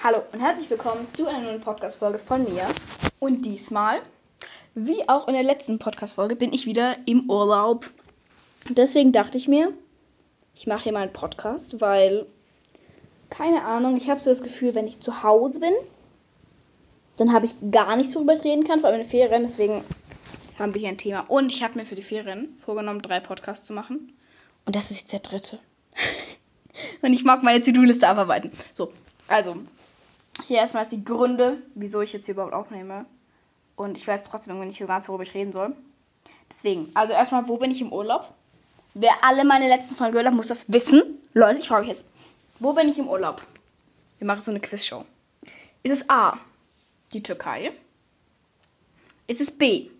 Hallo 0.00 0.22
und 0.32 0.38
herzlich 0.38 0.70
willkommen 0.70 1.08
zu 1.12 1.26
einer 1.26 1.40
neuen 1.40 1.60
Podcast-Folge 1.60 2.20
von 2.20 2.44
mir. 2.44 2.68
Und 3.18 3.44
diesmal, 3.44 4.00
wie 4.76 5.08
auch 5.08 5.26
in 5.26 5.34
der 5.34 5.42
letzten 5.42 5.80
Podcast-Folge, 5.80 6.36
bin 6.36 6.52
ich 6.52 6.66
wieder 6.66 6.94
im 7.06 7.28
Urlaub. 7.28 7.90
Deswegen 8.68 9.10
dachte 9.10 9.38
ich 9.38 9.48
mir, 9.48 9.72
ich 10.54 10.68
mache 10.68 10.84
hier 10.84 10.92
mal 10.92 11.02
einen 11.02 11.12
Podcast, 11.12 11.80
weil, 11.80 12.26
keine 13.28 13.64
Ahnung, 13.64 13.96
ich 13.96 14.08
habe 14.08 14.20
so 14.20 14.30
das 14.30 14.44
Gefühl, 14.44 14.76
wenn 14.76 14.86
ich 14.86 15.00
zu 15.00 15.24
Hause 15.24 15.58
bin, 15.58 15.74
dann 17.16 17.32
habe 17.32 17.46
ich 17.46 17.56
gar 17.72 17.96
nichts, 17.96 18.14
worüber 18.14 18.34
ich 18.34 18.44
reden 18.44 18.68
kann, 18.68 18.78
vor 18.78 18.90
allem 18.90 19.00
in 19.00 19.06
den 19.06 19.10
Ferien. 19.10 19.42
Deswegen 19.42 19.84
haben 20.60 20.74
wir 20.74 20.80
hier 20.80 20.90
ein 20.90 20.98
Thema. 20.98 21.24
Und 21.26 21.52
ich 21.52 21.64
habe 21.64 21.76
mir 21.76 21.84
für 21.84 21.96
die 21.96 22.02
Ferien 22.02 22.56
vorgenommen, 22.64 23.02
drei 23.02 23.18
Podcasts 23.18 23.66
zu 23.66 23.72
machen. 23.72 24.12
Und 24.64 24.76
das 24.76 24.92
ist 24.92 25.00
jetzt 25.00 25.12
der 25.12 25.20
dritte. 25.20 25.58
und 27.02 27.12
ich 27.12 27.24
mag 27.24 27.42
meine 27.42 27.64
To-Do-Liste 27.64 28.06
abarbeiten. 28.06 28.52
So, 28.74 28.92
also, 29.26 29.56
hier 30.44 30.58
erstmal 30.58 30.86
die 30.86 31.04
Gründe, 31.04 31.62
wieso 31.74 32.00
ich 32.00 32.12
jetzt 32.12 32.26
hier 32.26 32.34
überhaupt 32.34 32.54
aufnehme. 32.54 33.06
Und 33.76 33.96
ich 33.96 34.06
weiß 34.06 34.24
trotzdem 34.24 34.52
irgendwie 34.52 34.68
nicht 34.68 34.78
so 34.78 34.86
ganz, 34.86 35.08
worüber 35.08 35.22
ich 35.22 35.34
reden 35.34 35.52
soll. 35.52 35.74
Deswegen, 36.50 36.90
also 36.94 37.12
erstmal, 37.12 37.46
wo 37.48 37.58
bin 37.58 37.70
ich 37.70 37.80
im 37.80 37.92
Urlaub? 37.92 38.32
Wer 38.94 39.12
alle 39.22 39.44
meine 39.44 39.68
letzten 39.68 39.94
Folgen 39.94 40.12
gehört 40.12 40.26
hat, 40.28 40.34
muss 40.34 40.48
das 40.48 40.72
wissen. 40.72 41.02
Leute, 41.34 41.60
ich 41.60 41.68
frage 41.68 41.82
euch 41.82 41.88
jetzt, 41.88 42.04
wo 42.58 42.72
bin 42.72 42.88
ich 42.88 42.98
im 42.98 43.08
Urlaub? 43.08 43.42
Wir 44.18 44.26
machen 44.26 44.40
so 44.40 44.50
eine 44.50 44.60
Quizshow. 44.60 45.04
Ist 45.82 45.92
es 45.92 46.10
A, 46.10 46.36
die 47.12 47.22
Türkei? 47.22 47.72
Ist 49.26 49.40
es 49.40 49.50
B, 49.50 49.90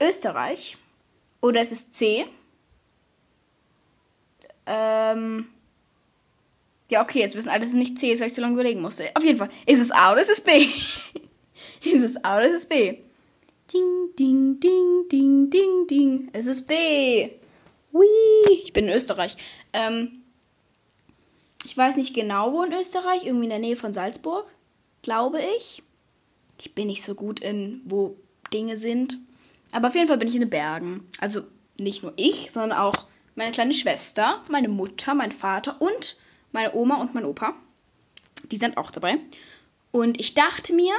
Österreich? 0.00 0.76
Oder 1.40 1.62
ist 1.62 1.72
es 1.72 1.92
C, 1.92 2.26
ähm, 4.68 5.48
ja, 6.90 7.02
okay, 7.02 7.20
jetzt 7.20 7.36
wissen 7.36 7.48
alle, 7.48 7.60
dass 7.60 7.70
es 7.70 7.74
nicht 7.74 7.98
C 7.98 8.12
ist, 8.12 8.20
weil 8.20 8.28
ich 8.28 8.34
so 8.34 8.40
lange 8.40 8.54
überlegen 8.54 8.80
musste. 8.80 9.10
Auf 9.14 9.24
jeden 9.24 9.38
Fall, 9.38 9.50
ist 9.66 9.80
es 9.80 9.90
A 9.90 10.12
oder 10.12 10.22
ist 10.22 10.30
es 10.30 10.40
B? 10.40 10.68
ist 11.84 12.02
es 12.02 12.24
A 12.24 12.36
oder 12.36 12.48
ist 12.48 12.54
es 12.54 12.66
B? 12.66 12.98
Ding, 13.72 14.08
ding, 14.18 14.60
ding, 14.60 15.08
ding, 15.10 15.50
ding, 15.50 15.86
ding. 15.86 16.30
Es 16.32 16.46
ist 16.46 16.66
B. 16.66 17.30
Whee. 17.92 18.62
Ich 18.64 18.72
bin 18.72 18.86
in 18.86 18.94
Österreich. 18.94 19.36
Ähm, 19.74 20.22
ich 21.64 21.76
weiß 21.76 21.96
nicht 21.96 22.14
genau, 22.14 22.52
wo 22.52 22.62
in 22.62 22.72
Österreich. 22.72 23.26
Irgendwie 23.26 23.44
in 23.44 23.50
der 23.50 23.58
Nähe 23.58 23.76
von 23.76 23.92
Salzburg, 23.92 24.46
glaube 25.02 25.40
ich. 25.58 25.82
Ich 26.58 26.74
bin 26.74 26.86
nicht 26.86 27.02
so 27.02 27.14
gut 27.14 27.40
in, 27.40 27.82
wo 27.84 28.16
Dinge 28.52 28.78
sind. 28.78 29.18
Aber 29.72 29.88
auf 29.88 29.94
jeden 29.94 30.08
Fall 30.08 30.16
bin 30.16 30.28
ich 30.28 30.34
in 30.34 30.40
den 30.40 30.50
Bergen. 30.50 31.06
Also 31.20 31.42
nicht 31.76 32.02
nur 32.02 32.14
ich, 32.16 32.50
sondern 32.50 32.78
auch 32.78 33.06
meine 33.34 33.52
kleine 33.52 33.74
Schwester, 33.74 34.42
meine 34.48 34.68
Mutter, 34.68 35.14
mein 35.14 35.32
Vater 35.32 35.80
und 35.80 36.16
meine 36.52 36.74
Oma 36.74 36.96
und 36.96 37.14
mein 37.14 37.24
Opa. 37.24 37.54
Die 38.50 38.56
sind 38.56 38.76
auch 38.76 38.90
dabei. 38.90 39.18
Und 39.90 40.20
ich 40.20 40.34
dachte 40.34 40.72
mir, 40.72 40.94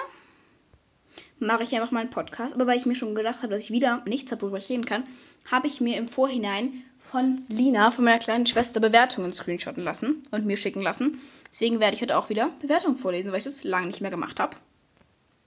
mache 1.39 1.64
ich 1.64 1.73
einfach 1.75 1.91
mal 1.91 2.02
einen 2.02 2.09
Podcast. 2.09 2.53
Aber 2.53 2.67
weil 2.67 2.78
ich 2.78 2.86
mir 2.86 2.95
schon 2.95 3.16
gedacht 3.16 3.41
habe, 3.44 3.53
dass 3.53 3.64
ich 3.64 3.72
wieder 3.72 4.03
nichts 4.06 4.31
habe, 4.31 4.41
worüber 4.41 4.58
ich 4.58 4.69
reden 4.69 4.86
kann, 4.86 5.06
habe 5.50 5.67
ich 5.67 5.81
mir 5.81 5.97
im 5.97 6.09
Vorhinein 6.09 6.83
von 7.00 7.44
Lina, 7.47 7.91
von 7.91 8.06
meiner 8.06 8.19
kleinen 8.19 8.45
Schwester, 8.45 8.80
Bewertungen 8.80 9.33
screenshotten 9.33 9.83
lassen 9.83 10.23
und 10.31 10.45
mir 10.45 10.58
schicken 10.58 10.81
lassen. 10.81 11.22
Deswegen 11.52 11.80
werde 11.80 11.95
ich 11.95 12.02
heute 12.02 12.17
auch 12.17 12.30
wieder 12.30 12.52
Bewertungen 12.61 12.97
vorlesen, 12.97 13.31
weil 13.31 13.39
ich 13.39 13.45
das 13.45 13.63
lange 13.63 13.88
nicht 13.88 14.02
mehr 14.02 14.11
gemacht 14.11 14.39
habe. 14.39 14.56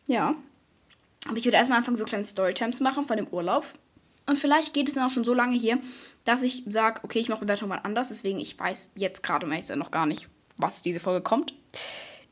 Ja. 0.06 0.34
Aber 1.28 1.37
ich 1.37 1.44
würde 1.44 1.56
erstmal 1.56 1.78
anfangen, 1.78 1.97
so 1.97 2.05
kleine 2.05 2.25
Storytime 2.25 2.72
zu 2.72 2.83
machen 2.83 3.06
von 3.06 3.16
dem 3.16 3.28
Urlaub. 3.28 3.64
Und 4.27 4.39
vielleicht 4.39 4.75
geht 4.75 4.89
es 4.89 4.94
dann 4.94 5.05
auch 5.05 5.11
schon 5.11 5.25
so 5.25 5.34
lange 5.34 5.56
hier, 5.56 5.78
dass 6.25 6.42
ich 6.42 6.62
sage, 6.69 7.01
okay, 7.03 7.19
ich 7.19 7.28
mache 7.28 7.41
Bewertung 7.41 7.69
mal 7.69 7.81
anders. 7.83 8.09
Deswegen, 8.09 8.39
ich 8.39 8.59
weiß 8.59 8.92
jetzt 8.95 9.23
gerade 9.23 9.47
um 9.47 9.53
ehrlich 9.53 9.69
noch 9.77 9.91
gar 9.91 10.06
nicht, 10.06 10.28
was 10.56 10.83
diese 10.83 11.01
Folge 11.01 11.23
kommt. 11.23 11.55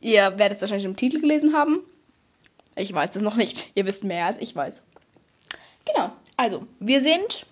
Ihr 0.00 0.38
werdet 0.38 0.56
es 0.56 0.62
wahrscheinlich 0.62 0.86
im 0.86 0.96
Titel 0.96 1.20
gelesen 1.20 1.55
haben. 1.55 1.80
Ich 2.77 2.92
weiß 2.92 3.16
es 3.16 3.22
noch 3.22 3.36
nicht. 3.36 3.70
Ihr 3.74 3.86
wisst 3.86 4.05
mehr 4.05 4.27
als 4.27 4.38
ich 4.41 4.55
weiß. 4.55 4.83
Genau. 5.86 6.12
Also, 6.36 6.66
wir 6.78 7.00
sind 7.00 7.46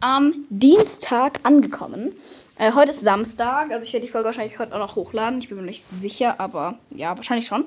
am 0.00 0.44
Dienstag 0.50 1.40
angekommen. 1.44 2.12
Äh, 2.58 2.72
heute 2.72 2.90
ist 2.90 3.00
Samstag, 3.00 3.70
also 3.70 3.84
ich 3.84 3.92
werde 3.92 4.06
die 4.06 4.12
Folge 4.12 4.26
wahrscheinlich 4.26 4.58
heute 4.58 4.74
auch 4.74 4.78
noch 4.78 4.96
hochladen. 4.96 5.38
Ich 5.38 5.48
bin 5.48 5.58
mir 5.58 5.64
nicht 5.64 5.84
sicher, 6.00 6.40
aber 6.40 6.78
ja, 6.90 7.16
wahrscheinlich 7.16 7.46
schon. 7.46 7.64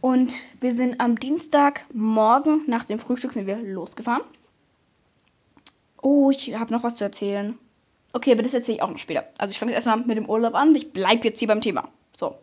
Und 0.00 0.32
wir 0.60 0.72
sind 0.72 1.00
am 1.00 1.18
Dienstagmorgen 1.18 2.62
nach 2.66 2.84
dem 2.84 2.98
Frühstück 2.98 3.32
sind 3.32 3.46
wir 3.46 3.56
losgefahren. 3.56 4.22
Oh, 6.02 6.30
ich 6.30 6.54
habe 6.58 6.72
noch 6.72 6.82
was 6.82 6.96
zu 6.96 7.04
erzählen. 7.04 7.58
Okay, 8.12 8.32
aber 8.32 8.42
das 8.42 8.54
erzähle 8.54 8.76
ich 8.76 8.82
auch 8.82 8.90
noch 8.90 8.98
später. 8.98 9.24
Also 9.38 9.52
ich 9.52 9.58
fange 9.58 9.72
jetzt 9.72 9.86
erstmal 9.86 10.06
mit 10.06 10.16
dem 10.16 10.28
Urlaub 10.28 10.54
an. 10.54 10.74
Ich 10.74 10.92
bleibe 10.92 11.24
jetzt 11.24 11.38
hier 11.38 11.48
beim 11.48 11.60
Thema. 11.60 11.88
So, 12.12 12.36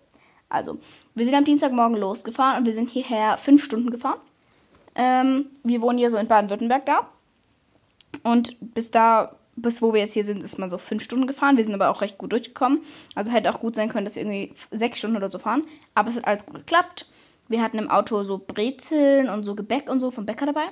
also, 0.50 0.78
wir 1.14 1.26
sind 1.26 1.36
am 1.36 1.46
Dienstagmorgen 1.46 1.98
losgefahren 1.98 2.60
und 2.60 2.66
wir 2.66 2.74
sind 2.74 2.90
hierher 2.90 3.38
fünf 3.38 3.64
Stunden 3.64 3.92
gefahren. 3.92 4.20
Ähm, 4.96 5.48
wir 5.64 5.82
wohnen 5.82 5.98
hier 5.98 6.10
so 6.10 6.18
in 6.18 6.28
Baden-Württemberg 6.28 6.86
da. 6.86 7.10
Und 8.24 8.56
bis 8.74 8.92
da, 8.92 9.36
bis 9.56 9.82
wo 9.82 9.94
wir 9.94 10.02
jetzt 10.02 10.14
hier 10.14 10.24
sind, 10.24 10.44
ist 10.44 10.58
man 10.58 10.70
so 10.70 10.78
fünf 10.78 11.04
Stunden 11.04 11.28
gefahren. 11.28 11.58
Wir 11.58 11.66
sind 11.66 11.74
aber 11.74 11.90
auch 11.90 12.02
recht 12.02 12.18
gut 12.18 12.32
durchgekommen. 12.32 12.84
Also 13.14 13.32
hätte 13.32 13.54
auch 13.54 13.60
gut 13.60 13.76
sein 13.76 13.90
können, 13.90 14.06
dass 14.06 14.16
wir 14.16 14.24
irgendwie 14.24 14.54
sechs 14.72 15.00
Stunden 15.00 15.18
oder 15.18 15.30
so 15.30 15.40
fahren. 15.40 15.64
Aber 15.96 16.10
es 16.10 16.16
hat 16.16 16.26
alles 16.26 16.46
gut 16.46 16.56
geklappt. 16.56 17.10
Wir 17.50 17.62
hatten 17.62 17.78
im 17.78 17.90
Auto 17.90 18.24
so 18.24 18.38
Brezeln 18.38 19.30
und 19.30 19.44
so 19.44 19.56
Gebäck 19.56 19.90
und 19.90 20.00
so 20.00 20.12
vom 20.12 20.26
Bäcker 20.26 20.46
dabei. 20.46 20.68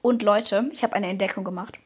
Und 0.00 0.22
Leute, 0.22 0.70
ich 0.72 0.82
habe 0.82 0.94
eine 0.94 1.08
Entdeckung 1.08 1.44
gemacht. 1.44 1.78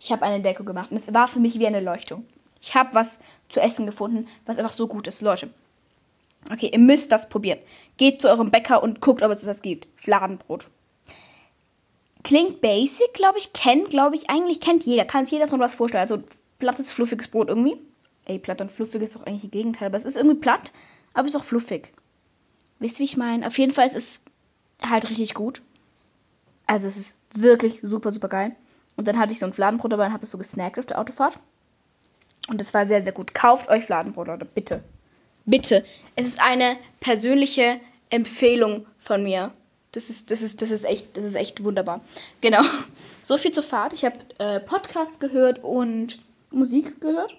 Ich 0.00 0.12
habe 0.12 0.22
eine 0.22 0.36
Entdeckung 0.36 0.66
gemacht 0.66 0.90
und 0.90 0.96
es 0.96 1.12
war 1.14 1.28
für 1.28 1.40
mich 1.40 1.58
wie 1.58 1.66
eine 1.66 1.80
Leuchtung. 1.80 2.24
Ich 2.60 2.74
habe 2.74 2.94
was 2.94 3.20
zu 3.48 3.60
essen 3.60 3.86
gefunden, 3.86 4.28
was 4.46 4.58
einfach 4.58 4.72
so 4.72 4.86
gut 4.86 5.06
ist. 5.06 5.22
Leute, 5.22 5.50
okay, 6.50 6.70
ihr 6.72 6.78
müsst 6.78 7.12
das 7.12 7.28
probieren. 7.28 7.58
Geht 7.96 8.22
zu 8.22 8.28
eurem 8.28 8.50
Bäcker 8.50 8.82
und 8.82 9.00
guckt, 9.00 9.22
ob 9.22 9.30
es 9.30 9.42
das 9.42 9.62
gibt. 9.62 9.86
Fladenbrot. 9.96 10.68
Klingt 12.22 12.62
basic, 12.62 13.12
glaube 13.12 13.38
ich, 13.38 13.52
kennt, 13.52 13.90
glaube 13.90 14.14
ich, 14.14 14.30
eigentlich 14.30 14.60
kennt 14.60 14.84
jeder. 14.84 15.04
Kann 15.04 15.26
sich 15.26 15.32
jeder 15.32 15.48
von 15.48 15.60
was 15.60 15.74
vorstellen. 15.74 16.02
Also 16.02 16.22
plattes, 16.58 16.90
fluffiges 16.90 17.28
Brot 17.28 17.48
irgendwie. 17.48 17.76
Ey, 18.24 18.38
platt 18.38 18.62
und 18.62 18.72
fluffig 18.72 19.02
ist 19.02 19.14
doch 19.14 19.26
eigentlich 19.26 19.42
das 19.42 19.50
Gegenteil, 19.50 19.88
aber 19.88 19.98
es 19.98 20.06
ist 20.06 20.16
irgendwie 20.16 20.38
platt, 20.38 20.72
aber 21.12 21.26
es 21.26 21.34
ist 21.34 21.40
auch 21.40 21.44
fluffig. 21.44 21.92
Wisst 22.78 22.96
ihr, 22.96 23.00
wie 23.00 23.04
ich 23.04 23.16
meine? 23.18 23.46
Auf 23.46 23.58
jeden 23.58 23.72
Fall 23.72 23.86
ist 23.86 23.94
es 23.94 24.22
halt 24.82 25.10
richtig 25.10 25.34
gut. 25.34 25.60
Also 26.66 26.88
es 26.88 26.96
ist 26.96 27.20
wirklich 27.34 27.80
super, 27.82 28.10
super 28.10 28.28
geil. 28.28 28.56
Und 28.96 29.08
dann 29.08 29.18
hatte 29.18 29.32
ich 29.32 29.38
so 29.38 29.46
ein 29.46 29.52
Fladenbrot 29.52 29.92
dabei 29.92 30.06
und 30.06 30.12
habe 30.12 30.24
es 30.24 30.30
so 30.30 30.38
gesnackt 30.38 30.78
auf 30.78 30.86
der 30.86 31.00
Autofahrt. 31.00 31.38
Und 32.48 32.60
das 32.60 32.74
war 32.74 32.86
sehr, 32.86 33.02
sehr 33.02 33.12
gut. 33.12 33.34
Kauft 33.34 33.68
euch 33.68 33.84
Fladenbrot, 33.84 34.28
Leute. 34.28 34.44
Bitte. 34.44 34.82
Bitte. 35.46 35.84
Es 36.16 36.26
ist 36.26 36.40
eine 36.40 36.76
persönliche 37.00 37.80
Empfehlung 38.10 38.86
von 39.00 39.22
mir. 39.22 39.52
Das 39.92 40.10
ist, 40.10 40.30
das 40.30 40.42
ist, 40.42 40.60
das 40.60 40.70
ist 40.70 40.84
echt, 40.84 41.16
das 41.16 41.24
ist 41.24 41.34
echt 41.34 41.62
wunderbar. 41.62 42.00
Genau. 42.40 42.62
So 43.22 43.38
viel 43.38 43.52
zur 43.52 43.62
Fahrt. 43.62 43.94
Ich 43.94 44.04
habe 44.04 44.16
äh, 44.36 44.60
Podcasts 44.60 45.18
gehört 45.18 45.64
und 45.64 46.18
Musik 46.50 47.00
gehört. 47.00 47.34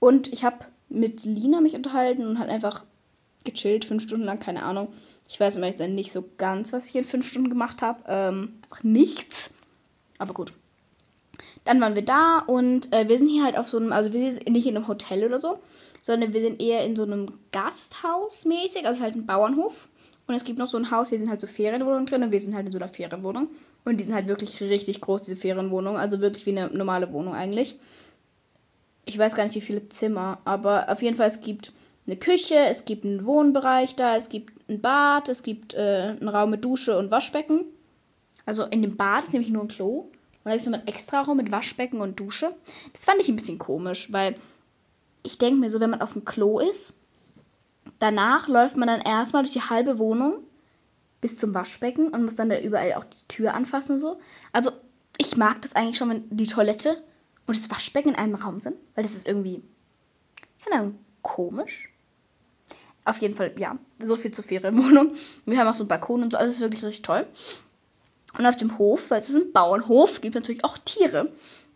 Und 0.00 0.30
ich 0.30 0.44
habe 0.44 0.66
mit 0.90 1.24
Lina 1.24 1.62
mich 1.62 1.74
unterhalten 1.74 2.26
und 2.26 2.38
halt 2.38 2.50
einfach 2.50 2.84
gechillt, 3.44 3.86
fünf 3.86 4.02
Stunden 4.02 4.26
lang, 4.26 4.38
keine 4.38 4.64
Ahnung. 4.64 4.92
Ich 5.28 5.40
weiß 5.40 5.56
immer 5.56 5.70
nicht 5.88 6.12
so 6.12 6.28
ganz, 6.36 6.74
was 6.74 6.88
ich 6.88 6.94
in 6.94 7.04
fünf 7.04 7.26
Stunden 7.26 7.48
gemacht 7.48 7.80
habe. 7.80 8.02
Ähm, 8.06 8.60
einfach 8.64 8.82
nichts. 8.82 9.54
Aber 10.22 10.34
gut. 10.34 10.52
Dann 11.64 11.80
waren 11.80 11.96
wir 11.96 12.04
da 12.04 12.38
und 12.38 12.92
äh, 12.92 13.08
wir 13.08 13.18
sind 13.18 13.28
hier 13.28 13.42
halt 13.42 13.58
auf 13.58 13.68
so 13.68 13.76
einem, 13.76 13.92
also 13.92 14.12
wir 14.12 14.32
sind 14.32 14.48
nicht 14.48 14.66
in 14.66 14.76
einem 14.76 14.86
Hotel 14.86 15.24
oder 15.24 15.40
so, 15.40 15.58
sondern 16.00 16.32
wir 16.32 16.40
sind 16.40 16.62
eher 16.62 16.84
in 16.84 16.94
so 16.94 17.02
einem 17.02 17.32
Gasthaus 17.50 18.44
mäßig, 18.44 18.86
also 18.86 19.02
halt 19.02 19.16
ein 19.16 19.26
Bauernhof. 19.26 19.88
Und 20.28 20.36
es 20.36 20.44
gibt 20.44 20.60
noch 20.60 20.68
so 20.68 20.78
ein 20.78 20.92
Haus, 20.92 21.08
hier 21.08 21.18
sind 21.18 21.28
halt 21.28 21.40
so 21.40 21.48
Ferienwohnungen 21.48 22.06
drin 22.06 22.22
und 22.22 22.30
wir 22.30 22.40
sind 22.40 22.54
halt 22.54 22.66
in 22.66 22.72
so 22.72 22.78
einer 22.78 22.88
Ferienwohnung. 22.88 23.48
Und 23.84 23.96
die 23.98 24.04
sind 24.04 24.14
halt 24.14 24.28
wirklich 24.28 24.60
richtig 24.60 25.00
groß, 25.00 25.22
diese 25.22 25.36
Ferienwohnungen. 25.36 26.00
Also 26.00 26.20
wirklich 26.20 26.46
wie 26.46 26.56
eine 26.56 26.68
normale 26.70 27.12
Wohnung 27.12 27.34
eigentlich. 27.34 27.76
Ich 29.04 29.18
weiß 29.18 29.34
gar 29.34 29.42
nicht, 29.42 29.56
wie 29.56 29.60
viele 29.60 29.88
Zimmer, 29.88 30.38
aber 30.44 30.88
auf 30.88 31.02
jeden 31.02 31.16
Fall, 31.16 31.26
es 31.26 31.40
gibt 31.40 31.72
eine 32.06 32.16
Küche, 32.16 32.54
es 32.54 32.84
gibt 32.84 33.04
einen 33.04 33.26
Wohnbereich 33.26 33.96
da, 33.96 34.16
es 34.16 34.28
gibt 34.28 34.52
ein 34.68 34.80
Bad, 34.80 35.28
es 35.28 35.42
gibt 35.42 35.74
äh, 35.74 36.14
einen 36.20 36.28
Raum 36.28 36.50
mit 36.50 36.64
Dusche 36.64 36.96
und 36.96 37.10
Waschbecken. 37.10 37.64
Also 38.46 38.64
in 38.64 38.82
dem 38.82 38.96
Bad 38.96 39.24
ist 39.24 39.32
nämlich 39.32 39.50
nur 39.50 39.62
ein 39.62 39.68
Klo. 39.68 40.08
Und 40.44 40.50
da 40.50 40.56
ist 40.56 40.64
so 40.64 40.72
ein 40.72 40.86
extra 40.86 41.22
Raum 41.22 41.36
mit 41.36 41.52
Waschbecken 41.52 42.00
und 42.00 42.18
Dusche. 42.18 42.54
Das 42.92 43.04
fand 43.04 43.20
ich 43.20 43.28
ein 43.28 43.36
bisschen 43.36 43.58
komisch, 43.58 44.12
weil 44.12 44.34
ich 45.22 45.38
denke 45.38 45.60
mir 45.60 45.70
so, 45.70 45.80
wenn 45.80 45.90
man 45.90 46.02
auf 46.02 46.14
dem 46.14 46.24
Klo 46.24 46.58
ist, 46.58 46.98
danach 47.98 48.48
läuft 48.48 48.76
man 48.76 48.88
dann 48.88 49.00
erstmal 49.00 49.42
durch 49.42 49.52
die 49.52 49.62
halbe 49.62 49.98
Wohnung 49.98 50.42
bis 51.20 51.36
zum 51.36 51.54
Waschbecken 51.54 52.08
und 52.08 52.24
muss 52.24 52.36
dann 52.36 52.48
da 52.48 52.58
überall 52.58 52.94
auch 52.94 53.04
die 53.04 53.28
Tür 53.28 53.54
anfassen 53.54 53.94
und 53.94 54.00
so. 54.00 54.20
Also 54.52 54.72
ich 55.18 55.36
mag 55.36 55.62
das 55.62 55.74
eigentlich 55.74 55.96
schon, 55.96 56.10
wenn 56.10 56.24
die 56.30 56.46
Toilette 56.46 57.02
und 57.46 57.56
das 57.56 57.70
Waschbecken 57.70 58.10
in 58.10 58.16
einem 58.16 58.34
Raum 58.34 58.60
sind, 58.60 58.76
weil 58.94 59.04
das 59.04 59.14
ist 59.14 59.28
irgendwie, 59.28 59.62
keine 60.64 60.80
Ahnung, 60.80 60.98
komisch. 61.22 61.88
Auf 63.04 63.18
jeden 63.18 63.36
Fall, 63.36 63.52
ja, 63.56 63.78
so 64.04 64.16
viel 64.16 64.32
zur 64.32 64.44
Ferienwohnung. 64.44 65.14
Wir 65.44 65.58
haben 65.58 65.68
auch 65.68 65.74
so 65.74 65.82
einen 65.82 65.88
Balkon 65.88 66.22
und 66.22 66.32
so, 66.32 66.38
also 66.38 66.50
es 66.50 66.56
ist 66.56 66.60
wirklich 66.60 66.84
richtig 66.84 67.02
toll. 67.02 67.26
Und 68.42 68.48
auf 68.48 68.56
dem 68.56 68.76
Hof, 68.76 69.08
weil 69.12 69.20
es 69.20 69.28
ist 69.28 69.36
ein 69.36 69.52
Bauernhof, 69.52 70.20
gibt 70.20 70.34
es 70.34 70.40
natürlich 70.40 70.64
auch 70.64 70.76
Tiere. 70.76 71.30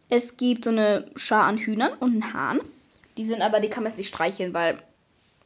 Es 0.09 0.37
gibt 0.37 0.65
so 0.65 0.71
eine 0.71 1.09
Schar 1.15 1.45
an 1.45 1.59
Hühnern 1.59 1.93
und 2.01 2.11
einen 2.11 2.35
Hahn. 2.35 2.61
Die 3.17 3.25
sind 3.25 3.41
aber, 3.41 3.61
die 3.61 3.69
kann 3.69 3.85
man 3.85 3.91
jetzt 3.93 3.99
nicht 3.99 4.09
streicheln, 4.09 4.53
weil 4.53 4.77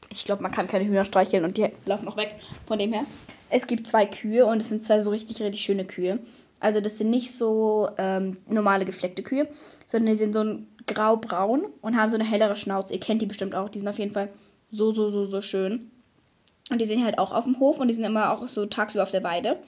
ich 0.08 0.25
glaube, 0.25 0.43
man 0.43 0.50
kann 0.50 0.67
keine 0.67 0.87
Hühner 0.87 1.05
streicheln 1.05 1.44
und 1.44 1.58
die 1.58 1.69
laufen 1.84 2.08
auch 2.08 2.17
weg 2.17 2.37
von 2.67 2.78
dem 2.78 2.94
her. 2.94 3.05
Es 3.50 3.67
gibt 3.67 3.87
zwei 3.87 4.06
Kühe 4.06 4.46
und 4.46 4.62
es 4.62 4.70
sind 4.70 4.82
zwei 4.82 5.02
so 5.02 5.11
richtig, 5.11 5.43
richtig 5.43 5.61
schöne 5.61 5.84
Kühe. 5.84 6.20
Also 6.58 6.81
das 6.81 6.96
sind 6.96 7.11
nicht 7.11 7.34
so 7.34 7.90
ähm, 7.99 8.38
normale 8.49 8.87
gefleckte 8.87 9.23
Kühe, 9.23 9.46
sondern 9.87 10.14
die 10.14 10.19
sind 10.19 10.32
so 10.32 10.40
ein 10.40 10.69
grau-braun 10.87 11.66
und 11.82 11.99
haben 11.99 12.08
so 12.08 12.16
eine 12.16 12.25
hellere 12.25 12.56
Schnauze. 12.56 12.94
Ihr 12.94 13.00
kennt 13.00 13.20
die 13.20 13.26
bestimmt 13.26 13.55
auch. 13.55 13.69
Die 13.69 13.78
sind 13.78 13.88
auf 13.88 13.99
jeden 13.99 14.12
Fall 14.12 14.31
so, 14.73 14.90
so, 14.90 15.11
so, 15.11 15.26
so 15.26 15.43
schön. 15.43 15.90
Und 16.70 16.81
die 16.81 16.87
sind 16.87 17.05
halt 17.05 17.19
auch 17.19 17.32
auf 17.32 17.44
dem 17.44 17.61
Hof 17.61 17.78
und 17.78 17.88
die 17.88 17.94
sind 17.94 18.05
immer 18.05 18.32
auch 18.32 18.49
so 18.49 18.64
tagsüber 18.64 19.02
auf 19.02 19.11
der 19.11 19.23
Weide. 19.23 19.58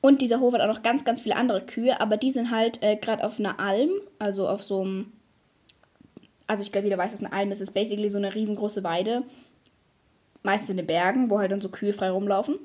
Und 0.00 0.22
dieser 0.22 0.40
Hof 0.40 0.54
hat 0.54 0.60
auch 0.60 0.72
noch 0.72 0.82
ganz, 0.82 1.04
ganz 1.04 1.20
viele 1.20 1.36
andere 1.36 1.64
Kühe, 1.64 2.00
aber 2.00 2.16
die 2.16 2.30
sind 2.30 2.50
halt 2.50 2.82
äh, 2.82 2.96
gerade 2.96 3.24
auf 3.24 3.38
einer 3.38 3.58
Alm, 3.58 3.90
also 4.18 4.48
auf 4.48 4.62
so 4.62 4.82
einem. 4.82 5.12
Also 6.46 6.62
ich 6.62 6.72
glaube, 6.72 6.86
jeder 6.86 6.98
weiß, 6.98 7.12
was 7.12 7.22
eine 7.22 7.32
Alm 7.32 7.50
ist. 7.50 7.60
Es 7.60 7.68
ist 7.68 7.74
basically 7.74 8.08
so 8.08 8.16
eine 8.16 8.34
riesengroße 8.34 8.82
Weide. 8.82 9.24
Meistens 10.42 10.70
in 10.70 10.76
den 10.78 10.86
Bergen, 10.86 11.30
wo 11.30 11.38
halt 11.38 11.52
dann 11.52 11.60
so 11.60 11.68
Kühe 11.68 11.92
frei 11.92 12.10
rumlaufen. 12.10 12.58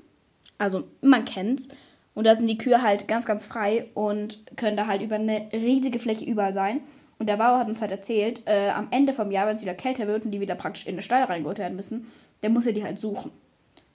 Also 0.57 0.85
man 1.01 1.25
kennt's. 1.25 1.69
Und 2.13 2.25
da 2.25 2.35
sind 2.35 2.47
die 2.47 2.57
Kühe 2.57 2.81
halt 2.81 3.07
ganz, 3.07 3.25
ganz 3.25 3.45
frei 3.45 3.89
und 3.95 4.55
können 4.55 4.77
da 4.77 4.87
halt 4.87 5.01
über 5.01 5.15
eine 5.15 5.49
riesige 5.51 5.99
Fläche 5.99 6.23
überall 6.23 6.53
sein. 6.53 6.81
Und 7.17 7.27
der 7.27 7.37
Bauer 7.37 7.57
hat 7.57 7.67
uns 7.67 7.81
halt 7.81 7.91
erzählt, 7.91 8.43
äh, 8.45 8.69
am 8.69 8.87
Ende 8.91 9.13
vom 9.13 9.31
Jahr, 9.31 9.47
wenn 9.47 9.55
es 9.55 9.61
wieder 9.61 9.73
kälter 9.73 10.07
wird 10.07 10.25
und 10.25 10.31
die 10.31 10.39
wieder 10.39 10.55
praktisch 10.55 10.85
in 10.85 10.95
den 10.95 11.01
Stall 11.01 11.23
reingeholt 11.23 11.57
werden 11.57 11.75
müssen, 11.75 12.07
dann 12.41 12.53
muss 12.53 12.67
er 12.67 12.73
die 12.73 12.83
halt 12.83 12.99
suchen. 12.99 13.31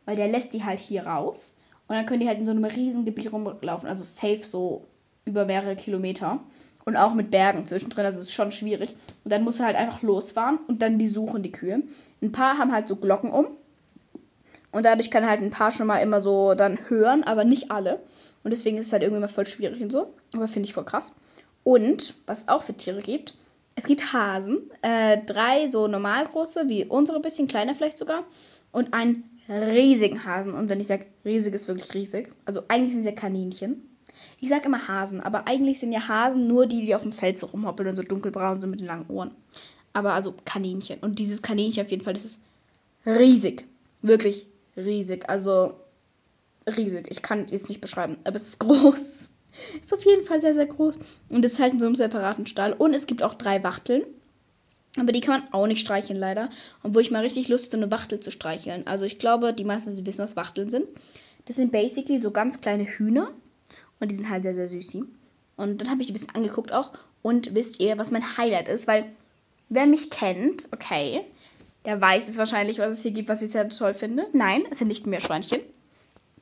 Weil 0.05 0.17
der 0.17 0.29
lässt 0.29 0.53
die 0.53 0.65
halt 0.65 0.81
hier 0.81 1.07
raus 1.07 1.58
und 1.89 1.95
dann 1.95 2.07
können 2.07 2.21
die 2.21 2.29
halt 2.29 2.39
in 2.39 2.47
so 2.47 2.53
einem 2.53 2.65
riesen 2.65 3.05
Gebiet 3.05 3.33
rumlaufen. 3.33 3.89
Also 3.89 4.05
safe 4.05 4.45
so 4.45 4.85
über 5.25 5.47
mehrere 5.47 5.75
Kilometer. 5.75 6.39
Und 6.85 6.97
auch 6.97 7.13
mit 7.13 7.31
Bergen 7.31 7.67
zwischendrin, 7.67 8.07
also 8.07 8.21
es 8.21 8.29
ist 8.29 8.35
schon 8.35 8.53
schwierig. 8.53 8.95
Und 9.25 9.33
dann 9.33 9.43
muss 9.43 9.61
er 9.61 9.67
halt 9.67 9.77
einfach 9.77 10.03
losfahren 10.03 10.59
und 10.69 10.81
dann 10.81 10.99
die 10.99 11.07
suchen 11.07 11.43
die 11.43 11.53
Kühe. 11.53 11.83
Ein 12.23 12.33
paar 12.33 12.57
haben 12.59 12.73
halt 12.73 12.89
so 12.89 12.97
Glocken 12.97 13.31
um. 13.31 13.49
Und 14.71 14.85
dadurch 14.85 15.11
kann 15.11 15.27
halt 15.29 15.41
ein 15.41 15.51
paar 15.51 15.71
schon 15.71 15.87
mal 15.87 15.99
immer 15.99 16.21
so 16.21 16.55
dann 16.55 16.79
hören, 16.89 17.25
aber 17.25 17.45
nicht 17.45 17.71
alle. 17.71 18.01
Und 18.45 18.51
deswegen 18.53 18.79
ist 18.79 18.87
es 18.87 18.93
halt 18.93 19.03
irgendwie 19.03 19.21
mal 19.21 19.29
voll 19.29 19.47
schwierig 19.47 19.83
und 19.83 19.91
so. 19.91 20.13
Aber 20.35 20.49
finde 20.49 20.67
ich 20.67 20.75
voll 20.75 20.85
krass. 20.85 21.17
Und 21.65 22.15
was 22.27 22.41
es 22.41 22.49
auch 22.49 22.63
für 22.63 22.75
Tiere 22.75 23.01
gibt, 23.01 23.35
es 23.75 23.85
gibt 23.85 24.13
Hasen. 24.13 24.71
Äh, 24.83 25.19
drei 25.25 25.69
so 25.69 25.89
normal 25.89 26.27
große, 26.27 26.69
wie 26.69 26.85
unsere, 26.85 27.21
bisschen 27.21 27.49
kleiner 27.49 27.75
vielleicht 27.75 27.99
sogar. 27.99 28.25
Und 28.73 28.93
einen 28.93 29.25
riesigen 29.49 30.25
Hasen. 30.25 30.55
Und 30.55 30.69
wenn 30.69 30.81
ich 30.81 30.87
sage 30.87 31.07
riesig, 31.25 31.55
ist 31.55 31.69
wirklich 31.69 31.95
riesig. 31.95 32.33
Also 32.45 32.63
eigentlich 32.69 32.93
sind 32.93 33.01
es 33.01 33.07
ja 33.07 33.13
Kaninchen. 33.13 33.83
Ich 34.41 34.49
sage 34.49 34.67
immer 34.67 34.89
Hasen, 34.89 35.21
aber 35.21 35.47
eigentlich 35.47 35.81
sind 35.81 35.93
ja 35.93 36.09
Hasen 36.09 36.47
nur 36.47 36.67
die, 36.67 36.83
die 36.83 36.95
auf 36.95 37.03
dem 37.03 37.13
Feld 37.13 37.39
so 37.39 37.47
rumhoppeln 37.47 37.91
und 37.91 37.97
so 37.97 38.03
dunkelbraun 38.03 38.61
sind 38.61 38.71
mit 38.71 38.81
den 38.81 38.87
langen 38.87 39.09
Ohren. 39.09 39.33
Aber 39.93 40.13
also 40.13 40.35
Kaninchen. 40.45 41.01
Und 41.01 41.19
dieses 41.19 41.43
Kaninchen 41.43 41.85
auf 41.85 41.91
jeden 41.91 42.05
Fall, 42.05 42.15
das 42.15 42.25
ist 42.25 42.41
riesig. 43.07 43.67
Wirklich 44.03 44.47
riesig. 44.77 45.29
Also 45.29 45.75
riesig. 46.67 47.07
Ich 47.11 47.23
kann 47.23 47.47
es 47.51 47.69
nicht 47.69 47.81
beschreiben, 47.81 48.17
aber 48.25 48.37
es 48.37 48.51
ist 48.51 48.59
groß. 48.61 49.15
Ist 49.83 49.93
auf 49.93 50.05
jeden 50.05 50.25
Fall 50.25 50.41
sehr, 50.41 50.55
sehr 50.55 50.67
groß. 50.67 51.01
Und 51.31 51.45
ist 51.45 51.59
halt 51.59 51.73
in 51.73 51.81
so 51.81 51.87
einem 51.87 51.97
separaten 51.97 52.47
Stall. 52.47 52.73
Und 52.75 52.95
es 52.95 53.09
gibt 53.09 53.25
auch 53.25 53.35
drei 53.35 53.65
Wachteln. 53.65 54.05
Aber 54.97 55.13
die 55.13 55.21
kann 55.21 55.41
man 55.41 55.53
auch 55.53 55.67
nicht 55.67 55.81
streicheln, 55.81 56.19
leider. 56.19 56.51
Obwohl 56.83 57.03
ich 57.03 57.11
mal 57.11 57.23
richtig 57.23 57.49
Lust 57.49 57.73
habe, 57.73 57.83
eine 57.83 57.93
Wachtel 57.93 58.21
zu 58.21 58.31
streicheln. 58.31 58.87
Also 58.87 59.05
ich 59.05 59.19
glaube, 59.19 59.53
die 59.53 59.65
meisten 59.65 60.07
wissen, 60.07 60.23
was 60.23 60.37
Wachteln 60.37 60.71
sind. 60.71 60.87
Das 61.45 61.57
sind 61.57 61.73
basically 61.73 62.19
so 62.19 62.31
ganz 62.31 62.61
kleine 62.61 62.85
Hühner. 62.85 63.31
Und 64.01 64.11
die 64.11 64.15
sind 64.15 64.29
halt 64.29 64.43
sehr, 64.43 64.55
sehr 64.55 64.69
süß. 64.69 64.99
Und 65.57 65.81
dann 65.81 65.91
habe 65.91 66.01
ich 66.01 66.07
die 66.07 66.13
ein 66.13 66.15
bisschen 66.15 66.35
angeguckt 66.35 66.73
auch. 66.73 66.93
Und 67.23 67.55
wisst 67.55 67.81
ihr, 67.81 67.99
was 67.99 68.11
mein 68.11 68.37
Highlight 68.37 68.69
ist? 68.69 68.87
Weil, 68.87 69.07
wer 69.69 69.87
mich 69.87 70.11
kennt, 70.11 70.69
okay, 70.73 71.25
der 71.85 72.01
weiß 72.01 72.29
es 72.29 72.39
wahrscheinlich, 72.39 72.79
was 72.79 72.99
es 72.99 73.03
hier 73.03 73.11
gibt, 73.11 73.29
was 73.29 73.43
ich 73.43 73.51
sehr 73.51 73.69
toll 73.69 73.95
finde. 73.95 74.27
Nein, 74.33 74.65
es 74.71 74.79
sind 74.79 74.89
nicht 74.89 75.07
Meerschweinchen. 75.07 75.61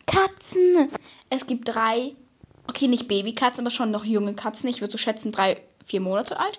Katzen! 0.07 0.89
Es 1.31 1.47
gibt 1.47 1.69
drei, 1.69 2.15
okay, 2.69 2.89
nicht 2.89 3.09
Babykatzen, 3.09 3.63
aber 3.63 3.71
schon 3.71 3.91
noch 3.91 4.05
junge 4.05 4.35
Katzen. 4.35 4.69
Ich 4.69 4.81
würde 4.81 4.93
so 4.93 4.99
schätzen, 4.99 5.33
drei, 5.33 5.59
vier 5.85 6.01
Monate 6.01 6.39
alt. 6.39 6.59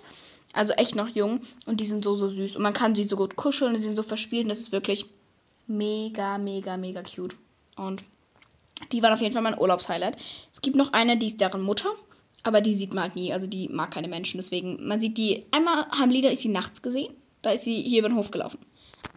Also 0.52 0.72
echt 0.74 0.94
noch 0.94 1.08
jung. 1.08 1.40
Und 1.66 1.80
die 1.80 1.86
sind 1.86 2.04
so, 2.04 2.16
so 2.16 2.28
süß. 2.28 2.56
Und 2.56 2.62
man 2.62 2.72
kann 2.72 2.94
sie 2.94 3.04
so 3.04 3.16
gut 3.16 3.36
kuscheln. 3.36 3.76
Sie 3.76 3.84
sind 3.84 3.96
so 3.96 4.02
verspielt. 4.02 4.44
Und 4.44 4.48
das 4.48 4.60
ist 4.60 4.72
wirklich 4.72 5.06
mega, 5.66 6.38
mega, 6.38 6.76
mega 6.76 7.02
cute. 7.02 7.36
Und 7.76 8.02
die 8.92 9.02
waren 9.02 9.12
auf 9.12 9.20
jeden 9.20 9.32
Fall 9.32 9.42
mein 9.42 9.58
Urlaubshighlight. 9.58 10.16
Es 10.52 10.60
gibt 10.60 10.76
noch 10.76 10.92
eine, 10.92 11.16
die 11.16 11.26
ist 11.26 11.40
deren 11.40 11.62
Mutter. 11.62 11.90
Aber 12.42 12.60
die 12.60 12.74
sieht 12.74 12.94
man 12.94 13.04
halt 13.04 13.16
nie. 13.16 13.32
Also 13.32 13.46
die 13.46 13.68
mag 13.68 13.90
keine 13.90 14.08
Menschen. 14.08 14.38
Deswegen, 14.38 14.86
man 14.86 15.00
sieht 15.00 15.18
die. 15.18 15.44
Einmal 15.50 15.86
haben 15.90 16.10
Lieder 16.10 16.30
ist 16.30 16.42
sie 16.42 16.48
nachts 16.48 16.82
gesehen. 16.82 17.12
Da 17.42 17.50
ist 17.50 17.64
sie 17.64 17.82
hier 17.82 18.00
über 18.00 18.08
den 18.08 18.16
Hof 18.16 18.30
gelaufen. 18.30 18.58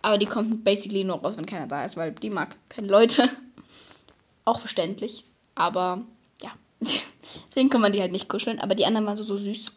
Aber 0.02 0.18
die 0.18 0.26
kommt 0.26 0.64
basically 0.64 1.04
nur 1.04 1.18
raus, 1.18 1.36
wenn 1.38 1.46
keiner 1.46 1.68
da 1.68 1.86
ist, 1.86 1.96
weil 1.98 2.12
die 2.12 2.30
mag 2.30 2.56
keine 2.70 2.88
Leute. 2.88 3.30
Auch 4.46 4.60
verständlich. 4.60 5.24
Aber 5.56 6.02
ja. 6.42 6.52
Deswegen 7.48 7.70
kann 7.70 7.82
man 7.82 7.94
die 7.94 8.02
halt 8.02 8.12
nicht 8.12 8.28
kuscheln. 8.28 8.60
Aber 8.60 8.76
die 8.76 8.86
anderen 8.86 9.06
waren 9.06 9.18
so, 9.18 9.24
so 9.24 9.38
süß. 9.38 9.72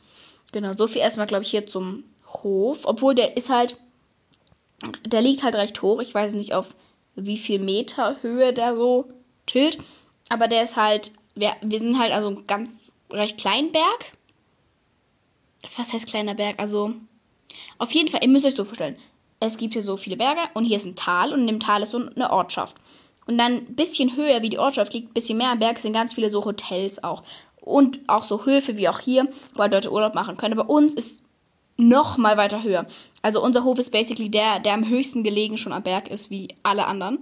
Genau, 0.54 0.76
so 0.76 0.86
viel 0.86 1.02
erstmal, 1.02 1.26
glaube 1.26 1.42
ich, 1.42 1.50
hier 1.50 1.66
zum 1.66 2.04
Hof. 2.28 2.82
Obwohl 2.84 3.16
der 3.16 3.36
ist 3.36 3.50
halt. 3.50 3.76
Der 5.04 5.20
liegt 5.20 5.42
halt 5.42 5.56
recht 5.56 5.82
hoch. 5.82 6.00
Ich 6.00 6.14
weiß 6.14 6.34
nicht, 6.34 6.54
auf 6.54 6.76
wie 7.16 7.38
viel 7.38 7.58
Meter 7.58 8.22
Höhe 8.22 8.52
der 8.52 8.76
so 8.76 9.10
chillt. 9.48 9.78
Aber 10.28 10.46
der 10.46 10.62
ist 10.62 10.76
halt. 10.76 11.10
Wir, 11.34 11.56
wir 11.60 11.80
sind 11.80 11.98
halt 11.98 12.12
also 12.12 12.28
ein 12.28 12.46
ganz 12.46 12.94
recht 13.10 13.36
kleinen 13.36 13.72
Berg. 13.72 14.12
Was 15.76 15.92
heißt 15.92 16.06
kleiner 16.06 16.36
Berg? 16.36 16.60
Also. 16.60 16.94
Auf 17.78 17.90
jeden 17.90 18.08
Fall, 18.08 18.20
ihr 18.22 18.28
müsst 18.28 18.46
euch 18.46 18.54
so 18.54 18.64
vorstellen. 18.64 18.96
Es 19.40 19.56
gibt 19.56 19.72
hier 19.72 19.82
so 19.82 19.96
viele 19.96 20.16
Berge 20.16 20.42
und 20.54 20.64
hier 20.64 20.76
ist 20.76 20.86
ein 20.86 20.94
Tal 20.94 21.32
und 21.32 21.40
in 21.40 21.46
dem 21.48 21.60
Tal 21.60 21.82
ist 21.82 21.90
so 21.90 21.98
eine 21.98 22.30
Ortschaft. 22.30 22.76
Und 23.26 23.38
dann 23.38 23.54
ein 23.54 23.74
bisschen 23.74 24.16
höher, 24.16 24.42
wie 24.42 24.50
die 24.50 24.58
Ortschaft 24.58 24.92
liegt, 24.92 25.10
ein 25.10 25.14
bisschen 25.14 25.38
mehr 25.38 25.50
am 25.50 25.58
Berg 25.58 25.80
sind 25.80 25.94
ganz 25.94 26.14
viele 26.14 26.30
so 26.30 26.44
Hotels 26.44 27.02
auch. 27.02 27.24
Und 27.64 28.00
auch 28.08 28.24
so 28.24 28.44
Höfe 28.44 28.76
wie 28.76 28.90
auch 28.90 29.00
hier, 29.00 29.26
wo 29.54 29.62
halt 29.62 29.72
Leute 29.72 29.90
Urlaub 29.90 30.14
machen 30.14 30.36
können. 30.36 30.58
Aber 30.58 30.68
uns 30.68 30.92
ist 30.92 31.24
noch 31.78 32.18
mal 32.18 32.36
weiter 32.36 32.62
höher. 32.62 32.86
Also 33.22 33.42
unser 33.42 33.64
Hof 33.64 33.78
ist 33.78 33.90
basically 33.90 34.30
der, 34.30 34.60
der 34.60 34.74
am 34.74 34.86
höchsten 34.86 35.24
gelegen 35.24 35.56
schon 35.56 35.72
am 35.72 35.82
Berg 35.82 36.08
ist, 36.08 36.28
wie 36.28 36.48
alle 36.62 36.86
anderen. 36.86 37.20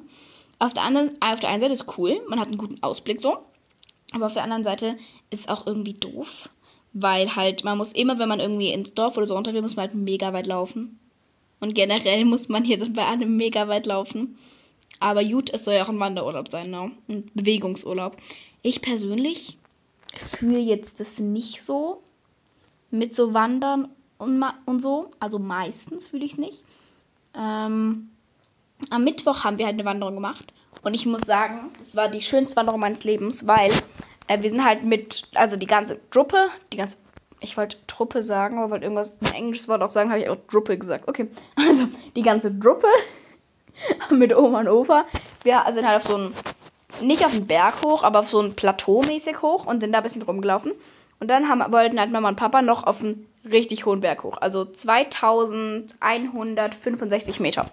Auf 0.59 0.75
der, 0.75 0.83
anderen, 0.83 1.13
auf 1.21 1.39
der 1.39 1.51
einen 1.51 1.61
Seite 1.61 1.73
ist 1.73 1.97
cool, 1.97 2.21
man 2.29 2.41
hat 2.41 2.49
einen 2.49 2.59
guten 2.59 2.83
Ausblick 2.83 3.21
so. 3.21 3.39
Aber 4.13 4.27
auf 4.27 4.35
der 4.35 4.43
anderen 4.43 4.65
Seite 4.65 4.97
ist 5.31 5.41
es 5.43 5.49
auch 5.49 5.65
irgendwie 5.65 5.95
doof. 5.95 6.51
Weil 6.93 7.37
halt, 7.37 7.63
man 7.63 7.79
muss 7.79 7.93
immer, 7.93 8.19
wenn 8.19 8.29
man 8.29 8.41
irgendwie 8.41 8.73
ins 8.73 8.95
Dorf 8.95 9.17
oder 9.17 9.29
so 9.29 9.35
runter 9.35 9.55
will, 9.55 9.63
muss 9.63 9.77
man 9.77 9.87
halt 9.87 9.95
mega 9.95 10.33
weit 10.33 10.49
laufen. 10.49 10.99
Und 11.61 11.75
generell 11.75 12.25
muss 12.27 12.49
man 12.49 12.65
hier 12.65 12.79
dann 12.79 12.95
bei 12.95 13.07
allem 13.07 13.37
mega 13.37 13.69
weit 13.69 13.87
laufen. 13.87 14.37
Aber 14.99 15.25
gut, 15.25 15.51
es 15.51 15.65
soll 15.65 15.75
ja 15.75 15.85
auch 15.85 15.89
ein 15.89 16.01
Wanderurlaub 16.01 16.51
sein, 16.51 16.71
ne? 16.71 16.91
Ein 17.09 17.31
Bewegungsurlaub. 17.35 18.17
Ich 18.63 18.83
persönlich 18.83 19.59
fühle 20.17 20.59
jetzt 20.59 21.01
das 21.01 21.19
nicht 21.19 21.63
so 21.63 22.03
mit 22.91 23.15
so 23.15 23.35
Wandern 23.35 23.89
und, 24.19 24.45
und 24.67 24.81
so. 24.81 25.11
Also 25.19 25.39
meistens 25.39 26.09
fühle 26.09 26.25
ich 26.25 26.33
es 26.33 26.39
nicht. 26.39 26.65
Ähm, 27.35 28.11
am 28.91 29.05
Mittwoch 29.05 29.45
haben 29.45 29.59
wir 29.59 29.67
halt 29.67 29.75
eine 29.75 29.85
Wanderung 29.85 30.15
gemacht. 30.15 30.53
Und 30.83 30.95
ich 30.95 31.07
muss 31.07 31.23
sagen, 31.23 31.71
es 31.81 31.97
war 31.97 32.09
die 32.09 32.23
schönste 32.23 32.57
Wanderung 32.57 32.81
meines 32.81 33.05
Lebens, 33.05 33.47
weil 33.47 33.71
äh, 34.27 34.43
wir 34.43 34.51
sind 34.51 34.65
halt 34.65 34.85
mit, 34.85 35.29
also 35.35 35.57
die 35.57 35.67
ganze 35.67 36.01
Gruppe, 36.11 36.49
die 36.73 36.77
ganze, 36.77 36.97
ich 37.41 37.57
wollte 37.57 37.77
Truppe 37.87 38.23
sagen, 38.23 38.59
aber 38.59 38.71
wollte 38.71 38.85
irgendwas, 38.85 39.21
ein 39.23 39.35
englisches 39.35 39.69
Wort 39.69 39.83
auch 39.83 39.91
sagen, 39.91 40.11
habe 40.11 40.21
ich 40.21 40.29
auch 40.29 40.39
Gruppe 40.49 40.77
gesagt. 40.77 41.09
Okay, 41.09 41.29
also 41.57 41.87
die 42.17 42.23
ganze 42.23 42.53
Gruppe 42.57 42.89
mit 44.11 44.35
Oma 44.35 44.61
und 44.61 44.69
Opa. 44.69 45.07
Wir 45.45 45.65
sind 45.71 45.87
halt 45.87 46.03
auf 46.03 46.09
so 46.09 46.17
einen, 46.17 46.35
nicht 47.03 47.25
auf 47.25 47.35
einen 47.35 47.47
Berg 47.47 47.83
hoch, 47.85 48.03
aber 48.03 48.19
auf 48.21 48.29
so 48.29 48.41
ein 48.41 48.55
Plateau 48.55 49.03
mäßig 49.03 49.41
hoch 49.43 49.67
und 49.67 49.81
sind 49.81 49.93
da 49.93 49.99
ein 49.99 50.05
bisschen 50.05 50.23
rumgelaufen. 50.23 50.73
Und 51.21 51.29
dann 51.29 51.49
haben, 51.49 51.73
wollten 51.73 52.01
halt 52.01 52.11
Mama 52.11 52.29
und 52.29 52.37
Papa 52.37 52.63
noch 52.63 52.85
auf 52.85 53.01
einen 53.01 53.29
richtig 53.45 53.87
hohen 53.87 54.01
Berg 54.01 54.25
hoch. 54.25 54.39
Also 54.39 54.65
2165 54.65 57.39
Meter. 57.41 57.71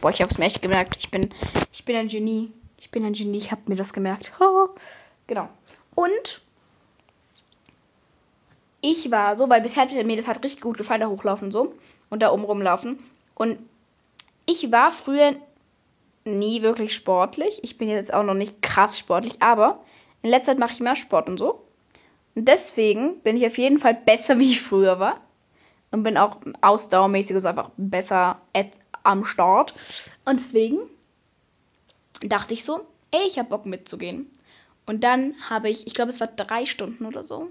Boah, 0.00 0.10
ich 0.10 0.22
hab's 0.22 0.38
mir 0.38 0.46
echt 0.46 0.62
gemerkt. 0.62 0.96
Ich 0.98 1.10
bin, 1.10 1.34
ich 1.72 1.84
bin 1.84 1.96
ein 1.96 2.08
Genie. 2.08 2.50
Ich 2.78 2.90
bin 2.90 3.04
ein 3.04 3.12
Genie, 3.12 3.38
ich 3.38 3.52
hab 3.52 3.68
mir 3.68 3.76
das 3.76 3.92
gemerkt. 3.92 4.32
genau. 5.26 5.48
Und 5.94 6.40
ich 8.80 9.10
war 9.10 9.36
so, 9.36 9.50
weil 9.50 9.60
bisher 9.60 9.82
hat 9.82 9.92
mir 9.92 10.16
das 10.16 10.28
halt 10.28 10.42
richtig 10.42 10.62
gut 10.62 10.78
gefallen, 10.78 11.02
da 11.02 11.08
hochlaufen 11.08 11.52
so 11.52 11.74
und 12.08 12.20
da 12.20 12.32
oben 12.32 12.44
rumlaufen. 12.44 12.98
Und 13.34 13.58
ich 14.46 14.72
war 14.72 14.90
früher 14.90 15.34
nie 16.24 16.62
wirklich 16.62 16.94
sportlich. 16.94 17.60
Ich 17.62 17.78
bin 17.78 17.88
jetzt 17.88 18.12
auch 18.12 18.22
noch 18.22 18.34
nicht 18.34 18.62
krass 18.62 18.98
sportlich, 18.98 19.40
aber 19.40 19.80
in 20.22 20.30
letzter 20.30 20.52
Zeit 20.52 20.58
mache 20.58 20.72
ich 20.72 20.80
mehr 20.80 20.96
Sport 20.96 21.28
und 21.28 21.38
so. 21.38 21.64
Und 22.34 22.46
deswegen 22.46 23.20
bin 23.20 23.36
ich 23.36 23.46
auf 23.46 23.58
jeden 23.58 23.78
Fall 23.78 23.94
besser, 23.94 24.38
wie 24.38 24.52
ich 24.52 24.60
früher 24.60 24.98
war. 25.00 25.20
Und 25.92 26.04
bin 26.04 26.16
auch 26.16 26.36
ausdauermäßig 26.60 27.40
so 27.40 27.48
einfach 27.48 27.70
besser 27.76 28.40
am 29.02 29.24
Start. 29.24 29.74
Und 30.24 30.38
deswegen 30.38 30.78
dachte 32.22 32.54
ich 32.54 32.62
so, 32.62 32.86
ey, 33.10 33.26
ich 33.26 33.38
habe 33.38 33.48
Bock 33.48 33.66
mitzugehen. 33.66 34.30
Und 34.86 35.02
dann 35.04 35.34
habe 35.48 35.68
ich, 35.68 35.86
ich 35.86 35.94
glaube, 35.94 36.10
es 36.10 36.20
war 36.20 36.28
drei 36.28 36.66
Stunden 36.66 37.06
oder 37.06 37.24
so. 37.24 37.48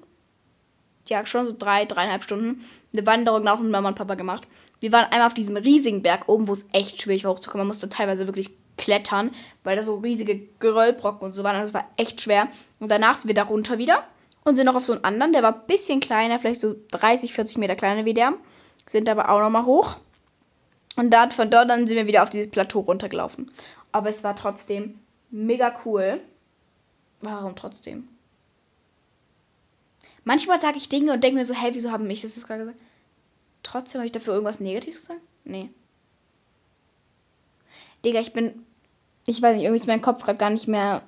ja, 1.07 1.25
schon 1.25 1.47
so 1.47 1.55
drei, 1.57 1.85
dreieinhalb 1.85 2.23
Stunden 2.23 2.63
eine 2.93 3.05
Wanderung 3.05 3.43
nach 3.43 3.59
mit 3.59 3.71
Mama 3.71 3.89
und 3.89 3.95
Papa 3.95 4.15
gemacht. 4.15 4.47
Wir 4.79 4.91
waren 4.91 5.11
einmal 5.11 5.27
auf 5.27 5.33
diesem 5.33 5.57
riesigen 5.57 6.01
Berg 6.01 6.29
oben, 6.29 6.47
wo 6.47 6.53
es 6.53 6.67
echt 6.71 7.01
schwierig 7.01 7.25
war 7.25 7.33
hochzukommen. 7.33 7.61
Man 7.61 7.67
musste 7.67 7.89
teilweise 7.89 8.27
wirklich 8.27 8.51
klettern, 8.79 9.35
weil 9.63 9.75
da 9.75 9.83
so 9.83 9.97
riesige 9.97 10.39
Geröllbrocken 10.59 11.27
und 11.27 11.33
so 11.33 11.43
waren. 11.43 11.59
Das 11.59 11.73
war 11.75 11.87
echt 11.97 12.21
schwer. 12.21 12.47
Und 12.79 12.89
danach 12.89 13.17
sind 13.17 13.27
wir 13.27 13.35
da 13.35 13.43
runter 13.43 13.77
wieder 13.77 14.03
und 14.43 14.55
sind 14.55 14.65
noch 14.65 14.75
auf 14.75 14.85
so 14.85 14.93
einen 14.93 15.03
anderen, 15.03 15.33
der 15.33 15.43
war 15.43 15.53
ein 15.53 15.67
bisschen 15.67 15.99
kleiner, 15.99 16.39
vielleicht 16.39 16.61
so 16.61 16.75
30, 16.91 17.33
40 17.33 17.57
Meter 17.57 17.75
kleiner 17.75 18.05
wie 18.05 18.15
der. 18.15 18.33
Sind 18.87 19.07
aber 19.07 19.29
auch 19.29 19.39
nochmal 19.39 19.65
hoch. 19.65 19.97
Und 20.95 21.11
dann, 21.11 21.31
von 21.31 21.51
dort 21.51 21.69
dann 21.69 21.85
sind 21.85 21.95
wir 21.95 22.07
wieder 22.07 22.23
auf 22.23 22.29
dieses 22.29 22.49
Plateau 22.49 22.79
runtergelaufen. 22.79 23.51
Aber 23.91 24.09
es 24.09 24.23
war 24.23 24.35
trotzdem 24.35 24.99
mega 25.29 25.79
cool. 25.85 26.19
Warum 27.21 27.55
trotzdem? 27.55 28.07
Manchmal 30.23 30.59
sage 30.59 30.77
ich 30.77 30.89
Dinge 30.89 31.13
und 31.13 31.23
denke 31.23 31.37
mir 31.37 31.45
so, 31.45 31.53
hey, 31.53 31.73
wieso 31.73 31.91
haben 31.91 32.07
mich 32.07 32.21
das 32.21 32.35
jetzt 32.35 32.47
gerade 32.47 32.61
gesagt? 32.61 32.79
Trotzdem 33.63 33.99
habe 33.99 34.05
ich 34.05 34.11
dafür 34.11 34.33
irgendwas 34.33 34.59
Negatives 34.59 35.01
gesagt? 35.01 35.21
Nee. 35.43 35.69
Digga, 38.05 38.19
ich 38.19 38.33
bin. 38.33 38.65
Ich 39.25 39.41
weiß 39.41 39.55
nicht, 39.55 39.65
irgendwie 39.65 39.81
ist 39.81 39.87
mein 39.87 40.01
Kopf 40.01 40.23
gerade 40.23 40.37
gar 40.37 40.49
nicht 40.49 40.67
mehr 40.67 41.01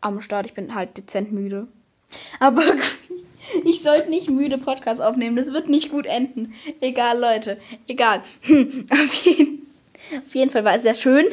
am 0.00 0.20
Start. 0.20 0.46
Ich 0.46 0.54
bin 0.54 0.74
halt 0.74 0.96
dezent 0.96 1.32
müde. 1.32 1.66
Aber 2.40 2.62
ich 3.64 3.82
sollte 3.82 4.10
nicht 4.10 4.30
müde 4.30 4.58
Podcast 4.58 5.00
aufnehmen. 5.00 5.36
Das 5.36 5.52
wird 5.52 5.68
nicht 5.68 5.90
gut 5.90 6.06
enden. 6.06 6.54
Egal, 6.80 7.18
Leute. 7.18 7.58
Egal. 7.86 8.22
Auf 8.90 9.14
jeden, 9.24 9.66
auf 10.26 10.34
jeden 10.34 10.50
Fall 10.50 10.64
war 10.64 10.74
es 10.74 10.82
sehr 10.82 10.94
schön. 10.94 11.26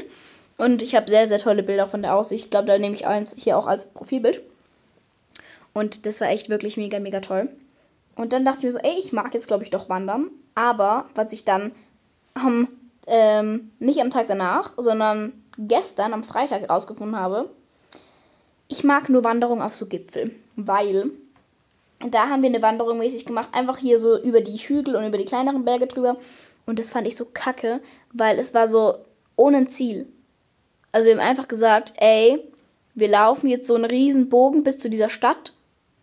Und 0.58 0.82
ich 0.82 0.96
habe 0.96 1.10
sehr, 1.10 1.28
sehr 1.28 1.40
tolle 1.40 1.64
Bilder 1.64 1.88
von 1.88 2.02
der 2.02 2.16
Aussicht. 2.16 2.46
Ich 2.46 2.52
glaube, 2.52 2.68
da 2.68 2.78
nehme 2.78 2.96
ich 2.96 3.06
eins 3.06 3.36
hier 3.38 3.58
auch 3.58 3.68
als 3.68 3.86
Profilbild. 3.86 4.42
Und 5.74 6.06
das 6.06 6.22
war 6.22 6.30
echt 6.30 6.50
wirklich 6.50 6.78
mega, 6.78 7.00
mega 7.00 7.20
toll. 7.20 7.50
Und 8.16 8.34
dann 8.34 8.46
dachte 8.46 8.60
ich 8.60 8.66
mir 8.66 8.72
so, 8.72 8.80
ey, 8.80 9.00
ich 9.00 9.14
mag 9.14 9.34
jetzt, 9.34 9.48
glaube 9.48 9.64
ich, 9.64 9.70
doch 9.70 9.90
wandern. 9.90 10.30
Aber 10.56 11.06
was 11.16 11.34
ich 11.34 11.46
dann 11.46 11.72
am, 12.34 12.68
ähm, 13.08 13.72
nicht 13.80 14.00
am 14.00 14.12
Tag 14.12 14.28
danach, 14.28 14.74
sondern 14.78 15.34
gestern, 15.68 16.14
am 16.14 16.24
Freitag, 16.24 16.70
rausgefunden 16.70 17.18
habe, 17.18 17.50
ich 18.68 18.84
mag 18.84 19.10
nur 19.10 19.24
Wanderungen 19.24 19.62
auf 19.62 19.76
so 19.76 19.86
Gipfel. 19.86 20.32
Weil 20.56 21.12
da 22.00 22.30
haben 22.30 22.42
wir 22.42 22.50
eine 22.50 22.62
Wanderung 22.62 22.98
mäßig 22.98 23.26
gemacht, 23.26 23.50
einfach 23.52 23.78
hier 23.78 24.00
so 24.00 24.20
über 24.22 24.42
die 24.42 24.58
Hügel 24.58 24.96
und 24.96 25.06
über 25.06 25.18
die 25.18 25.26
kleineren 25.26 25.66
Berge 25.66 25.88
drüber. 25.88 26.18
Und 26.66 26.80
das 26.80 26.90
fand 26.90 27.08
ich 27.08 27.16
so 27.16 27.26
kacke, 27.26 27.82
weil 28.14 28.40
es 28.40 28.54
war 28.54 28.68
so 28.68 28.96
ohne 29.36 29.58
ein 29.58 29.70
Ziel. 29.70 30.08
Also 30.92 31.06
wir 31.06 31.14
haben 31.14 31.28
einfach 31.28 31.48
gesagt, 31.48 31.94
ey, 31.98 32.40
wir 32.96 33.08
laufen 33.08 33.48
jetzt 33.48 33.68
so 33.68 33.76
einen 33.76 33.86
riesen 33.86 34.30
Bogen 34.30 34.64
bis 34.64 34.80
zu 34.80 34.90
dieser 34.90 35.10
Stadt 35.10 35.54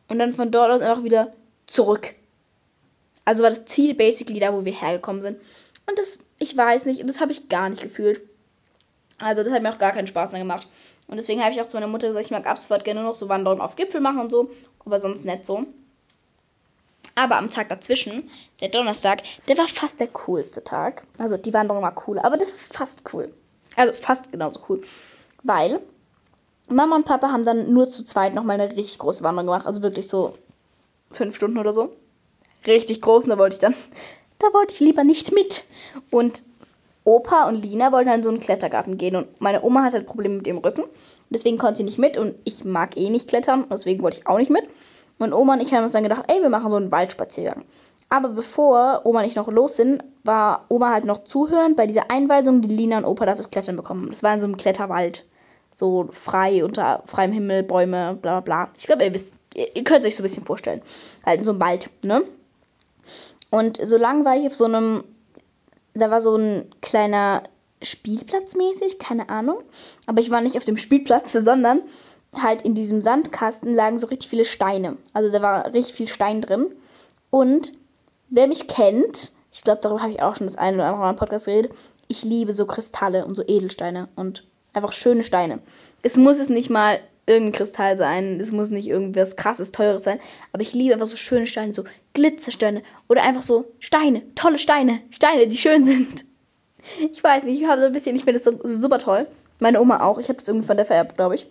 und 0.09 0.19
dann 0.19 0.35
von 0.35 0.51
dort 0.51 0.71
aus 0.71 0.81
einfach 0.81 1.05
wieder 1.05 1.31
zurück. 1.67 2.15
Also 3.25 3.43
war 3.43 3.51
das 3.51 3.67
Ziel 3.67 3.95
basically 3.95 4.41
da, 4.41 4.55
wo 4.55 4.65
wir 4.65 4.73
hergekommen 4.73 5.21
sind. 5.21 5.39
Und 5.89 5.99
das, 5.99 6.19
ich 6.39 6.57
weiß 6.57 6.87
nicht, 6.87 7.07
das 7.07 7.21
habe 7.21 7.33
ich 7.33 7.49
gar 7.49 7.69
nicht 7.69 7.83
gefühlt. 7.83 8.21
Also 9.19 9.43
das 9.43 9.53
hat 9.53 9.63
mir 9.63 9.73
auch 9.73 9.79
gar 9.79 9.93
keinen 9.93 10.07
Spaß 10.07 10.33
mehr 10.33 10.41
gemacht. 10.41 10.67
Und 11.09 11.17
deswegen 11.17 11.43
habe 11.43 11.53
ich 11.53 11.61
auch 11.61 11.69
zu 11.69 11.77
meiner 11.77 11.87
Mutter 11.87 12.09
gesagt, 12.09 12.27
ich 12.27 12.31
mag 12.31 12.47
ab 12.47 12.59
sofort 12.59 12.85
gerne 12.85 13.01
nur 13.01 13.11
noch 13.11 13.17
so 13.17 13.29
Wanderungen 13.29 13.63
auf 13.63 13.77
Gipfel 13.77 14.01
machen 14.01 14.21
und 14.21 14.31
so, 14.31 14.51
aber 14.85 15.01
sonst 15.01 15.25
nicht 15.25 15.45
so. 15.45 15.65
Aber 17.15 17.37
am 17.37 17.51
Tag 17.51 17.69
dazwischen, 17.69 18.31
der 18.61 18.69
Donnerstag, 18.69 19.23
der 19.49 19.59
war 19.59 19.67
fast 19.67 19.99
der 19.99 20.07
coolste 20.09 20.63
Tag. 20.63 21.03
Also 21.19 21.37
die 21.37 21.53
Wanderung 21.53 21.83
war 21.83 21.95
cool, 22.07 22.19
aber 22.19 22.37
das 22.37 22.53
war 22.53 22.59
fast 22.59 23.03
cool. 23.13 23.33
Also 23.75 23.93
fast 23.93 24.31
genauso 24.31 24.61
cool. 24.69 24.83
Weil 25.43 25.81
Mama 26.69 26.97
und 26.97 27.07
Papa 27.07 27.33
haben 27.33 27.45
dann 27.45 27.73
nur 27.73 27.89
zu 27.89 28.05
zweit 28.05 28.35
nochmal 28.35 28.61
eine 28.61 28.71
richtig 28.77 28.99
große 28.99 29.25
Wanderung 29.25 29.47
gemacht. 29.47 29.67
Also 29.67 29.83
wirklich 29.83 30.09
so 30.09 30.37
fünf 31.11 31.35
Stunden 31.35 31.59
oder 31.59 31.73
so. 31.73 31.97
Richtig 32.67 33.01
groß. 33.01 33.25
Und 33.25 33.31
da 33.31 33.39
wollte 33.39 33.55
ich 33.55 33.61
dann, 33.61 33.75
da 34.39 34.53
wollte 34.53 34.75
ich 34.75 34.81
lieber 34.81 35.05
nicht 35.05 35.33
mit. 35.33 35.65
Und 36.11 36.43
Opa 37.09 37.49
und 37.49 37.65
Lina 37.65 37.91
wollten 37.91 38.09
dann 38.09 38.19
in 38.19 38.23
so 38.23 38.29
einen 38.29 38.41
Klettergarten 38.41 38.99
gehen. 38.99 39.17
Und 39.17 39.41
meine 39.41 39.63
Oma 39.63 39.83
hatte 39.83 39.97
halt 39.97 40.07
Probleme 40.07 40.37
mit 40.37 40.47
ihrem 40.47 40.59
Rücken. 40.59 40.85
Deswegen 41.31 41.57
konnte 41.57 41.79
sie 41.79 41.85
nicht 41.85 41.99
mit. 41.99 42.19
Und 42.19 42.35
ich 42.45 42.65
mag 42.67 42.99
eh 42.99 43.09
nicht 43.09 43.29
klettern. 43.29 43.65
Deswegen 43.71 44.03
wollte 44.03 44.19
ich 44.19 44.27
auch 44.27 44.37
nicht 44.37 44.51
mit. 44.51 44.65
Und 45.19 45.33
Oma 45.33 45.55
und 45.55 45.61
ich 45.61 45.73
haben 45.73 45.83
uns 45.83 45.93
dann 45.93 46.03
gedacht, 46.03 46.25
ey, 46.29 46.43
wir 46.43 46.51
machen 46.51 46.71
so 46.71 46.77
einen 46.77 46.93
Waldspaziergang. 46.93 47.65
Aber 48.11 48.29
bevor 48.29 49.03
Oma 49.05 49.21
und 49.21 49.27
ich 49.27 49.37
noch 49.37 49.49
los 49.49 49.77
sind, 49.77 50.03
war 50.25 50.67
Oma 50.69 50.91
halt 50.91 51.07
noch 51.07 51.25
zuhören 51.25 51.77
bei 51.77 51.87
dieser 51.87 52.11
Einweisung, 52.11 52.61
die 52.61 52.69
Lina 52.69 52.99
und 52.99 53.05
Opa 53.07 53.25
da 53.27 53.35
fürs 53.35 53.51
Klettern 53.51 53.77
bekommen. 53.77 54.09
Das 54.11 54.23
war 54.23 54.35
in 54.35 54.41
so 54.41 54.47
einem 54.47 54.59
Kletterwald. 54.59 55.27
So 55.75 56.09
frei, 56.11 56.65
unter 56.65 57.03
freiem 57.07 57.33
Himmel, 57.33 57.63
Bäume, 57.63 58.19
bla 58.21 58.41
bla 58.41 58.65
bla. 58.65 58.71
Ich 58.77 58.87
glaube, 58.87 59.05
ihr 59.05 59.15
wisst, 59.15 59.35
ihr, 59.55 59.75
ihr 59.75 59.85
könnt 59.85 60.01
es 60.01 60.07
euch 60.07 60.17
so 60.17 60.23
ein 60.23 60.25
bisschen 60.25 60.45
vorstellen. 60.45 60.83
Halt 61.25 61.39
in 61.39 61.45
so 61.45 61.53
einem 61.53 61.61
Wald, 61.61 61.89
ne? 62.03 62.23
Und 63.51 63.79
so 63.83 63.97
lang 63.97 64.25
war 64.25 64.37
ich 64.37 64.47
auf 64.47 64.55
so 64.55 64.65
einem, 64.65 65.05
da 65.99 66.11
war 66.11 66.21
so 66.21 66.37
ein 66.37 66.71
kleiner 66.81 67.43
Spielplatz 67.83 68.57
mäßig, 68.57 68.99
keine 68.99 69.29
Ahnung. 69.29 69.59
Aber 70.07 70.21
ich 70.21 70.31
war 70.31 70.41
nicht 70.41 70.57
auf 70.57 70.65
dem 70.65 70.77
Spielplatz, 70.77 71.33
sondern 71.39 71.83
halt 72.35 72.63
in 72.63 72.75
diesem 72.75 73.03
Sandkasten 73.03 73.75
lagen 73.75 73.99
so 73.99 74.07
richtig 74.07 74.31
viele 74.31 74.45
Steine. 74.45 74.97
Also 75.13 75.31
da 75.31 75.41
war 75.43 75.67
richtig 75.73 75.95
viel 75.95 76.09
Stein 76.09 76.41
drin. 76.41 76.67
Und 77.31 77.73
wer 78.29 78.47
mich 78.47 78.69
kennt, 78.69 79.33
ich 79.53 79.63
glaube, 79.63 79.81
darüber 79.83 80.03
habe 80.03 80.13
ich 80.13 80.23
auch 80.23 80.37
schon 80.37 80.47
das 80.47 80.57
eine 80.57 80.77
oder 80.77 80.87
andere 80.87 81.03
Mal 81.03 81.11
im 81.11 81.17
Podcast 81.17 81.47
geredet, 81.47 81.73
ich 82.09 82.23
liebe 82.23 82.53
so 82.53 82.67
Kristalle 82.67 83.25
und 83.27 83.35
so 83.35 83.43
Edelsteine 83.47 84.09
und 84.17 84.45
einfach 84.73 84.93
schöne 84.93 85.23
Steine. 85.23 85.61
Es 86.03 86.17
muss 86.17 86.39
es 86.39 86.49
nicht 86.49 86.71
mal 86.71 87.01
irgendein 87.29 87.59
Kristall 87.59 87.97
sein, 87.97 88.41
es 88.41 88.51
muss 88.51 88.71
nicht 88.71 88.89
irgendwas 88.89 89.37
krasses, 89.37 89.73
teures 89.73 90.05
sein, 90.05 90.19
aber 90.53 90.63
ich 90.63 90.73
liebe 90.73 90.95
einfach 90.95 91.07
so 91.07 91.17
schöne 91.17 91.47
Steine, 91.47 91.75
so 91.75 91.85
Glitzersteine 92.15 92.83
oder 93.09 93.23
einfach 93.23 93.43
so 93.43 93.67
Steine, 93.79 94.23
tolle 94.35 94.59
Steine, 94.59 95.01
Steine, 95.11 95.47
die 95.47 95.59
schön 95.59 95.85
sind. 95.85 96.25
Ich 97.13 97.23
weiß 97.23 97.45
nicht, 97.45 97.61
ich 97.61 97.69
habe 97.69 97.81
so 97.81 97.87
ein 97.87 97.93
bisschen, 97.93 98.17
ich 98.17 98.25
finde 98.25 98.41
das 98.41 98.81
super 98.81 98.99
toll. 98.99 99.27
Meine 99.59 99.81
Oma 99.81 100.01
auch, 100.03 100.19
ich 100.19 100.29
habe 100.29 100.39
das 100.39 100.49
irgendwie 100.49 100.67
von 100.67 100.77
der 100.77 100.87
vererbt, 100.87 101.17
glaube 101.17 101.35
ich. 101.35 101.47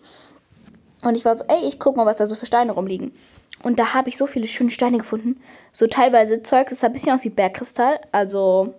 Und 1.04 1.16
ich 1.16 1.26
war 1.26 1.36
so, 1.36 1.46
ey, 1.48 1.68
ich 1.68 1.80
guck 1.80 1.96
mal, 1.96 2.06
was 2.06 2.18
da 2.18 2.26
so 2.26 2.36
für 2.36 2.46
Steine 2.48 2.72
rumliegen. 2.72 3.12
Und 3.64 3.80
da 3.80 3.94
habe 3.94 4.10
ich 4.10 4.18
so 4.18 4.26
viele 4.28 4.48
schöne 4.48 4.72
Steine 4.72 4.98
gefunden. 4.98 5.42
So 5.74 5.88
teilweise 5.88 6.42
Zeug, 6.42 6.70
das 6.70 6.80
sah 6.80 6.88
ein 6.88 6.94
bisschen 6.94 7.14
aus 7.14 7.24
wie 7.24 7.30
Bergkristall. 7.30 8.00
Also 8.12 8.74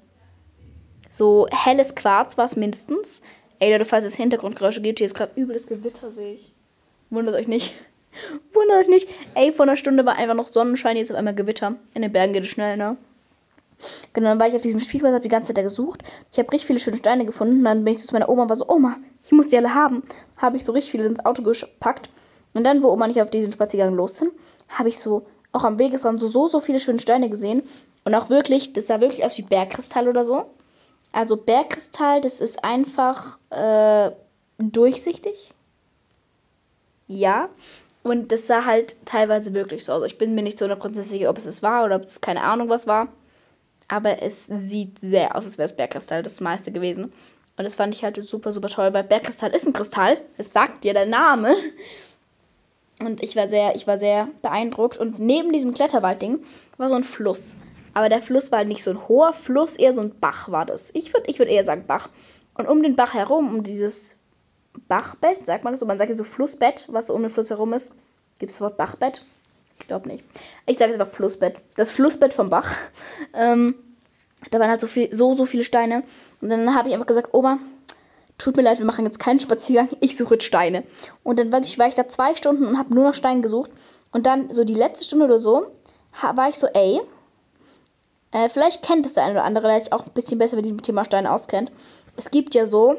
so 1.10 1.46
helles 1.50 1.94
Quarz 1.94 2.38
war 2.38 2.46
es 2.46 2.56
mindestens. 2.56 3.22
Ey, 3.60 3.72
Leute, 3.72 3.84
falls 3.84 4.04
es 4.04 4.16
Hintergrundgeräusche 4.16 4.80
gibt, 4.80 4.98
hier 4.98 5.06
ist 5.06 5.14
gerade 5.14 5.40
übles 5.40 5.66
Gewitter, 5.66 6.12
sehe 6.12 6.34
ich. 6.34 6.52
Wundert 7.10 7.34
euch 7.34 7.48
nicht. 7.48 7.74
Wundert 8.52 8.78
euch 8.78 8.88
nicht. 8.88 9.08
Ey, 9.34 9.52
vor 9.52 9.64
einer 9.64 9.76
Stunde 9.76 10.04
war 10.04 10.16
einfach 10.16 10.34
noch 10.34 10.48
Sonnenschein, 10.48 10.96
jetzt 10.96 11.10
auf 11.10 11.16
einmal 11.16 11.34
Gewitter. 11.34 11.76
In 11.94 12.02
den 12.02 12.12
Bergen 12.12 12.32
geht 12.32 12.44
es 12.44 12.50
schnell, 12.50 12.76
ne? 12.76 12.96
Genau, 14.12 14.30
dann 14.30 14.40
war 14.40 14.48
ich 14.48 14.56
auf 14.56 14.62
diesem 14.62 14.80
Spielplatz, 14.80 15.12
habe 15.12 15.22
die 15.22 15.28
ganze 15.28 15.48
Zeit 15.48 15.58
da 15.58 15.62
gesucht. 15.62 16.02
Ich 16.32 16.38
habe 16.38 16.50
richtig 16.50 16.66
viele 16.66 16.80
schöne 16.80 16.96
Steine 16.96 17.24
gefunden. 17.24 17.62
Dann 17.62 17.84
bin 17.84 17.94
ich 17.94 18.00
zu 18.00 18.12
meiner 18.12 18.28
Oma 18.28 18.42
und 18.42 18.48
war 18.48 18.56
so, 18.56 18.68
Oma, 18.68 18.96
ich 19.24 19.32
muss 19.32 19.48
die 19.48 19.56
alle 19.56 19.74
haben. 19.74 20.02
Habe 20.36 20.56
ich 20.56 20.64
so 20.64 20.72
richtig 20.72 20.90
viele 20.90 21.06
ins 21.06 21.24
Auto 21.24 21.42
gepackt. 21.42 22.10
Und 22.54 22.64
dann, 22.64 22.82
wo 22.82 22.88
Oma 22.88 23.06
nicht 23.06 23.22
auf 23.22 23.30
diesen 23.30 23.52
Spaziergang 23.52 23.94
los 23.94 24.16
sind, 24.16 24.32
habe 24.68 24.88
ich 24.88 24.98
so 24.98 25.26
auch 25.52 25.64
am 25.64 25.78
Wegesrand 25.78 26.20
so, 26.20 26.28
so, 26.28 26.48
so 26.48 26.60
viele 26.60 26.80
schöne 26.80 26.98
Steine 26.98 27.30
gesehen. 27.30 27.62
Und 28.04 28.14
auch 28.14 28.30
wirklich, 28.30 28.72
das 28.72 28.86
sah 28.86 29.00
wirklich 29.00 29.24
aus 29.24 29.38
wie 29.38 29.42
Bergkristall 29.42 30.08
oder 30.08 30.24
so. 30.24 30.46
Also 31.12 31.36
Bergkristall, 31.36 32.20
das 32.20 32.40
ist 32.40 32.64
einfach 32.64 33.38
äh, 33.50 34.10
durchsichtig. 34.58 35.54
Ja. 37.08 37.48
Und 38.02 38.32
das 38.32 38.46
sah 38.46 38.64
halt 38.64 38.96
teilweise 39.04 39.52
wirklich 39.54 39.84
so 39.84 39.92
aus. 39.92 40.06
Ich 40.06 40.18
bin 40.18 40.34
mir 40.34 40.42
nicht 40.42 40.58
zu 40.58 40.64
100% 40.64 41.02
sicher, 41.02 41.28
ob 41.30 41.38
es 41.38 41.46
es 41.46 41.62
war 41.62 41.84
oder 41.84 41.96
ob 41.96 42.04
es 42.04 42.20
keine 42.20 42.42
Ahnung 42.42 42.68
was 42.68 42.86
war. 42.86 43.08
Aber 43.88 44.22
es 44.22 44.46
sieht 44.46 45.00
sehr 45.00 45.34
aus, 45.34 45.44
als 45.44 45.58
wäre 45.58 45.66
es 45.66 45.76
Bergkristall 45.76 46.22
das 46.22 46.40
meiste 46.40 46.70
gewesen. 46.70 47.12
Und 47.56 47.64
das 47.64 47.74
fand 47.74 47.94
ich 47.94 48.04
halt 48.04 48.22
super, 48.22 48.52
super 48.52 48.68
toll, 48.68 48.92
weil 48.92 49.02
Bergkristall 49.02 49.50
ist 49.50 49.66
ein 49.66 49.72
Kristall. 49.72 50.18
Es 50.36 50.52
sagt 50.52 50.84
dir 50.84 50.92
der 50.92 51.06
Name. 51.06 51.56
Und 53.00 53.22
ich 53.22 53.34
war 53.36 53.48
sehr, 53.48 53.74
ich 53.74 53.86
war 53.86 53.98
sehr 53.98 54.28
beeindruckt. 54.42 54.98
Und 54.98 55.18
neben 55.18 55.52
diesem 55.52 55.74
Kletterwaldding 55.74 56.40
war 56.76 56.88
so 56.88 56.94
ein 56.94 57.02
Fluss. 57.02 57.56
Aber 57.94 58.08
der 58.08 58.22
Fluss 58.22 58.52
war 58.52 58.64
nicht 58.64 58.84
so 58.84 58.90
ein 58.90 59.08
hoher 59.08 59.32
Fluss, 59.32 59.76
eher 59.76 59.94
so 59.94 60.00
ein 60.00 60.18
Bach 60.20 60.50
war 60.50 60.66
das. 60.66 60.94
Ich 60.94 61.12
würde 61.12 61.28
ich 61.30 61.38
würd 61.38 61.48
eher 61.48 61.64
sagen 61.64 61.84
Bach. 61.86 62.10
Und 62.54 62.68
um 62.68 62.82
den 62.82 62.96
Bach 62.96 63.14
herum, 63.14 63.54
um 63.54 63.62
dieses 63.62 64.17
Bachbett, 64.86 65.46
sagt 65.46 65.64
man 65.64 65.72
das 65.72 65.80
so, 65.80 65.86
man 65.86 65.98
sagt 65.98 66.10
ja 66.10 66.16
so 66.16 66.24
Flussbett, 66.24 66.86
was 66.88 67.06
so 67.06 67.14
um 67.14 67.22
den 67.22 67.30
Fluss 67.30 67.50
herum 67.50 67.72
ist. 67.72 67.94
Gibt 68.38 68.50
es 68.52 68.58
das 68.58 68.62
Wort 68.62 68.76
Bachbett? 68.76 69.24
Ich 69.80 69.86
glaube 69.86 70.08
nicht. 70.08 70.24
Ich 70.66 70.78
sage 70.78 70.92
jetzt 70.92 71.00
einfach 71.00 71.12
Flussbett. 71.12 71.60
Das 71.76 71.92
Flussbett 71.92 72.32
vom 72.32 72.50
Bach. 72.50 72.70
Ähm, 73.34 73.74
da 74.50 74.60
waren 74.60 74.70
halt 74.70 74.80
so, 74.80 74.86
viel, 74.86 75.12
so, 75.14 75.34
so 75.34 75.44
viele 75.44 75.64
Steine. 75.64 76.04
Und 76.40 76.48
dann 76.50 76.74
habe 76.74 76.88
ich 76.88 76.94
einfach 76.94 77.06
gesagt, 77.06 77.34
Oma, 77.34 77.58
tut 78.38 78.56
mir 78.56 78.62
leid, 78.62 78.78
wir 78.78 78.86
machen 78.86 79.04
jetzt 79.04 79.18
keinen 79.18 79.40
Spaziergang, 79.40 79.88
ich 80.00 80.16
suche 80.16 80.34
jetzt 80.34 80.44
Steine. 80.44 80.84
Und 81.24 81.38
dann 81.38 81.50
war 81.50 81.60
ich, 81.60 81.78
war 81.78 81.88
ich 81.88 81.96
da 81.96 82.06
zwei 82.06 82.36
Stunden 82.36 82.64
und 82.64 82.78
habe 82.78 82.94
nur 82.94 83.04
noch 83.04 83.14
Steine 83.14 83.40
gesucht. 83.40 83.70
Und 84.12 84.26
dann 84.26 84.52
so 84.52 84.64
die 84.64 84.74
letzte 84.74 85.04
Stunde 85.04 85.26
oder 85.26 85.38
so, 85.38 85.66
war 86.34 86.48
ich 86.48 86.56
so, 86.56 86.68
ey, 86.68 87.00
äh, 88.30 88.48
vielleicht 88.48 88.82
kennt 88.82 89.06
es 89.06 89.14
der 89.14 89.24
eine 89.24 89.34
oder 89.34 89.44
andere, 89.44 89.68
der 89.68 89.80
sich 89.80 89.92
auch 89.92 90.06
ein 90.06 90.12
bisschen 90.12 90.38
besser 90.38 90.56
mit 90.56 90.66
dem 90.66 90.82
Thema 90.82 91.04
Steine 91.04 91.32
auskennt. 91.32 91.70
Es 92.16 92.30
gibt 92.30 92.54
ja 92.54 92.66
so 92.66 92.96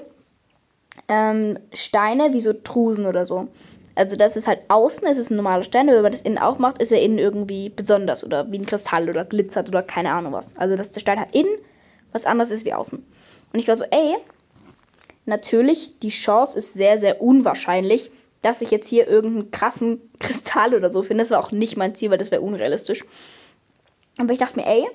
ähm, 1.07 1.57
Steine 1.73 2.33
wie 2.33 2.39
so 2.39 2.53
Trusen 2.53 3.05
oder 3.05 3.25
so. 3.25 3.47
Also 3.95 4.15
das 4.15 4.37
ist 4.37 4.47
halt 4.47 4.61
außen, 4.69 5.07
es 5.07 5.17
ist 5.17 5.29
ein 5.29 5.35
normaler 5.35 5.63
Stein, 5.63 5.89
aber 5.89 5.97
wenn 5.97 6.03
man 6.03 6.11
das 6.11 6.21
innen 6.21 6.37
aufmacht, 6.37 6.81
ist 6.81 6.91
er 6.91 7.01
innen 7.01 7.17
irgendwie 7.17 7.69
besonders 7.69 8.23
oder 8.23 8.49
wie 8.51 8.59
ein 8.59 8.65
Kristall 8.65 9.09
oder 9.09 9.25
glitzert 9.25 9.67
oder 9.67 9.83
keine 9.83 10.11
Ahnung 10.11 10.33
was. 10.33 10.55
Also 10.55 10.75
dass 10.75 10.91
der 10.91 11.01
Stein 11.01 11.19
halt 11.19 11.35
innen 11.35 11.57
was 12.11 12.25
anderes 12.25 12.51
ist 12.51 12.65
wie 12.65 12.73
außen. 12.73 13.05
Und 13.53 13.59
ich 13.59 13.67
war 13.67 13.75
so, 13.75 13.83
ey, 13.83 14.17
natürlich, 15.25 15.99
die 15.99 16.09
Chance 16.09 16.57
ist 16.57 16.73
sehr, 16.73 16.97
sehr 16.97 17.21
unwahrscheinlich, 17.21 18.11
dass 18.41 18.61
ich 18.61 18.71
jetzt 18.71 18.87
hier 18.87 19.07
irgendeinen 19.07 19.51
krassen 19.51 20.09
Kristall 20.19 20.75
oder 20.75 20.91
so 20.91 21.03
finde. 21.03 21.23
Das 21.23 21.31
war 21.31 21.39
auch 21.39 21.51
nicht 21.51 21.77
mein 21.77 21.95
Ziel, 21.95 22.09
weil 22.09 22.17
das 22.17 22.31
wäre 22.31 22.41
unrealistisch. 22.41 23.03
Aber 24.17 24.33
ich 24.33 24.39
dachte 24.39 24.57
mir, 24.57 24.67
ey, 24.67 24.87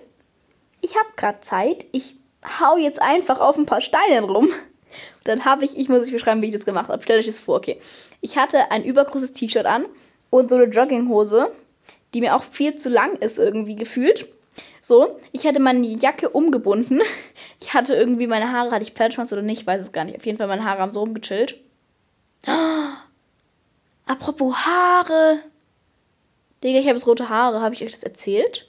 ich 0.80 0.96
habe 0.96 1.08
gerade 1.16 1.40
Zeit, 1.40 1.86
ich 1.92 2.16
hau 2.60 2.76
jetzt 2.76 3.00
einfach 3.00 3.40
auf 3.40 3.56
ein 3.56 3.66
paar 3.66 3.80
Steinen 3.80 4.24
rum. 4.24 4.50
Und 5.18 5.28
dann 5.28 5.44
habe 5.44 5.64
ich, 5.64 5.78
ich 5.78 5.88
muss 5.88 6.02
euch 6.02 6.12
beschreiben, 6.12 6.42
wie 6.42 6.46
ich 6.46 6.52
das 6.52 6.64
gemacht 6.64 6.88
habe. 6.88 7.02
Stellt 7.02 7.20
euch 7.20 7.26
das 7.26 7.40
vor, 7.40 7.56
okay. 7.56 7.80
Ich 8.20 8.36
hatte 8.36 8.70
ein 8.70 8.84
übergroßes 8.84 9.32
T-Shirt 9.32 9.66
an 9.66 9.86
und 10.30 10.50
so 10.50 10.56
eine 10.56 10.64
Jogginghose, 10.64 11.50
die 12.14 12.20
mir 12.20 12.36
auch 12.36 12.44
viel 12.44 12.76
zu 12.76 12.88
lang 12.88 13.16
ist 13.16 13.38
irgendwie 13.38 13.76
gefühlt. 13.76 14.28
So, 14.80 15.18
ich 15.32 15.46
hatte 15.46 15.60
meine 15.60 15.86
Jacke 15.86 16.28
umgebunden. 16.28 17.00
Ich 17.60 17.72
hatte 17.72 17.94
irgendwie 17.94 18.26
meine 18.26 18.52
Haare, 18.52 18.72
hatte 18.72 18.82
ich 18.82 18.92
Pferdeschwanz 18.92 19.32
oder 19.32 19.40
nicht, 19.40 19.66
weiß 19.66 19.80
es 19.80 19.92
gar 19.92 20.04
nicht. 20.04 20.18
Auf 20.18 20.26
jeden 20.26 20.36
Fall 20.36 20.48
meine 20.48 20.66
Haare 20.66 20.80
haben 20.80 20.92
so 20.92 21.00
rumgechillt. 21.00 21.58
Oh, 22.46 22.50
apropos 24.06 24.54
Haare. 24.54 25.38
Digga, 26.62 26.78
ich 26.78 26.84
habe 26.84 26.96
jetzt 26.96 27.06
rote 27.06 27.30
Haare. 27.30 27.62
Habe 27.62 27.74
ich 27.74 27.82
euch 27.82 27.92
das 27.92 28.02
erzählt? 28.02 28.66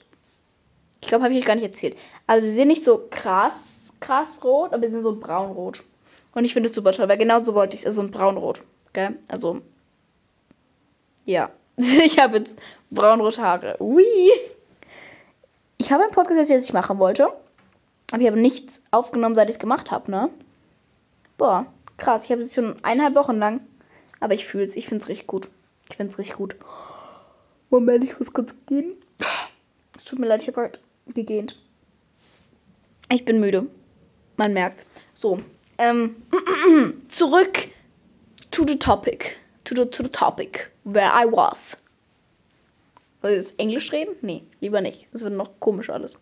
Ich 1.02 1.08
glaube, 1.08 1.24
habe 1.24 1.34
ich 1.34 1.40
euch 1.40 1.46
gar 1.46 1.56
nicht 1.56 1.64
erzählt. 1.64 1.96
Also, 2.26 2.46
sie 2.46 2.54
sind 2.54 2.68
nicht 2.68 2.84
so 2.84 3.06
krass, 3.10 3.92
krass 4.00 4.42
rot, 4.42 4.72
aber 4.72 4.86
sie 4.86 4.94
sind 4.94 5.02
so 5.02 5.14
braunrot. 5.14 5.82
Und 6.36 6.44
ich 6.44 6.52
finde 6.52 6.68
es 6.68 6.74
super 6.74 6.92
toll, 6.92 7.08
weil 7.08 7.16
genau 7.16 7.42
so 7.42 7.54
wollte 7.54 7.76
ich 7.76 7.80
es, 7.80 7.86
also 7.86 8.02
ein 8.02 8.10
braunrot. 8.10 8.60
Gell? 8.92 9.16
Also, 9.26 9.62
ja. 11.24 11.48
ich 11.76 12.18
habe 12.18 12.36
jetzt 12.36 12.58
braunrote 12.90 13.40
Haare. 13.40 13.76
Ui. 13.80 14.04
Ich 15.78 15.90
habe 15.90 16.02
einen 16.02 16.12
Podcast 16.12 16.50
jetzt, 16.50 16.68
ich 16.68 16.74
machen 16.74 16.98
wollte. 16.98 17.28
Aber 18.12 18.20
ich 18.20 18.26
habe 18.26 18.38
nichts 18.38 18.84
aufgenommen, 18.90 19.34
seit 19.34 19.48
ich 19.48 19.54
es 19.54 19.58
gemacht 19.58 19.90
habe, 19.90 20.10
ne? 20.10 20.28
Boah, 21.38 21.64
krass. 21.96 22.26
Ich 22.26 22.30
habe 22.30 22.42
es 22.42 22.54
schon 22.54 22.76
eineinhalb 22.84 23.14
Wochen 23.14 23.38
lang. 23.38 23.60
Aber 24.20 24.34
ich 24.34 24.44
fühle 24.44 24.64
es. 24.64 24.76
Ich 24.76 24.88
finde 24.88 25.04
es 25.04 25.08
richtig 25.08 25.26
gut. 25.26 25.48
Ich 25.88 25.96
finde 25.96 26.12
es 26.12 26.18
richtig 26.18 26.36
gut. 26.36 26.54
Moment, 27.70 28.04
ich 28.04 28.18
muss 28.18 28.34
kurz 28.34 28.54
gehen. 28.66 28.92
Es 29.96 30.04
tut 30.04 30.18
mir 30.18 30.26
leid, 30.26 30.42
ich 30.42 30.48
habe 30.48 30.64
heute 30.64 30.80
gegähnt. 31.14 31.58
Ich 33.08 33.24
bin 33.24 33.40
müde. 33.40 33.68
Man 34.36 34.52
merkt. 34.52 34.84
So. 35.14 35.40
Ähm, 35.78 36.16
zurück 37.08 37.68
to 38.50 38.64
the 38.66 38.78
topic. 38.78 39.36
To 39.64 39.74
the, 39.74 39.86
to 39.86 40.02
the 40.02 40.08
topic. 40.08 40.70
Where 40.84 41.10
I 41.12 41.26
was. 41.30 41.76
Soll 43.22 43.32
ich 43.32 43.36
jetzt 43.38 43.58
Englisch 43.58 43.92
reden? 43.92 44.14
Nee, 44.22 44.44
lieber 44.60 44.80
nicht. 44.80 45.06
Das 45.12 45.22
wird 45.22 45.32
noch 45.34 45.58
komisch 45.60 45.90
alles. 45.90 46.18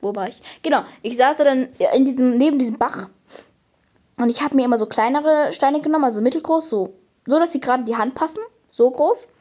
Wo 0.00 0.14
war 0.14 0.28
ich? 0.28 0.40
Genau, 0.62 0.84
ich 1.02 1.16
saß 1.16 1.36
da 1.36 1.44
dann 1.44 1.68
in 1.94 2.04
diesem, 2.04 2.36
neben 2.38 2.58
diesem 2.58 2.78
Bach 2.78 3.08
und 4.18 4.28
ich 4.28 4.42
habe 4.42 4.56
mir 4.56 4.64
immer 4.64 4.78
so 4.78 4.86
kleinere 4.86 5.52
Steine 5.52 5.80
genommen, 5.80 6.04
also 6.04 6.20
mittelgroß, 6.20 6.68
so, 6.68 6.94
so 7.26 7.38
dass 7.38 7.52
sie 7.52 7.60
gerade 7.60 7.80
in 7.80 7.86
die 7.86 7.96
Hand 7.96 8.14
passen, 8.14 8.40
so 8.70 8.90
groß. 8.90 9.32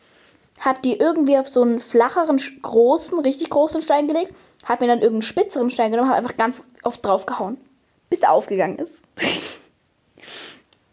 Hab 0.59 0.81
die 0.81 0.97
irgendwie 0.97 1.37
auf 1.37 1.47
so 1.47 1.61
einen 1.61 1.79
flacheren, 1.79 2.41
großen, 2.61 3.19
richtig 3.19 3.49
großen 3.49 3.81
Stein 3.81 4.07
gelegt. 4.07 4.33
Hab 4.65 4.81
mir 4.81 4.87
dann 4.87 4.99
irgendeinen 4.99 5.21
spitzeren 5.21 5.69
Stein 5.69 5.91
genommen, 5.91 6.09
hab 6.09 6.17
einfach 6.17 6.37
ganz 6.37 6.67
oft 6.83 7.05
drauf 7.05 7.25
gehauen, 7.25 7.57
bis 8.09 8.21
er 8.21 8.31
aufgegangen 8.31 8.79
ist. 8.79 9.01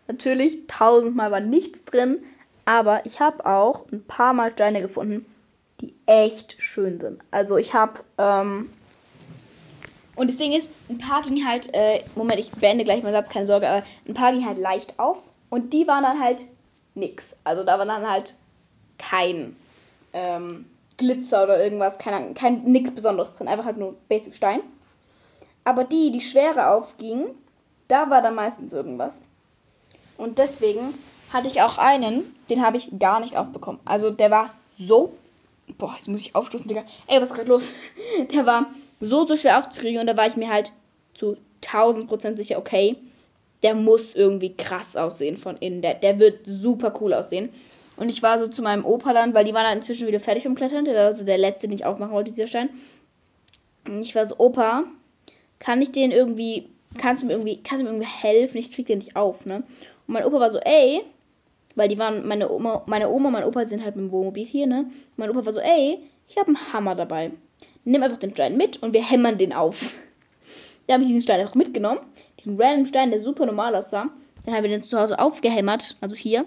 Natürlich, 0.06 0.66
tausendmal 0.66 1.30
war 1.30 1.40
nichts 1.40 1.84
drin, 1.84 2.22
aber 2.64 3.06
ich 3.06 3.20
habe 3.20 3.46
auch 3.46 3.84
ein 3.90 4.04
paar 4.04 4.34
Mal 4.34 4.52
Steine 4.52 4.82
gefunden, 4.82 5.24
die 5.80 5.94
echt 6.06 6.56
schön 6.58 7.00
sind. 7.00 7.20
Also 7.30 7.56
ich 7.56 7.74
habe, 7.74 8.00
ähm, 8.18 8.70
und 10.14 10.28
das 10.28 10.36
Ding 10.36 10.52
ist, 10.52 10.72
ein 10.88 10.98
paar 10.98 11.22
gingen 11.22 11.48
halt, 11.48 11.72
äh, 11.74 12.02
Moment, 12.14 12.38
ich 12.38 12.52
beende 12.52 12.84
gleich 12.84 13.02
meinen 13.02 13.12
Satz, 13.12 13.30
keine 13.30 13.46
Sorge, 13.46 13.68
aber 13.68 13.84
ein 14.06 14.14
paar 14.14 14.32
gingen 14.32 14.46
halt 14.46 14.58
leicht 14.58 14.98
auf 14.98 15.18
und 15.50 15.72
die 15.72 15.86
waren 15.86 16.04
dann 16.04 16.20
halt 16.20 16.44
nix. 16.94 17.34
Also 17.44 17.64
da 17.64 17.78
war 17.78 17.86
dann 17.86 18.08
halt 18.08 18.34
kein 18.98 19.56
ähm, 20.12 20.66
Glitzer 20.96 21.44
oder 21.44 21.62
irgendwas, 21.62 21.98
kein, 21.98 22.34
kein 22.34 22.64
nix 22.64 22.94
Besonderes 22.94 23.36
drin, 23.36 23.48
einfach 23.48 23.64
halt 23.64 23.78
nur 23.78 23.96
Basic 24.08 24.34
Stein. 24.34 24.60
Aber 25.64 25.84
die, 25.84 26.10
die 26.10 26.20
schwere 26.20 26.70
aufgingen, 26.70 27.26
da 27.88 28.10
war 28.10 28.22
dann 28.22 28.34
meistens 28.34 28.72
irgendwas. 28.72 29.22
Und 30.16 30.38
deswegen 30.38 30.94
hatte 31.32 31.48
ich 31.48 31.62
auch 31.62 31.78
einen, 31.78 32.34
den 32.50 32.64
habe 32.64 32.76
ich 32.76 32.98
gar 32.98 33.20
nicht 33.20 33.36
aufbekommen. 33.36 33.80
Also 33.84 34.10
der 34.10 34.30
war 34.30 34.50
so 34.78 35.14
Boah, 35.78 35.94
jetzt 35.96 36.08
muss 36.08 36.20
ich 36.20 36.34
aufstoßen, 36.34 36.68
Digga. 36.68 36.84
Ey, 37.06 37.20
was 37.20 37.30
ist 37.30 37.36
gerade 37.36 37.48
los? 37.48 37.68
Der 38.32 38.46
war 38.46 38.66
so, 39.00 39.26
so 39.26 39.36
schwer 39.36 39.58
aufzukriegen 39.58 40.00
und 40.00 40.06
da 40.06 40.16
war 40.16 40.26
ich 40.26 40.36
mir 40.36 40.50
halt 40.50 40.72
zu 41.14 41.36
1000% 41.62 42.36
sicher, 42.36 42.58
okay, 42.58 42.96
der 43.62 43.74
muss 43.74 44.14
irgendwie 44.14 44.54
krass 44.54 44.94
aussehen 44.94 45.38
von 45.38 45.56
innen. 45.56 45.80
Der, 45.80 45.94
der 45.94 46.18
wird 46.18 46.40
super 46.44 46.94
cool 47.00 47.14
aussehen. 47.14 47.48
Und 47.96 48.08
ich 48.08 48.22
war 48.22 48.38
so 48.38 48.48
zu 48.48 48.60
meinem 48.60 48.84
Opa 48.84 49.14
dann, 49.14 49.32
weil 49.34 49.44
die 49.44 49.54
waren 49.54 49.64
dann 49.64 49.78
inzwischen 49.78 50.06
wieder 50.06 50.20
fertig 50.20 50.42
vom 50.42 50.54
Klettern. 50.54 50.84
Der 50.84 50.94
war 50.94 51.12
so 51.12 51.24
der 51.24 51.38
letzte, 51.38 51.66
den 51.66 51.76
ich 51.76 51.84
aufmachen 51.84 52.12
wollte, 52.12 52.30
dieser 52.30 52.46
Stein. 52.46 52.68
Und 53.86 54.02
ich 54.02 54.14
war 54.14 54.26
so, 54.26 54.36
Opa, 54.38 54.84
kann 55.64 55.80
ich 55.80 55.92
den 55.92 56.12
irgendwie, 56.12 56.68
kannst 56.98 57.22
du 57.22 57.26
mir 57.26 57.32
irgendwie, 57.32 57.56
kannst 57.62 57.80
du 57.80 57.84
mir 57.84 57.90
irgendwie 57.90 58.06
helfen? 58.06 58.58
Ich 58.58 58.70
krieg 58.70 58.86
den 58.86 58.98
nicht 58.98 59.16
auf, 59.16 59.46
ne? 59.46 59.56
Und 60.06 60.12
mein 60.12 60.24
Opa 60.24 60.38
war 60.38 60.50
so, 60.50 60.58
ey, 60.58 61.02
weil 61.74 61.88
die 61.88 61.96
waren, 61.96 62.26
meine 62.28 62.50
Oma, 62.50 62.82
meine 62.84 63.08
Oma 63.08 63.28
und 63.28 63.32
mein 63.32 63.44
Opa 63.44 63.66
sind 63.66 63.82
halt 63.82 63.96
mit 63.96 64.04
dem 64.04 64.12
Wohnmobil 64.12 64.44
hier, 64.44 64.66
ne? 64.66 64.90
Mein 65.16 65.30
Opa 65.30 65.46
war 65.46 65.52
so, 65.54 65.60
ey, 65.60 66.00
ich 66.28 66.36
habe 66.36 66.48
einen 66.48 66.72
Hammer 66.72 66.94
dabei. 66.94 67.30
Nimm 67.84 68.02
einfach 68.02 68.18
den 68.18 68.32
Stein 68.32 68.58
mit 68.58 68.82
und 68.82 68.92
wir 68.92 69.02
hämmern 69.02 69.38
den 69.38 69.54
auf. 69.54 69.98
Da 70.86 70.94
habe 70.94 71.04
ich 71.04 71.08
diesen 71.08 71.22
Stein 71.22 71.40
einfach 71.40 71.54
mitgenommen. 71.54 72.00
Diesen 72.38 72.60
random 72.60 72.84
Stein, 72.84 73.10
der 73.10 73.20
super 73.20 73.46
normal 73.46 73.74
aussah. 73.74 74.10
Dann 74.44 74.54
haben 74.54 74.64
wir 74.64 74.70
den 74.70 74.82
zu 74.82 74.98
Hause 74.98 75.18
aufgehämmert, 75.18 75.96
also 76.02 76.14
hier. 76.14 76.44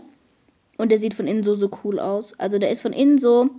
Und 0.77 0.89
der 0.89 0.99
sieht 0.99 1.15
von 1.15 1.25
innen 1.25 1.41
so, 1.41 1.55
so 1.55 1.71
cool 1.83 1.99
aus. 1.99 2.39
Also 2.39 2.59
der 2.59 2.69
ist 2.69 2.81
von 2.81 2.93
innen 2.93 3.17
so 3.17 3.49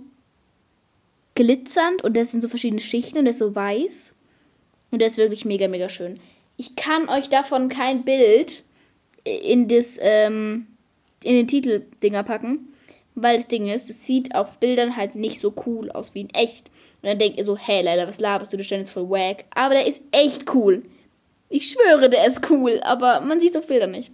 glitzernd 1.35 2.01
und 2.01 2.13
der 2.13 2.23
sind 2.23 2.41
so 2.41 2.47
verschiedene 2.47 2.79
Schichten 2.79 3.17
und 3.17 3.25
der 3.25 3.31
ist 3.31 3.39
so 3.39 3.53
weiß. 3.53 4.15
Und 4.91 4.99
der 4.99 5.07
ist 5.07 5.17
wirklich 5.17 5.45
mega, 5.45 5.67
mega 5.67 5.89
schön. 5.89 6.19
Ich 6.57 6.75
kann 6.75 7.09
euch 7.09 7.29
davon 7.29 7.69
kein 7.69 8.03
Bild 8.03 8.63
in 9.23 9.67
das, 9.67 9.97
ähm, 10.01 10.67
in 11.23 11.35
den 11.35 11.47
Titeldinger 11.47 12.23
packen. 12.23 12.73
Weil 13.15 13.37
das 13.37 13.47
Ding 13.47 13.67
ist, 13.67 13.89
es 13.89 14.05
sieht 14.05 14.33
auf 14.35 14.57
Bildern 14.59 14.95
halt 14.95 15.15
nicht 15.15 15.41
so 15.41 15.53
cool 15.65 15.91
aus 15.91 16.13
wie 16.15 16.21
in 16.21 16.29
echt. 16.29 16.67
Und 17.01 17.09
dann 17.09 17.19
denkt 17.19 17.37
ihr 17.37 17.45
so, 17.45 17.57
hey 17.57 17.81
Leila, 17.81 18.07
was 18.07 18.19
laberst 18.19 18.53
du, 18.53 18.57
der 18.57 18.63
Stein 18.63 18.81
ist 18.81 18.91
voll 18.91 19.09
wack. 19.09 19.45
Aber 19.51 19.73
der 19.73 19.87
ist 19.87 20.03
echt 20.11 20.53
cool. 20.53 20.83
Ich 21.49 21.69
schwöre, 21.69 22.09
der 22.09 22.25
ist 22.27 22.49
cool, 22.49 22.79
aber 22.83 23.21
man 23.21 23.39
sieht 23.39 23.51
es 23.51 23.55
auf 23.55 23.67
Bildern 23.67 23.91
nicht. 23.91 24.11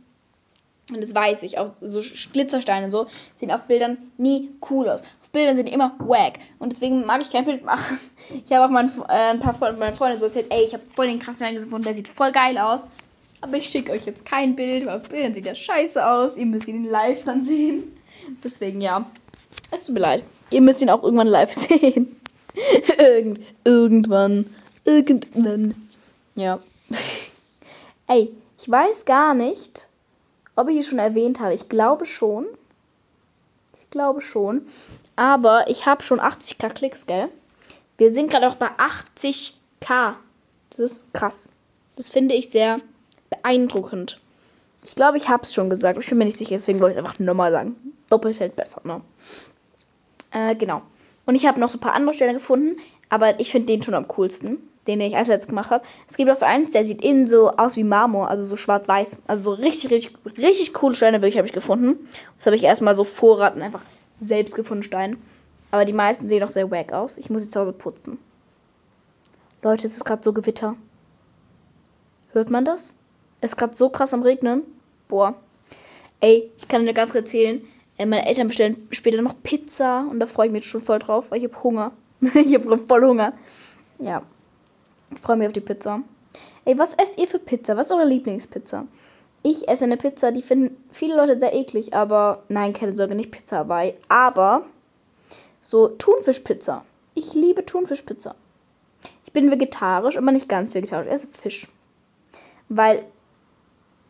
Und 0.92 1.02
das 1.02 1.14
weiß 1.14 1.44
ich, 1.44 1.58
auch 1.58 1.72
so 1.82 2.02
Glitzersteine 2.32 2.86
und 2.86 2.92
so 2.92 3.08
sehen 3.36 3.52
auf 3.52 3.64
Bildern 3.64 3.98
nie 4.18 4.50
cool 4.70 4.88
aus. 4.88 5.02
Auf 5.36 5.38
Bildern 5.38 5.58
sind 5.58 5.70
immer 5.70 5.94
wack. 6.00 6.40
Und 6.60 6.72
deswegen 6.72 7.06
mag 7.06 7.20
ich 7.20 7.30
kein 7.30 7.44
Bild 7.44 7.66
machen. 7.66 8.00
Ich 8.46 8.54
habe 8.54 8.66
auch 8.66 8.70
mal 8.70 8.86
ein, 8.86 9.02
äh, 9.10 9.34
ein 9.34 9.40
paar 9.40 9.54
Freunde, 9.54 9.78
meine 9.78 9.96
Freundin 9.96 10.18
so 10.18 10.26
erzählt, 10.26 10.46
ey, 10.50 10.64
ich 10.64 10.74
habe 10.74 10.84
voll 10.96 11.08
den 11.08 11.20
krassen 11.20 11.46
Stein 11.46 11.56
gefunden, 11.56 11.84
der 11.84 11.94
sieht 11.94 12.08
voll 12.08 12.32
geil 12.32 12.58
aus. 12.58 12.88
Aber 13.42 13.58
ich 13.58 13.68
schicke 13.68 13.92
euch 13.92 14.06
jetzt 14.06 14.26
kein 14.26 14.56
Bild, 14.56 14.86
weil 14.86 14.98
auf 14.98 15.10
Bildern 15.10 15.34
sieht 15.34 15.46
der 15.46 15.56
scheiße 15.56 16.08
aus. 16.08 16.38
Ihr 16.38 16.46
müsst 16.46 16.70
ihn 16.70 16.86
live 16.86 17.26
dann 17.26 17.44
sehen. 17.44 17.92
Deswegen 18.44 18.80
ja. 18.80 19.06
Es 19.72 19.84
tut 19.84 19.96
mir 19.96 20.02
leid. 20.02 20.24
Ihr 20.52 20.62
müsst 20.62 20.82
ihn 20.82 20.90
auch 20.90 21.04
irgendwann 21.04 21.28
live 21.28 21.52
sehen. 21.54 22.16
Irgend, 22.98 23.42
irgendwann. 23.66 24.46
Irgendwann. 24.86 25.90
Ja. 26.36 26.60
Ey, 28.08 28.32
ich 28.58 28.72
weiß 28.72 29.04
gar 29.04 29.34
nicht, 29.34 29.90
ob 30.56 30.70
ich 30.70 30.78
es 30.78 30.88
schon 30.88 31.00
erwähnt 31.00 31.42
habe. 31.42 31.54
Ich 31.54 31.68
glaube 31.68 32.06
schon. 32.06 32.46
Ich 33.74 33.90
glaube 33.90 34.22
schon. 34.22 34.66
Aber 35.16 35.70
ich 35.70 35.86
habe 35.86 36.04
schon 36.04 36.20
80k 36.20 36.70
Klicks, 36.70 37.06
gell? 37.06 37.30
Wir 37.98 38.12
sind 38.12 38.30
gerade 38.30 38.48
auch 38.48 38.56
bei 38.56 38.70
80k. 38.78 40.16
Das 40.70 40.80
ist 40.80 41.14
krass. 41.14 41.52
Das 41.96 42.10
finde 42.10 42.36
ich 42.36 42.50
sehr 42.50 42.80
beeindruckend. 43.30 44.20
Ich 44.84 44.96
glaube, 44.96 45.18
ich 45.18 45.30
habe 45.30 45.44
es 45.44 45.54
schon 45.54 45.70
gesagt. 45.70 45.98
Ich 46.00 46.10
bin 46.10 46.18
mir 46.18 46.26
nicht 46.26 46.38
sicher, 46.38 46.52
deswegen 46.52 46.80
wollte 46.80 46.92
ich 46.92 46.98
es 46.98 47.06
einfach 47.06 47.20
nochmal 47.20 47.52
sagen. 47.52 47.76
Doppelt 48.10 48.40
hält 48.40 48.56
besser, 48.56 48.82
ne? 48.84 49.02
Äh, 50.32 50.56
genau. 50.56 50.82
Und 51.26 51.36
ich 51.36 51.48
habe 51.48 51.60
noch 51.60 51.70
so 51.70 51.78
ein 51.78 51.82
paar 51.82 51.94
andere 51.94 52.14
Stellen 52.14 52.36
gefunden, 52.36 52.78
aber 53.10 53.40
ich 53.40 53.52
finde 53.52 53.68
den 53.68 53.82
schon 53.82 53.96
am 53.96 54.08
coolsten, 54.10 54.58
den 54.86 55.02
ich 55.02 55.16
als 55.16 55.30
letztes 55.30 55.48
gemacht 55.48 55.72
habe. 55.72 55.84
Es 56.08 56.18
gibt 56.18 56.30
auch 56.30 56.36
so 56.36 56.46
eins, 56.46 56.74
der 56.74 56.86
sieht 56.86 57.02
innen 57.02 57.26
so 57.26 57.52
aus 57.52 57.78
wie 57.78 57.84
Marmor, 57.84 58.30
also 58.30 58.46
so 58.46 58.58
schwarz-weiß. 58.58 59.24
Also 59.26 59.44
so 59.44 59.52
richtig, 59.54 59.90
richtig, 59.90 60.16
richtig 60.38 60.74
coole 60.74 60.94
Steine 60.94 61.22
wirklich 61.22 61.38
habe 61.38 61.48
ich 61.48 61.54
gefunden. 61.54 62.08
Das 62.38 62.46
habe 62.46 62.58
ich 62.58 62.64
erstmal 62.64 62.96
so 62.96 63.04
Vorrat 63.04 63.56
und 63.56 63.64
einfach 63.64 63.82
selbst 64.20 64.56
gefunden 64.56 64.84
Steine. 64.84 65.18
Aber 65.72 65.86
die 65.86 65.94
meisten 65.94 66.30
sehen 66.30 66.44
auch 66.44 66.50
sehr 66.50 66.72
wack 66.72 66.94
aus. 66.94 67.18
Ich 67.18 67.30
muss 67.30 67.44
sie 67.44 67.50
zu 67.50 67.60
Hause 67.60 67.74
putzen. 67.74 68.18
Leute, 69.62 69.88
es 69.88 69.96
ist 69.96 70.06
gerade 70.06 70.24
so 70.24 70.32
Gewitter. 70.32 70.76
Hört 72.32 72.50
man 72.50 72.66
das? 72.66 72.96
Es 73.42 73.52
ist 73.52 73.58
gerade 73.58 73.76
so 73.76 73.90
krass 73.90 74.14
am 74.14 74.22
Regnen. 74.22 74.62
Boah. 75.08 75.36
Ey, 76.22 76.52
ich 76.58 76.68
kann 76.68 76.86
dir 76.86 76.94
ganz 76.94 77.14
erzählen. 77.16 77.62
Äh, 77.98 78.06
meine 78.06 78.28
Eltern 78.28 78.48
bestellen 78.48 78.88
später 78.92 79.22
noch 79.22 79.36
Pizza 79.42 80.08
und 80.10 80.20
da 80.20 80.28
freue 80.28 80.48
ich 80.48 80.54
mich 80.54 80.66
schon 80.66 80.82
voll 80.82 81.00
drauf, 81.00 81.32
weil 81.32 81.40
ich 81.40 81.52
habe 81.52 81.64
Hunger. 81.64 81.92
ich 82.22 82.54
habe 82.56 82.78
voll 82.78 83.06
Hunger. 83.06 83.34
Ja. 84.00 84.22
Ich 85.12 85.20
freue 85.20 85.38
mich 85.38 85.48
auf 85.48 85.54
die 85.54 85.62
Pizza. 85.62 86.02
Ey, 86.66 86.78
was 86.78 86.94
esst 86.96 87.20
ihr 87.20 87.28
für 87.28 87.40
Pizza? 87.40 87.78
Was 87.78 87.88
ist 87.88 87.92
eure 87.92 88.06
Lieblingspizza? 88.06 88.86
Ich 89.48 89.68
esse 89.70 89.84
eine 89.84 89.96
Pizza, 89.96 90.32
die 90.32 90.42
finden 90.42 90.76
viele 90.92 91.16
Leute 91.16 91.40
sehr 91.40 91.54
eklig, 91.54 91.94
aber 91.94 92.42
nein, 92.50 92.74
keine 92.74 92.96
Sorge, 92.96 93.14
nicht 93.14 93.30
Pizza 93.30 93.58
dabei. 93.58 93.94
Aber 94.10 94.66
so 95.62 95.88
Thunfischpizza. 95.88 96.84
Ich 97.14 97.36
liebe 97.36 97.64
Thunfischpizza. 97.64 98.34
Ich 99.24 99.34
bin 99.34 99.52
vegetarisch, 99.52 100.18
aber 100.18 100.32
nicht 100.32 100.50
ganz 100.50 100.74
vegetarisch. 100.74 101.06
Ich 101.06 101.14
esse 101.14 101.28
Fisch. 101.28 101.68
Weil, 102.70 103.06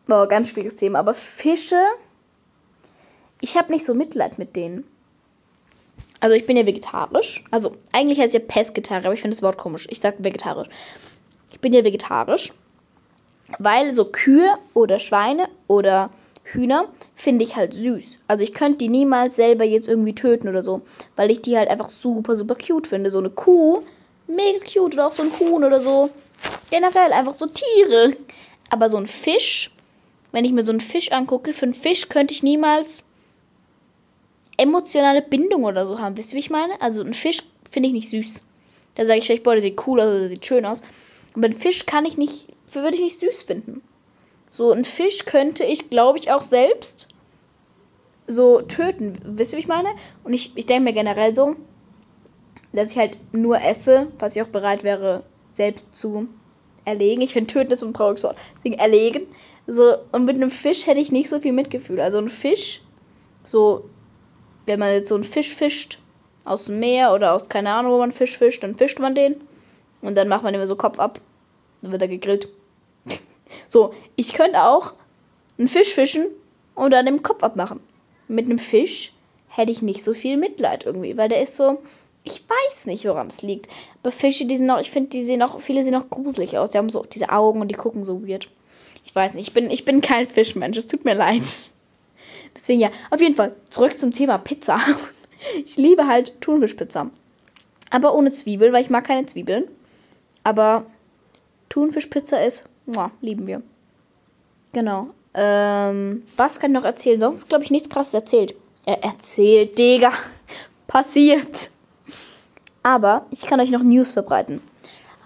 boah, 0.06 0.26
ganz 0.26 0.48
schwieriges 0.48 0.76
Thema, 0.76 1.00
aber 1.00 1.12
Fische, 1.12 1.82
ich 3.42 3.58
habe 3.58 3.72
nicht 3.72 3.84
so 3.84 3.92
Mitleid 3.92 4.38
mit 4.38 4.56
denen. 4.56 4.84
Also 6.18 6.34
ich 6.34 6.46
bin 6.46 6.56
ja 6.56 6.64
vegetarisch. 6.64 7.44
Also 7.50 7.76
eigentlich 7.92 8.18
heißt 8.20 8.34
es 8.34 8.40
ja 8.40 8.48
Pesketarier, 8.48 9.04
aber 9.04 9.12
ich 9.14 9.20
finde 9.20 9.34
das 9.34 9.42
Wort 9.42 9.58
komisch. 9.58 9.86
Ich 9.90 10.00
sage 10.00 10.16
vegetarisch. 10.24 10.70
Ich 11.52 11.60
bin 11.60 11.74
ja 11.74 11.84
vegetarisch. 11.84 12.54
Weil 13.58 13.94
so 13.94 14.04
Kühe 14.04 14.54
oder 14.74 14.98
Schweine 14.98 15.48
oder 15.68 16.10
Hühner 16.44 16.88
finde 17.14 17.44
ich 17.44 17.56
halt 17.56 17.74
süß. 17.74 18.18
Also 18.28 18.44
ich 18.44 18.54
könnte 18.54 18.78
die 18.78 18.88
niemals 18.88 19.36
selber 19.36 19.64
jetzt 19.64 19.88
irgendwie 19.88 20.14
töten 20.14 20.48
oder 20.48 20.62
so, 20.62 20.82
weil 21.16 21.30
ich 21.30 21.42
die 21.42 21.56
halt 21.56 21.68
einfach 21.68 21.88
super, 21.88 22.36
super 22.36 22.54
cute 22.54 22.86
finde. 22.86 23.10
So 23.10 23.18
eine 23.18 23.30
Kuh, 23.30 23.82
mega 24.26 24.58
cute 24.60 24.94
oder 24.94 25.08
auch 25.08 25.12
so 25.12 25.22
ein 25.22 25.32
Huhn 25.38 25.64
oder 25.64 25.80
so. 25.80 26.10
Generell 26.70 27.12
einfach 27.12 27.34
so 27.34 27.46
Tiere. 27.46 28.16
Aber 28.68 28.90
so 28.90 28.96
ein 28.96 29.06
Fisch, 29.06 29.70
wenn 30.32 30.44
ich 30.44 30.52
mir 30.52 30.64
so 30.64 30.72
einen 30.72 30.80
Fisch 30.80 31.12
angucke, 31.12 31.52
für 31.52 31.66
einen 31.66 31.74
Fisch 31.74 32.08
könnte 32.08 32.34
ich 32.34 32.42
niemals 32.42 33.04
emotionale 34.56 35.22
Bindung 35.22 35.64
oder 35.64 35.86
so 35.86 36.00
haben. 36.00 36.16
Wisst 36.16 36.32
ihr, 36.32 36.36
wie 36.36 36.40
ich 36.40 36.50
meine? 36.50 36.80
Also 36.80 37.02
ein 37.02 37.14
Fisch 37.14 37.42
finde 37.70 37.88
ich 37.88 37.92
nicht 37.92 38.08
süß. 38.08 38.42
Da 38.96 39.06
sage 39.06 39.18
ich 39.18 39.26
vielleicht, 39.26 39.42
boah, 39.42 39.52
der 39.52 39.62
sieht 39.62 39.86
cool 39.86 40.00
aus, 40.00 40.18
der 40.18 40.28
sieht 40.28 40.46
schön 40.46 40.64
aus. 40.64 40.82
Aber 41.34 41.44
einen 41.44 41.56
Fisch 41.56 41.86
kann 41.86 42.06
ich 42.06 42.16
nicht 42.16 42.46
würde 42.72 42.96
ich 42.96 43.02
nicht 43.02 43.20
süß 43.20 43.42
finden. 43.42 43.82
So 44.50 44.72
ein 44.72 44.84
Fisch 44.84 45.24
könnte 45.24 45.64
ich, 45.64 45.90
glaube 45.90 46.18
ich, 46.18 46.30
auch 46.30 46.42
selbst 46.42 47.08
so 48.26 48.62
töten. 48.62 49.18
Wisst 49.24 49.52
ihr, 49.52 49.58
wie 49.58 49.62
ich 49.62 49.68
meine? 49.68 49.88
Und 50.24 50.32
ich, 50.32 50.56
ich 50.56 50.66
denke 50.66 50.84
mir 50.84 50.92
generell 50.92 51.34
so, 51.34 51.56
dass 52.72 52.92
ich 52.92 52.98
halt 52.98 53.18
nur 53.32 53.60
esse, 53.60 54.08
was 54.18 54.36
ich 54.36 54.42
auch 54.42 54.48
bereit 54.48 54.84
wäre, 54.84 55.22
selbst 55.52 55.96
zu 55.96 56.28
erlegen. 56.84 57.22
Ich 57.22 57.32
finde 57.32 57.52
töten 57.52 57.72
ist 57.72 57.82
ein 57.82 57.94
trauriges 57.94 58.24
Wort. 58.24 58.36
Deswegen 58.56 58.78
erlegen. 58.78 59.26
So, 59.66 59.96
und 60.12 60.24
mit 60.24 60.36
einem 60.36 60.50
Fisch 60.50 60.86
hätte 60.86 61.00
ich 61.00 61.10
nicht 61.10 61.28
so 61.28 61.40
viel 61.40 61.52
Mitgefühl. 61.52 62.00
Also 62.00 62.18
ein 62.18 62.28
Fisch, 62.28 62.80
so, 63.44 63.88
wenn 64.66 64.78
man 64.78 64.92
jetzt 64.92 65.08
so 65.08 65.14
einen 65.14 65.24
Fisch 65.24 65.54
fischt, 65.54 65.98
aus 66.44 66.66
dem 66.66 66.78
Meer 66.78 67.12
oder 67.12 67.34
aus 67.34 67.48
keine 67.48 67.70
Ahnung, 67.70 67.92
wo 67.92 67.98
man 67.98 68.12
Fisch 68.12 68.38
fischt, 68.38 68.62
dann 68.62 68.76
fischt 68.76 69.00
man 69.00 69.14
den. 69.14 69.36
Und 70.00 70.14
dann 70.14 70.28
macht 70.28 70.44
man 70.44 70.54
immer 70.54 70.68
so 70.68 70.76
Kopf 70.76 70.98
ab. 70.98 71.20
Dann 71.82 71.92
wird 71.92 72.02
er 72.02 72.08
gegrillt. 72.08 72.48
So, 73.68 73.94
ich 74.16 74.32
könnte 74.32 74.62
auch 74.62 74.94
einen 75.58 75.68
Fisch 75.68 75.94
fischen 75.94 76.26
und 76.74 76.90
dann 76.90 77.06
den 77.06 77.22
Kopf 77.22 77.42
abmachen. 77.42 77.80
Mit 78.28 78.46
einem 78.46 78.58
Fisch 78.58 79.12
hätte 79.48 79.72
ich 79.72 79.82
nicht 79.82 80.04
so 80.04 80.14
viel 80.14 80.36
Mitleid 80.36 80.84
irgendwie, 80.84 81.16
weil 81.16 81.28
der 81.28 81.42
ist 81.42 81.56
so, 81.56 81.78
ich 82.24 82.42
weiß 82.48 82.86
nicht, 82.86 83.04
woran 83.06 83.28
es 83.28 83.42
liegt. 83.42 83.68
Aber 84.02 84.12
Fische, 84.12 84.46
die 84.46 84.56
sind 84.56 84.66
noch, 84.66 84.80
ich 84.80 84.90
finde, 84.90 85.10
die 85.10 85.24
sehen 85.24 85.38
noch, 85.38 85.60
viele 85.60 85.82
sehen 85.82 85.92
noch 85.92 86.10
gruselig 86.10 86.58
aus. 86.58 86.70
Die 86.70 86.78
haben 86.78 86.90
so 86.90 87.04
diese 87.04 87.30
Augen 87.30 87.60
und 87.60 87.68
die 87.68 87.74
gucken 87.74 88.04
so 88.04 88.26
weird. 88.26 88.48
Ich 89.04 89.14
weiß 89.14 89.34
nicht, 89.34 89.48
ich 89.48 89.54
bin, 89.54 89.70
ich 89.70 89.84
bin 89.84 90.00
kein 90.00 90.26
Fischmensch, 90.26 90.76
es 90.76 90.88
tut 90.88 91.04
mir 91.04 91.14
leid. 91.14 91.44
Deswegen 92.54 92.80
ja, 92.80 92.90
auf 93.10 93.20
jeden 93.20 93.36
Fall, 93.36 93.54
zurück 93.70 93.98
zum 93.98 94.12
Thema 94.12 94.38
Pizza. 94.38 94.80
Ich 95.64 95.76
liebe 95.76 96.08
halt 96.08 96.40
Thunfischpizza. 96.40 97.10
Aber 97.90 98.14
ohne 98.14 98.32
Zwiebel, 98.32 98.72
weil 98.72 98.82
ich 98.82 98.90
mag 98.90 99.04
keine 99.04 99.26
Zwiebeln. 99.26 99.68
Aber 100.42 100.86
Thunfischpizza 101.68 102.38
ist 102.38 102.68
Mua, 102.86 103.10
lieben 103.20 103.46
wir. 103.46 103.62
Genau. 104.72 105.08
Ähm, 105.34 106.22
was 106.36 106.60
kann 106.60 106.70
ich 106.70 106.76
noch 106.76 106.84
erzählen? 106.84 107.20
Sonst 107.20 107.48
glaube 107.48 107.64
ich 107.64 107.70
nichts 107.70 107.90
krasses 107.90 108.14
erzählt. 108.14 108.54
Er 108.84 109.02
erzählt, 109.02 109.78
Digga. 109.78 110.12
Passiert. 110.86 111.70
Aber 112.82 113.26
ich 113.30 113.42
kann 113.42 113.60
euch 113.60 113.70
noch 113.70 113.82
News 113.82 114.12
verbreiten. 114.12 114.62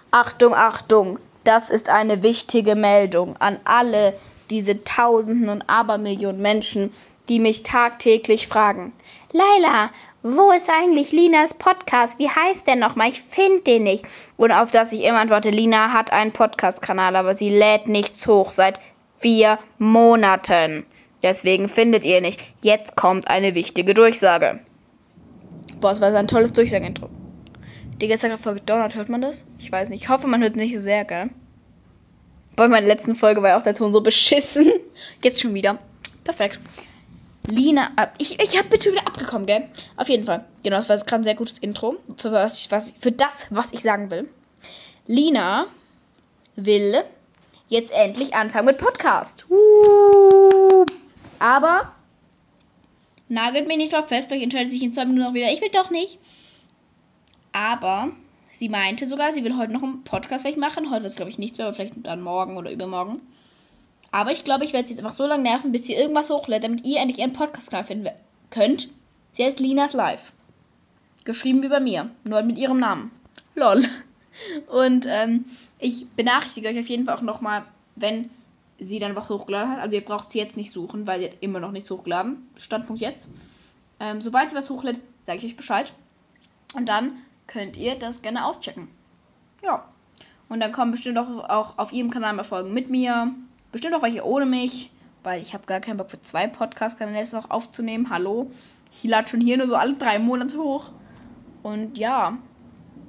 Achtung, 0.09 0.55
Achtung. 0.55 1.19
Das 1.43 1.69
ist 1.69 1.89
eine 1.89 2.23
wichtige 2.23 2.75
Meldung 2.75 3.37
an 3.37 3.59
alle 3.63 4.13
diese 4.49 4.83
Tausenden 4.83 5.49
und 5.49 5.69
Abermillionen 5.69 6.41
Menschen, 6.41 6.91
die 7.29 7.39
mich 7.39 7.63
tagtäglich 7.63 8.47
fragen. 8.47 8.93
Laila, 9.31 9.91
wo 10.23 10.51
ist 10.51 10.69
eigentlich 10.69 11.11
Linas 11.11 11.55
Podcast? 11.55 12.19
Wie 12.19 12.29
heißt 12.29 12.67
der 12.67 12.75
nochmal? 12.75 13.09
Ich 13.09 13.21
finde 13.21 13.61
den 13.61 13.83
nicht. 13.83 14.05
Und 14.37 14.51
auf 14.51 14.69
das 14.69 14.93
ich 14.93 15.03
immer 15.03 15.19
antworte, 15.19 15.49
Lina 15.49 15.93
hat 15.93 16.13
einen 16.13 16.31
Podcast-Kanal, 16.31 17.15
aber 17.15 17.33
sie 17.33 17.49
lädt 17.49 17.87
nichts 17.87 18.27
hoch 18.27 18.51
seit 18.51 18.79
vier 19.11 19.57
Monaten. 19.79 20.85
Deswegen 21.23 21.69
findet 21.69 22.03
ihr 22.03 22.21
nicht. 22.21 22.39
Jetzt 22.61 22.95
kommt 22.95 23.27
eine 23.27 23.55
wichtige 23.55 23.95
Durchsage. 23.95 24.59
Boah, 25.79 25.89
das 25.89 26.01
war 26.01 26.13
ein 26.13 26.27
tolles 26.27 26.53
Durchsageintro. 26.53 27.09
Die 27.99 28.07
gestern 28.07 28.37
Folge 28.37 28.61
Donut, 28.61 28.95
hört 28.95 29.09
man 29.09 29.21
das? 29.21 29.45
Ich 29.57 29.71
weiß 29.71 29.89
nicht. 29.89 30.03
Ich 30.03 30.09
hoffe, 30.09 30.27
man 30.27 30.41
hört 30.41 30.55
es 30.55 30.61
nicht 30.61 30.73
so 30.73 30.81
sehr, 30.81 31.03
gell? 31.05 31.29
Bei 32.55 32.67
meiner 32.67 32.85
letzten 32.85 33.15
Folge 33.15 33.41
war 33.41 33.49
ja 33.49 33.57
auch 33.57 33.63
der 33.63 33.73
Ton 33.73 33.93
so 33.93 34.01
beschissen. 34.01 34.71
Jetzt 35.23 35.41
schon 35.41 35.55
wieder. 35.55 35.79
Perfekt. 36.23 36.59
Lina. 37.47 37.91
Äh, 37.97 38.07
ich, 38.17 38.41
ich 38.41 38.57
habe 38.57 38.69
bitte 38.69 38.91
wieder 38.91 39.07
abgekommen, 39.07 39.47
gell? 39.47 39.67
Auf 39.97 40.09
jeden 40.09 40.25
Fall. 40.25 40.45
Genau, 40.63 40.77
das 40.77 40.89
war 40.89 40.95
jetzt 40.95 41.07
gerade 41.07 41.21
ein 41.21 41.25
sehr 41.25 41.35
gutes 41.35 41.57
Intro. 41.59 41.97
Für, 42.17 42.31
was 42.31 42.59
ich, 42.59 42.71
was, 42.71 42.93
für 42.99 43.11
das, 43.11 43.45
was 43.49 43.73
ich 43.73 43.81
sagen 43.81 44.11
will. 44.11 44.29
Lina 45.07 45.65
will 46.55 47.03
jetzt 47.67 47.93
endlich 47.93 48.35
anfangen 48.35 48.67
mit 48.67 48.77
Podcast. 48.77 49.45
Aber 51.39 51.91
nagelt 53.29 53.67
mich 53.67 53.77
nicht 53.77 53.93
drauf 53.93 54.09
fest, 54.09 54.27
vielleicht 54.27 54.43
entscheidet 54.43 54.69
sich 54.69 54.83
in 54.83 54.93
zwei 54.93 55.05
Minuten 55.05 55.27
auch 55.27 55.33
wieder. 55.33 55.51
Ich 55.51 55.61
will 55.61 55.69
doch 55.69 55.89
nicht. 55.89 56.19
Aber 57.53 58.09
sie 58.51 58.69
meinte 58.69 59.07
sogar, 59.07 59.33
sie 59.33 59.43
will 59.43 59.57
heute 59.57 59.73
noch 59.73 59.83
einen 59.83 60.03
Podcast 60.03 60.43
vielleicht 60.43 60.57
machen. 60.57 60.91
Heute 60.91 61.03
wird 61.03 61.11
es, 61.11 61.15
glaube 61.15 61.31
ich, 61.31 61.39
nichts 61.39 61.57
mehr, 61.57 61.67
aber 61.67 61.75
vielleicht 61.75 61.95
dann 62.05 62.21
morgen 62.21 62.57
oder 62.57 62.71
übermorgen. 62.71 63.21
Aber 64.11 64.31
ich 64.31 64.43
glaube, 64.43 64.65
ich 64.65 64.73
werde 64.73 64.87
sie 64.87 64.93
jetzt 64.93 65.03
einfach 65.03 65.15
so 65.15 65.25
lange 65.25 65.43
nerven, 65.43 65.71
bis 65.71 65.85
sie 65.85 65.93
irgendwas 65.93 66.29
hochlädt, 66.29 66.63
damit 66.63 66.85
ihr 66.85 66.99
endlich 66.99 67.19
ihren 67.19 67.33
Podcast-Kanal 67.33 67.85
finden 67.85 68.09
könnt. 68.49 68.89
Sie 69.31 69.43
heißt 69.43 69.59
Linas 69.59 69.93
Live. 69.93 70.33
Geschrieben 71.23 71.63
wie 71.63 71.69
bei 71.69 71.79
mir, 71.79 72.09
nur 72.23 72.41
mit 72.41 72.57
ihrem 72.57 72.79
Namen. 72.79 73.11
Lol. 73.55 73.83
Und 74.67 75.05
ähm, 75.07 75.45
ich 75.79 76.07
benachrichtige 76.09 76.69
euch 76.69 76.79
auf 76.79 76.87
jeden 76.87 77.05
Fall 77.05 77.17
auch 77.17 77.21
nochmal, 77.21 77.63
wenn 77.95 78.29
sie 78.79 78.99
dann 78.99 79.15
was 79.15 79.29
hochgeladen 79.29 79.71
hat. 79.71 79.79
Also 79.79 79.95
ihr 79.95 80.03
braucht 80.03 80.31
sie 80.31 80.39
jetzt 80.39 80.57
nicht 80.57 80.71
suchen, 80.71 81.07
weil 81.07 81.19
sie 81.19 81.27
hat 81.27 81.37
immer 81.41 81.59
noch 81.59 81.71
nichts 81.71 81.91
hochgeladen. 81.91 82.49
Standpunkt 82.57 83.01
jetzt. 83.01 83.29
Ähm, 83.99 84.21
sobald 84.21 84.49
sie 84.49 84.55
was 84.55 84.69
hochlädt, 84.69 84.99
sage 85.25 85.37
ich 85.37 85.45
euch 85.45 85.55
Bescheid. 85.55 85.93
Und 86.73 86.89
dann 86.89 87.17
könnt 87.47 87.77
ihr 87.77 87.95
das 87.95 88.21
gerne 88.21 88.45
auschecken. 88.45 88.87
Ja. 89.63 89.85
Und 90.49 90.59
dann 90.59 90.71
kommen 90.71 90.91
bestimmt 90.91 91.17
auch, 91.17 91.49
auch 91.49 91.77
auf 91.77 91.93
ihrem 91.93 92.09
Kanal 92.09 92.33
mal 92.33 92.43
Folgen 92.43 92.73
mit 92.73 92.89
mir. 92.89 93.33
Bestimmt 93.71 93.95
auch 93.95 94.01
welche 94.01 94.25
ohne 94.25 94.45
mich, 94.45 94.91
weil 95.23 95.41
ich 95.41 95.53
habe 95.53 95.65
gar 95.65 95.79
keinen 95.79 95.97
Bock 95.97 96.11
für 96.11 96.21
zwei 96.21 96.47
Podcast-Kanäle 96.47 97.25
noch 97.31 97.49
aufzunehmen. 97.49 98.09
Hallo. 98.09 98.51
Ich 98.91 99.09
lade 99.09 99.29
schon 99.29 99.39
hier 99.39 99.57
nur 99.57 99.67
so 99.67 99.75
alle 99.75 99.93
drei 99.93 100.19
Monate 100.19 100.57
hoch. 100.57 100.89
Und 101.63 101.97
ja, 101.97 102.37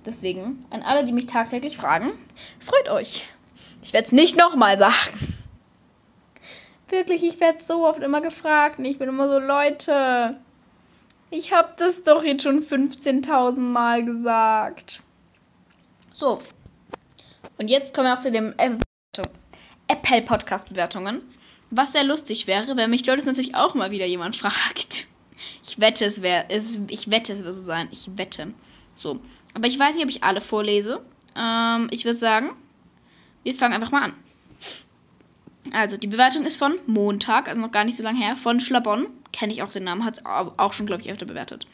deswegen, 0.07 0.65
an 0.71 0.83
alle, 0.83 1.05
die 1.05 1.13
mich 1.13 1.27
tagtäglich 1.27 1.77
fragen, 1.77 2.13
freut 2.61 2.89
euch. 2.91 3.27
Ich 3.83 3.93
werde 3.93 4.07
es 4.07 4.13
nicht 4.13 4.37
nochmal 4.37 4.79
sagen. 4.79 5.35
Wirklich, 6.89 7.25
ich 7.25 7.41
werde 7.41 7.65
so 7.65 7.85
oft 7.85 8.01
immer 8.01 8.21
gefragt. 8.21 8.79
Und 8.79 8.85
ich 8.85 8.99
bin 8.99 9.09
immer 9.09 9.29
so, 9.29 9.41
Leute, 9.41 10.37
ich 11.31 11.53
habe 11.53 11.73
das 11.77 12.05
doch 12.05 12.23
jetzt 12.23 12.45
schon 12.45 12.63
15.000 12.63 13.59
Mal 13.59 14.05
gesagt. 14.05 15.03
So. 16.13 16.39
Und 17.59 17.69
jetzt 17.69 17.95
kommen 17.95 18.07
wir 18.07 18.15
auch 18.15 18.21
zu 18.21 18.31
dem. 18.31 18.55
Äh, 18.59 18.77
Apple 19.89 20.23
Podcast 20.23 20.69
Bewertungen. 20.69 21.23
Was 21.71 21.93
sehr 21.93 22.05
lustig 22.05 22.47
wäre, 22.47 22.77
wenn 22.77 22.91
mich 22.91 23.03
dort 23.03 23.25
natürlich 23.25 23.55
auch 23.55 23.75
mal 23.75 23.91
wieder 23.91 24.07
jemand 24.07 24.37
fragt. 24.43 25.07
Ich 25.65 25.81
wette, 25.81 26.05
es 26.05 26.23
wäre, 26.23 26.47
ich 26.89 27.11
wette, 27.11 27.33
es 27.33 27.45
wird 27.45 27.55
so 27.55 27.63
sein. 27.63 27.89
Ich 27.91 28.09
wette. 28.17 28.53
So. 28.95 29.21
Aber 29.55 29.67
ich 29.67 29.79
weiß 29.79 29.95
nicht, 29.95 30.05
ob 30.05 30.11
ich 30.11 30.23
alle 30.23 30.41
vorlese. 30.41 31.03
Ähm, 31.37 31.89
ich 31.91 32.05
würde 32.05 32.19
sagen, 32.19 32.51
wir 33.43 33.55
fangen 33.55 33.75
einfach 33.75 33.91
mal 33.91 34.03
an. 34.03 34.15
Also, 35.73 35.97
die 35.97 36.09
Bewertung 36.09 36.45
ist 36.45 36.57
von 36.57 36.75
Montag, 36.87 37.49
also 37.49 37.61
noch 37.61 37.71
gar 37.71 37.85
nicht 37.85 37.97
so 37.97 38.03
lange 38.03 38.19
her, 38.19 38.37
von 38.37 38.61
Schlabon. 38.61 39.07
Kenne 39.33 39.53
ich 39.53 39.63
auch 39.63 39.73
den 39.73 39.85
Namen, 39.85 40.05
hat 40.05 40.19
es 40.19 40.27
auch 40.27 40.73
schon, 40.73 40.87
glaube 40.87 41.03
ich, 41.03 41.11
öfter 41.11 41.27
bewertet. 41.27 41.67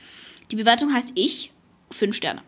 Die 0.50 0.56
Bewertung 0.56 0.92
heißt 0.92 1.12
Ich, 1.14 1.52
5 1.90 2.14
Sterne. 2.14 2.42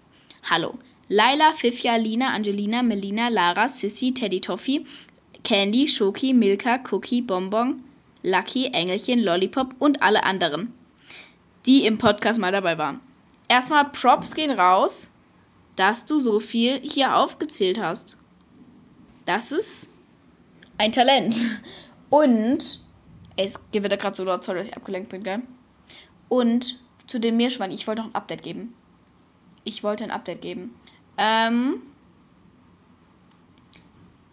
Hallo. 0.49 0.79
Laila, 1.09 1.53
Fifia, 1.53 1.97
Lina, 1.97 2.29
Angelina, 2.29 2.83
Melina, 2.83 3.29
Lara, 3.29 3.69
Sissy, 3.69 4.15
Teddy 4.15 4.41
Toffee, 4.41 4.87
Candy, 5.45 5.89
Schoki, 5.89 6.33
Milka, 6.35 6.79
Cookie, 6.91 7.23
Bonbon, 7.23 7.83
Lucky, 8.23 8.67
Engelchen, 8.73 9.21
Lollipop 9.21 9.75
und 9.79 10.03
alle 10.03 10.25
anderen. 10.25 10.73
die 11.67 11.85
im 11.85 11.99
Podcast 11.99 12.41
mal 12.41 12.53
dabei 12.53 12.79
waren. 12.79 13.01
Erstmal 13.49 13.85
Props 13.91 14.35
gehen 14.35 14.51
raus, 14.51 15.11
dass 15.77 16.07
du 16.07 16.19
so 16.19 16.41
viel 16.41 16.81
hier 16.81 17.17
aufgezählt 17.17 17.81
hast. 17.81 18.17
Das 19.27 19.53
ist 19.53 19.91
ein 20.79 20.93
Talent. 20.93 21.37
Und 22.11 22.81
es 23.37 23.61
wird 23.73 24.01
gerade 24.01 24.17
so 24.17 24.25
laut, 24.25 24.43
sorry, 24.43 24.59
dass 24.59 24.69
ich 24.69 24.77
abgelenkt 24.77 25.11
bin, 25.11 25.23
gell? 25.23 25.43
Und 26.29 26.79
zu 27.07 27.19
dem 27.19 27.37
Meerschwein, 27.37 27.71
ich 27.71 27.87
wollte 27.87 28.03
noch 28.03 28.09
ein 28.09 28.15
Update 28.15 28.43
geben. 28.43 28.75
Ich 29.65 29.83
wollte 29.83 30.05
ein 30.05 30.11
Update 30.11 30.43
geben. 30.43 30.75
Ähm, 31.19 31.83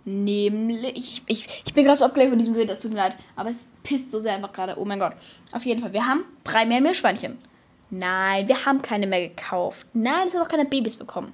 Nämlich, 0.10 1.22
ich, 1.28 1.52
ich, 1.66 1.74
bin 1.74 1.84
gerade 1.84 1.98
so 1.98 2.06
abgelenkt 2.06 2.32
von 2.32 2.40
diesem 2.40 2.54
Gerät, 2.54 2.70
das 2.70 2.80
tut 2.80 2.92
mir 2.92 2.98
leid. 3.00 3.18
Aber 3.36 3.50
es 3.50 3.74
pisst 3.84 4.10
so 4.10 4.22
sehr 4.22 4.36
einfach 4.36 4.54
gerade. 4.54 4.80
Oh 4.80 4.86
mein 4.86 5.00
Gott. 5.00 5.12
Auf 5.52 5.66
jeden 5.66 5.82
Fall, 5.82 5.92
wir 5.92 6.08
haben 6.08 6.24
drei 6.46 6.66
mehr 6.66 6.80
Meerschweinchen. 6.80 7.38
Nein, 7.90 8.48
wir 8.48 8.66
haben 8.66 8.82
keine 8.82 9.06
mehr 9.06 9.28
gekauft. 9.28 9.86
Nein, 9.92 10.30
es 10.30 10.34
haben 10.34 10.44
auch 10.44 10.48
keine 10.48 10.64
Babys 10.64 10.96
bekommen. 10.96 11.34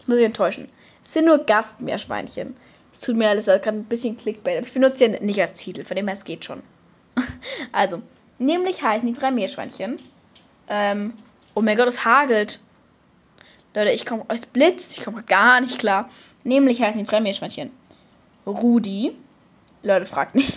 Ich 0.00 0.06
muss 0.06 0.18
mich 0.18 0.26
enttäuschen. 0.26 0.68
Es 1.02 1.14
sind 1.14 1.24
nur 1.24 1.38
Gastmeerschweinchen. 1.38 2.58
Es 2.92 3.00
tut 3.00 3.16
mir 3.16 3.24
leid, 3.24 3.38
es 3.38 3.46
ist 3.46 3.62
gerade 3.62 3.78
ein 3.78 3.84
bisschen 3.84 4.18
Clickbait. 4.18 4.58
Aber 4.58 4.66
ich 4.66 4.74
benutze 4.74 5.06
ja 5.06 5.18
nicht 5.18 5.40
als 5.40 5.54
Titel, 5.54 5.82
von 5.82 5.96
dem 5.96 6.06
her 6.06 6.14
es 6.14 6.24
geht 6.24 6.44
schon. 6.44 6.62
also, 7.72 8.02
nämlich 8.38 8.82
heißen 8.82 9.10
die 9.10 9.18
drei 9.18 9.30
Meerschweinchen. 9.30 9.98
Ähm, 10.68 11.14
oh 11.54 11.62
mein 11.62 11.78
Gott, 11.78 11.88
es 11.88 12.04
hagelt. 12.04 12.60
Leute, 13.74 13.92
ich 13.92 14.04
komme, 14.04 14.26
es 14.28 14.44
blitzt, 14.44 14.98
ich 14.98 15.02
komme 15.02 15.22
gar 15.22 15.62
nicht 15.62 15.78
klar. 15.78 16.10
Nämlich 16.44 16.82
heißen 16.82 17.02
die 17.02 17.08
drei 17.08 17.22
Meerschweinchen 17.22 17.79
Rudi. 18.50 19.16
Leute, 19.82 20.06
fragt 20.06 20.34
nicht. 20.34 20.52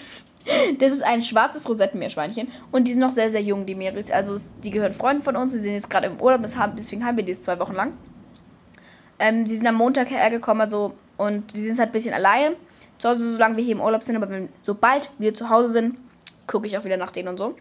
Das 0.79 0.91
ist 0.91 1.03
ein 1.03 1.21
schwarzes 1.21 1.69
Rosettenmeerschweinchen 1.69 2.49
und 2.71 2.85
die 2.85 2.91
sind 2.91 2.99
noch 2.99 3.13
sehr, 3.13 3.31
sehr 3.31 3.41
jung, 3.41 3.65
die 3.65 3.75
Meeres. 3.75 4.11
Also 4.11 4.35
die 4.61 4.71
gehören 4.71 4.91
Freunden 4.91 5.23
von 5.23 5.37
uns. 5.37 5.53
Sie 5.53 5.59
sind 5.59 5.73
jetzt 5.73 5.89
gerade 5.89 6.07
im 6.07 6.19
Urlaub, 6.19 6.41
deswegen 6.77 7.05
haben 7.05 7.15
wir 7.15 7.23
die 7.23 7.39
zwei 7.39 7.59
Wochen 7.59 7.73
lang. 7.73 7.93
Ähm, 9.19 9.47
sie 9.47 9.55
sind 9.55 9.67
am 9.67 9.75
Montag 9.75 10.09
hergekommen, 10.09 10.61
also 10.61 10.95
und 11.17 11.53
die 11.53 11.63
sind 11.63 11.79
halt 11.79 11.89
ein 11.89 11.93
bisschen 11.93 12.13
alleine. 12.13 12.55
Zu 12.99 13.09
Hause, 13.09 13.31
solange 13.33 13.57
wir 13.57 13.63
hier 13.63 13.75
im 13.75 13.81
Urlaub 13.81 14.03
sind, 14.03 14.15
aber 14.15 14.29
wenn, 14.29 14.49
sobald 14.63 15.09
wir 15.17 15.33
zu 15.33 15.49
Hause 15.49 15.69
sind, 15.69 15.97
gucke 16.47 16.67
ich 16.67 16.77
auch 16.77 16.83
wieder 16.83 16.97
nach 16.97 17.11
denen 17.11 17.29
und 17.29 17.37
so. 17.37 17.55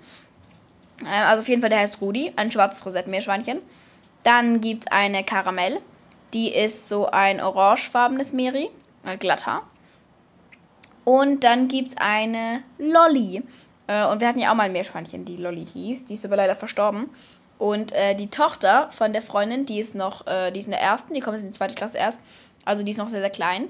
Äh, 1.04 1.24
also 1.26 1.42
auf 1.42 1.48
jeden 1.48 1.60
Fall, 1.60 1.70
der 1.70 1.80
heißt 1.80 2.00
Rudi, 2.00 2.32
ein 2.36 2.50
schwarzes 2.50 2.84
Rosettenmeerschweinchen. 2.84 3.60
Dann 4.22 4.60
gibt 4.60 4.84
es 4.84 4.92
eine 4.92 5.24
Karamell, 5.24 5.80
die 6.32 6.52
ist 6.52 6.88
so 6.88 7.06
ein 7.06 7.40
orangefarbenes 7.40 8.32
Meri, 8.32 8.70
äh, 9.04 9.16
glatter. 9.16 9.62
Und 11.04 11.44
dann 11.44 11.68
gibt 11.68 11.88
es 11.88 11.96
eine 11.96 12.62
Lolly. 12.78 13.42
Äh, 13.86 14.06
und 14.06 14.20
wir 14.20 14.28
hatten 14.28 14.38
ja 14.38 14.50
auch 14.50 14.54
mal 14.54 14.64
ein 14.64 14.72
Meerschweinchen, 14.72 15.24
die 15.24 15.36
Lolly 15.36 15.64
hieß. 15.64 16.04
Die 16.04 16.14
ist 16.14 16.24
aber 16.24 16.36
leider 16.36 16.56
verstorben. 16.56 17.10
Und 17.58 17.92
äh, 17.92 18.14
die 18.14 18.28
Tochter 18.28 18.90
von 18.92 19.12
der 19.12 19.22
Freundin, 19.22 19.66
die 19.66 19.78
ist 19.78 19.94
noch, 19.94 20.26
äh, 20.26 20.50
die 20.50 20.60
ist 20.60 20.66
in 20.66 20.72
der 20.72 20.80
ersten, 20.80 21.14
die 21.14 21.20
kommt 21.20 21.36
jetzt 21.36 21.44
in 21.44 21.52
die 21.52 21.56
zweite 21.56 21.74
Klasse 21.74 21.98
erst. 21.98 22.20
Also 22.64 22.82
die 22.82 22.90
ist 22.90 22.98
noch 22.98 23.08
sehr, 23.08 23.20
sehr 23.20 23.30
klein. 23.30 23.68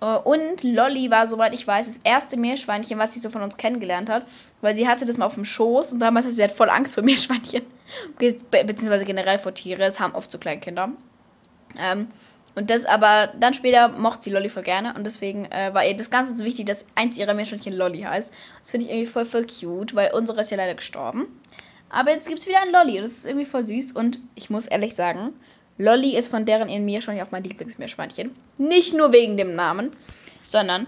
Äh, 0.00 0.16
und 0.16 0.62
Lolly 0.62 1.10
war, 1.10 1.28
soweit 1.28 1.54
ich 1.54 1.66
weiß, 1.66 1.86
das 1.86 1.98
erste 1.98 2.36
Meerschweinchen, 2.36 2.98
was 2.98 3.12
sie 3.12 3.20
so 3.20 3.30
von 3.30 3.42
uns 3.42 3.56
kennengelernt 3.56 4.08
hat. 4.10 4.26
Weil 4.60 4.74
sie 4.74 4.88
hatte 4.88 5.06
das 5.06 5.16
mal 5.16 5.26
auf 5.26 5.34
dem 5.34 5.44
Schoß 5.44 5.92
und 5.92 6.00
damals 6.00 6.26
hatte 6.26 6.34
sie 6.34 6.42
halt 6.42 6.52
voll 6.52 6.70
Angst 6.70 6.94
vor 6.94 7.04
Meerschweinchen. 7.04 7.64
Be 8.18 8.34
beziehungsweise 8.64 9.04
generell 9.04 9.38
vor 9.38 9.54
Tiere. 9.54 9.82
Es 9.82 10.00
haben 10.00 10.14
oft 10.14 10.30
so 10.30 10.38
Kleinkinder. 10.38 10.90
Ähm, 11.78 12.08
und 12.54 12.70
das 12.70 12.84
aber, 12.84 13.32
dann 13.38 13.54
später 13.54 13.88
mochte 13.88 14.24
sie 14.24 14.30
Lolly 14.30 14.48
voll 14.48 14.64
gerne 14.64 14.94
und 14.94 15.04
deswegen 15.04 15.46
äh, 15.46 15.72
war 15.72 15.86
ihr 15.86 15.96
das 15.96 16.10
Ganze 16.10 16.36
so 16.36 16.44
wichtig, 16.44 16.66
dass 16.66 16.86
eins 16.96 17.16
ihrer 17.16 17.34
Meerschweinchen 17.34 17.72
Lolly 17.72 18.00
heißt. 18.00 18.32
Das 18.60 18.70
finde 18.70 18.86
ich 18.86 18.92
irgendwie 18.92 19.10
voll, 19.10 19.26
voll 19.26 19.46
cute, 19.46 19.94
weil 19.94 20.12
unsere 20.12 20.40
ist 20.40 20.50
ja 20.50 20.56
leider 20.56 20.74
gestorben. 20.74 21.26
Aber 21.90 22.10
jetzt 22.10 22.28
gibt 22.28 22.40
es 22.40 22.46
wieder 22.46 22.60
ein 22.62 22.72
Lolly 22.72 22.96
und 22.96 23.02
das 23.02 23.12
ist 23.12 23.26
irgendwie 23.26 23.46
voll 23.46 23.64
süß 23.64 23.92
und 23.92 24.18
ich 24.34 24.50
muss 24.50 24.66
ehrlich 24.66 24.94
sagen, 24.94 25.32
Lolly 25.78 26.16
ist 26.16 26.28
von 26.28 26.44
deren 26.44 26.68
ihren 26.68 26.84
Meerschweinchen 26.84 27.26
auch 27.26 27.30
mein 27.30 27.44
Lieblingsmeerschweinchen. 27.44 28.34
Nicht 28.58 28.94
nur 28.94 29.12
wegen 29.12 29.36
dem 29.36 29.54
Namen, 29.54 29.90
sondern 30.40 30.86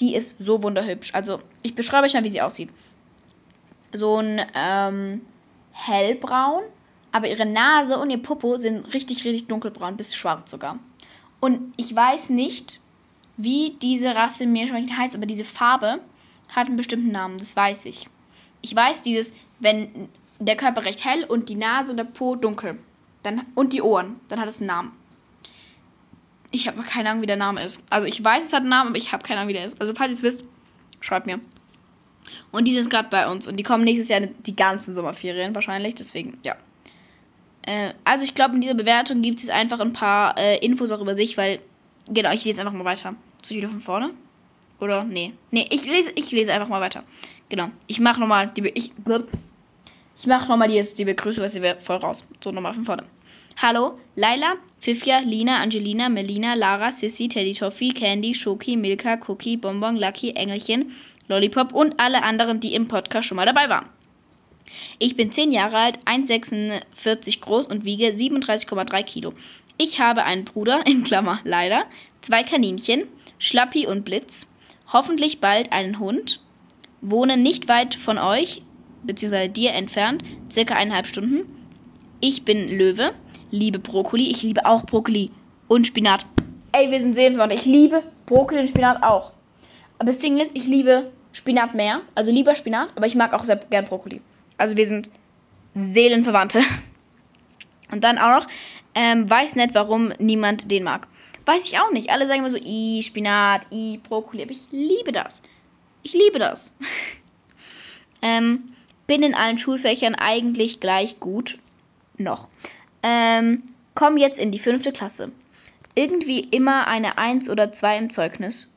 die 0.00 0.14
ist 0.14 0.36
so 0.38 0.62
wunderhübsch. 0.62 1.14
Also, 1.14 1.40
ich 1.62 1.74
beschreibe 1.74 2.06
euch 2.06 2.14
mal, 2.14 2.24
wie 2.24 2.30
sie 2.30 2.42
aussieht. 2.42 2.70
So 3.92 4.16
ein 4.16 4.42
ähm, 4.54 5.22
hellbraun, 5.72 6.64
aber 7.14 7.28
ihre 7.28 7.46
Nase 7.46 7.96
und 7.96 8.10
ihr 8.10 8.18
Popo 8.18 8.56
sind 8.56 8.92
richtig, 8.92 9.24
richtig 9.24 9.46
dunkelbraun, 9.46 9.96
bis 9.96 10.16
schwarz 10.16 10.50
sogar. 10.50 10.80
Und 11.38 11.72
ich 11.76 11.94
weiß 11.94 12.30
nicht, 12.30 12.80
wie 13.36 13.76
diese 13.80 14.16
Rasse 14.16 14.48
Meerschweinchen 14.48 14.98
heißt, 14.98 15.14
aber 15.14 15.24
diese 15.24 15.44
Farbe 15.44 16.00
hat 16.48 16.66
einen 16.66 16.76
bestimmten 16.76 17.12
Namen, 17.12 17.38
das 17.38 17.54
weiß 17.54 17.84
ich. 17.84 18.08
Ich 18.62 18.74
weiß 18.74 19.02
dieses, 19.02 19.32
wenn 19.60 20.08
der 20.40 20.56
Körper 20.56 20.84
recht 20.84 21.04
hell 21.04 21.22
und 21.22 21.48
die 21.48 21.54
Nase 21.54 21.92
und 21.92 21.98
der 21.98 22.04
Po 22.04 22.34
dunkel. 22.34 22.80
Dann, 23.22 23.42
und 23.54 23.72
die 23.72 23.82
Ohren, 23.82 24.18
dann 24.28 24.40
hat 24.40 24.48
es 24.48 24.58
einen 24.58 24.66
Namen. 24.66 24.92
Ich 26.50 26.66
habe 26.66 26.82
keine 26.82 27.10
Ahnung, 27.10 27.22
wie 27.22 27.26
der 27.26 27.36
Name 27.36 27.62
ist. 27.62 27.80
Also 27.90 28.08
ich 28.08 28.24
weiß, 28.24 28.44
es 28.44 28.52
hat 28.52 28.62
einen 28.62 28.70
Namen, 28.70 28.88
aber 28.88 28.98
ich 28.98 29.12
habe 29.12 29.22
keine 29.22 29.38
Ahnung, 29.38 29.50
wie 29.50 29.54
der 29.56 29.66
ist. 29.66 29.80
Also 29.80 29.94
falls 29.94 30.10
ihr 30.10 30.14
es 30.14 30.22
wisst, 30.24 30.44
schreibt 31.00 31.26
mir. 31.26 31.38
Und 32.50 32.66
die 32.66 32.72
sind 32.72 32.90
gerade 32.90 33.08
bei 33.08 33.30
uns 33.30 33.46
und 33.46 33.56
die 33.56 33.62
kommen 33.62 33.84
nächstes 33.84 34.08
Jahr 34.08 34.22
die 34.22 34.56
ganzen 34.56 34.94
Sommerferien 34.94 35.54
wahrscheinlich, 35.54 35.94
deswegen, 35.94 36.38
ja. 36.42 36.56
Äh, 37.66 37.94
also 38.04 38.24
ich 38.24 38.34
glaube, 38.34 38.54
in 38.54 38.60
dieser 38.60 38.74
Bewertung 38.74 39.22
gibt 39.22 39.40
es 39.40 39.48
einfach 39.48 39.80
ein 39.80 39.92
paar 39.92 40.36
äh, 40.38 40.58
Infos 40.64 40.90
auch 40.90 41.00
über 41.00 41.14
sich, 41.14 41.36
weil. 41.36 41.60
Genau, 42.08 42.32
ich 42.32 42.44
lese 42.44 42.60
einfach 42.60 42.74
mal 42.74 42.84
weiter. 42.84 43.14
Ich 43.42 43.50
wieder 43.50 43.68
von 43.68 43.80
vorne? 43.80 44.10
Oder? 44.80 45.04
Nee. 45.04 45.32
Nee, 45.50 45.66
ich 45.70 45.84
lese, 45.86 46.12
ich 46.14 46.30
lese 46.30 46.52
einfach 46.52 46.68
mal 46.68 46.80
weiter. 46.80 47.02
Genau. 47.48 47.70
Ich 47.86 48.00
mache 48.00 48.20
nochmal 48.20 48.48
die. 48.48 48.68
Ich, 48.74 48.92
ich 50.16 50.26
mache 50.26 50.48
nochmal 50.48 50.68
die, 50.68 50.82
die 50.96 51.04
Begrüßung, 51.04 51.42
was 51.42 51.56
ihr 51.56 51.76
voll 51.76 51.96
raus. 51.96 52.26
So, 52.42 52.52
nochmal 52.52 52.74
von 52.74 52.84
vorne. 52.84 53.04
Hallo, 53.56 53.98
Laila, 54.16 54.54
Fifia, 54.80 55.20
Lina, 55.20 55.58
Angelina, 55.58 56.08
Melina, 56.08 56.54
Lara, 56.54 56.90
Sissy, 56.90 57.28
Teddy 57.28 57.54
Toffee, 57.54 57.92
Candy, 57.92 58.34
Schoki, 58.34 58.76
Milka, 58.76 59.16
Cookie, 59.28 59.56
Bonbon, 59.56 59.96
Lucky, 59.96 60.32
Engelchen, 60.32 60.92
Lollipop 61.28 61.72
und 61.72 62.00
alle 62.00 62.24
anderen, 62.24 62.58
die 62.58 62.74
im 62.74 62.88
Podcast 62.88 63.28
schon 63.28 63.36
mal 63.36 63.46
dabei 63.46 63.68
waren. 63.68 63.86
Ich 64.98 65.16
bin 65.16 65.32
10 65.32 65.52
Jahre 65.52 65.76
alt, 65.76 65.98
1,46 66.04 67.40
groß 67.40 67.66
und 67.66 67.84
wiege 67.84 68.06
37,3 68.08 69.02
Kilo. 69.02 69.32
Ich 69.76 70.00
habe 70.00 70.24
einen 70.24 70.44
Bruder, 70.44 70.86
in 70.86 71.02
Klammer 71.02 71.40
leider, 71.44 71.84
zwei 72.20 72.42
Kaninchen, 72.42 73.04
Schlappi 73.38 73.86
und 73.86 74.04
Blitz, 74.04 74.50
hoffentlich 74.92 75.40
bald 75.40 75.72
einen 75.72 75.98
Hund, 75.98 76.40
wohne 77.00 77.36
nicht 77.36 77.68
weit 77.68 77.94
von 77.94 78.18
euch, 78.18 78.62
beziehungsweise 79.02 79.50
dir 79.50 79.72
entfernt, 79.72 80.22
circa 80.50 80.74
eineinhalb 80.74 81.08
Stunden. 81.08 81.42
Ich 82.20 82.44
bin 82.44 82.68
Löwe, 82.68 83.12
liebe 83.50 83.78
Brokkoli, 83.78 84.30
ich 84.30 84.42
liebe 84.42 84.64
auch 84.64 84.86
Brokkoli 84.86 85.30
und 85.68 85.86
Spinat. 85.86 86.24
Ey, 86.72 86.90
wir 86.90 87.00
sind 87.00 87.14
Seelenverwandte. 87.14 87.56
Ich 87.56 87.66
liebe 87.66 88.02
Brokkoli 88.26 88.60
und 88.60 88.68
Spinat 88.68 89.02
auch. 89.02 89.32
Aber 89.98 90.06
das 90.06 90.18
Ding 90.18 90.38
ist, 90.38 90.56
ich 90.56 90.66
liebe 90.66 91.12
Spinat 91.32 91.74
mehr, 91.74 92.00
also 92.14 92.30
lieber 92.30 92.54
Spinat, 92.54 92.88
aber 92.96 93.06
ich 93.06 93.14
mag 93.14 93.32
auch 93.32 93.44
sehr 93.44 93.56
gern 93.56 93.86
Brokkoli. 93.86 94.20
Also 94.56 94.76
wir 94.76 94.86
sind 94.86 95.10
Seelenverwandte. 95.74 96.62
Und 97.90 98.02
dann 98.04 98.18
auch 98.18 98.40
noch, 98.40 98.48
ähm, 98.94 99.28
weiß 99.28 99.56
nicht, 99.56 99.74
warum 99.74 100.12
niemand 100.18 100.70
den 100.70 100.84
mag. 100.84 101.06
Weiß 101.46 101.66
ich 101.66 101.78
auch 101.78 101.92
nicht. 101.92 102.10
Alle 102.10 102.26
sagen 102.26 102.40
immer 102.40 102.50
so, 102.50 102.56
i, 102.56 103.02
Spinat, 103.02 103.66
i, 103.72 103.98
Brokkoli. 103.98 104.42
Aber 104.42 104.52
ich 104.52 104.66
liebe 104.70 105.12
das. 105.12 105.42
Ich 106.02 106.12
liebe 106.12 106.38
das. 106.38 106.74
ähm, 108.22 108.74
bin 109.06 109.22
in 109.22 109.34
allen 109.34 109.58
Schulfächern 109.58 110.14
eigentlich 110.14 110.80
gleich 110.80 111.20
gut. 111.20 111.58
Noch. 112.16 112.48
Ähm, 113.02 113.62
komm 113.94 114.16
jetzt 114.16 114.38
in 114.38 114.52
die 114.52 114.58
fünfte 114.58 114.92
Klasse. 114.92 115.32
Irgendwie 115.94 116.40
immer 116.40 116.86
eine 116.86 117.18
1 117.18 117.48
oder 117.50 117.72
2 117.72 117.98
im 117.98 118.10
Zeugnis. 118.10 118.68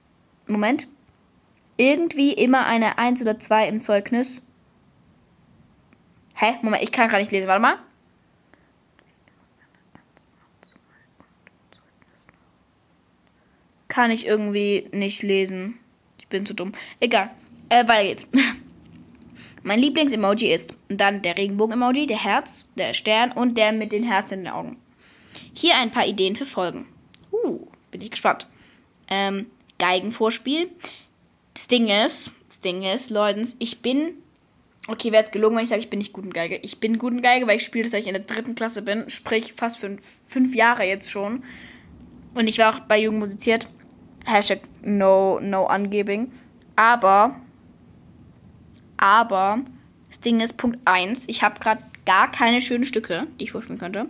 Moment. 0.48 0.88
Irgendwie 1.78 2.34
immer 2.34 2.66
eine 2.66 2.98
1 2.98 3.22
oder 3.22 3.40
2 3.40 3.68
im 3.68 3.82
Zeugnis. 3.82 4.42
Hä? 6.40 6.56
Moment, 6.62 6.84
ich 6.84 6.92
kann 6.92 7.10
gerade 7.10 7.24
nicht 7.24 7.32
lesen. 7.32 7.48
Warte 7.48 7.62
mal. 7.62 7.78
Kann 13.88 14.12
ich 14.12 14.28
irgendwie 14.28 14.88
nicht 14.92 15.24
lesen. 15.24 15.80
Ich 16.20 16.28
bin 16.28 16.46
zu 16.46 16.54
dumm. 16.54 16.74
Egal. 17.00 17.32
Äh, 17.70 17.88
weiter 17.88 18.04
geht's. 18.04 18.28
mein 19.64 19.80
Lieblings-Emoji 19.80 20.54
ist 20.54 20.76
dann 20.90 21.24
der 21.24 21.38
Regenbogen-Emoji, 21.38 22.06
der 22.06 22.24
Herz, 22.24 22.70
der 22.76 22.94
Stern 22.94 23.32
und 23.32 23.58
der 23.58 23.72
mit 23.72 23.92
den 23.92 24.04
Herzen 24.04 24.36
in 24.36 24.44
den 24.46 24.54
Augen. 24.54 24.78
Hier 25.56 25.76
ein 25.78 25.90
paar 25.90 26.06
Ideen 26.06 26.36
für 26.36 26.46
Folgen. 26.46 26.86
Uh, 27.32 27.66
bin 27.90 28.02
ich 28.02 28.12
gespannt. 28.12 28.48
Ähm, 29.10 29.48
Geigenvorspiel. 29.80 30.70
Das 31.56 31.68
Ding 31.68 31.88
ist, 31.88 32.32
das 32.48 32.60
Ding 32.60 32.84
ist, 32.84 33.10
Leute, 33.10 33.48
ich 33.58 33.82
bin 33.82 34.22
Okay, 34.90 35.12
wäre 35.12 35.22
jetzt 35.22 35.34
gelogen, 35.34 35.58
wenn 35.58 35.64
ich 35.64 35.70
sage, 35.70 35.82
ich 35.82 35.90
bin 35.90 36.00
nicht 36.00 36.14
gut 36.14 36.24
in 36.24 36.32
Geige. 36.32 36.58
Ich 36.64 36.80
bin 36.80 36.98
gut 36.98 37.12
in 37.12 37.22
Geige, 37.22 37.46
weil 37.46 37.58
ich 37.58 37.64
spiele, 37.64 37.88
seit 37.88 38.02
ich 38.02 38.08
in 38.08 38.14
der 38.14 38.24
dritten 38.24 38.56
Klasse 38.56 38.82
bin. 38.82 39.10
Sprich, 39.10 39.54
fast 39.58 39.78
fünf, 39.78 40.02
fünf 40.28 40.56
Jahre 40.56 40.86
jetzt 40.86 41.12
schon. 41.12 41.44
Und 42.34 42.48
ich 42.48 42.58
war 42.58 42.74
auch 42.74 42.80
bei 42.80 43.00
Jugend 43.00 43.20
musiziert. 43.20 43.68
Hashtag 44.26 44.62
no, 44.82 45.40
no 45.42 45.66
angiving. 45.66 46.32
Aber, 46.78 47.36
aber, 48.96 49.60
Das 50.10 50.22
Ding 50.22 50.40
ist, 50.40 50.58
Punkt 50.58 50.80
1, 50.86 51.28
ich 51.28 51.44
habe 51.44 51.60
gerade 51.60 51.84
gar 52.06 52.32
keine 52.32 52.62
schönen 52.62 52.86
Stücke, 52.86 53.28
die 53.40 53.46
ich 53.46 53.52
vorspielen 53.52 53.80
könnte. 53.80 54.08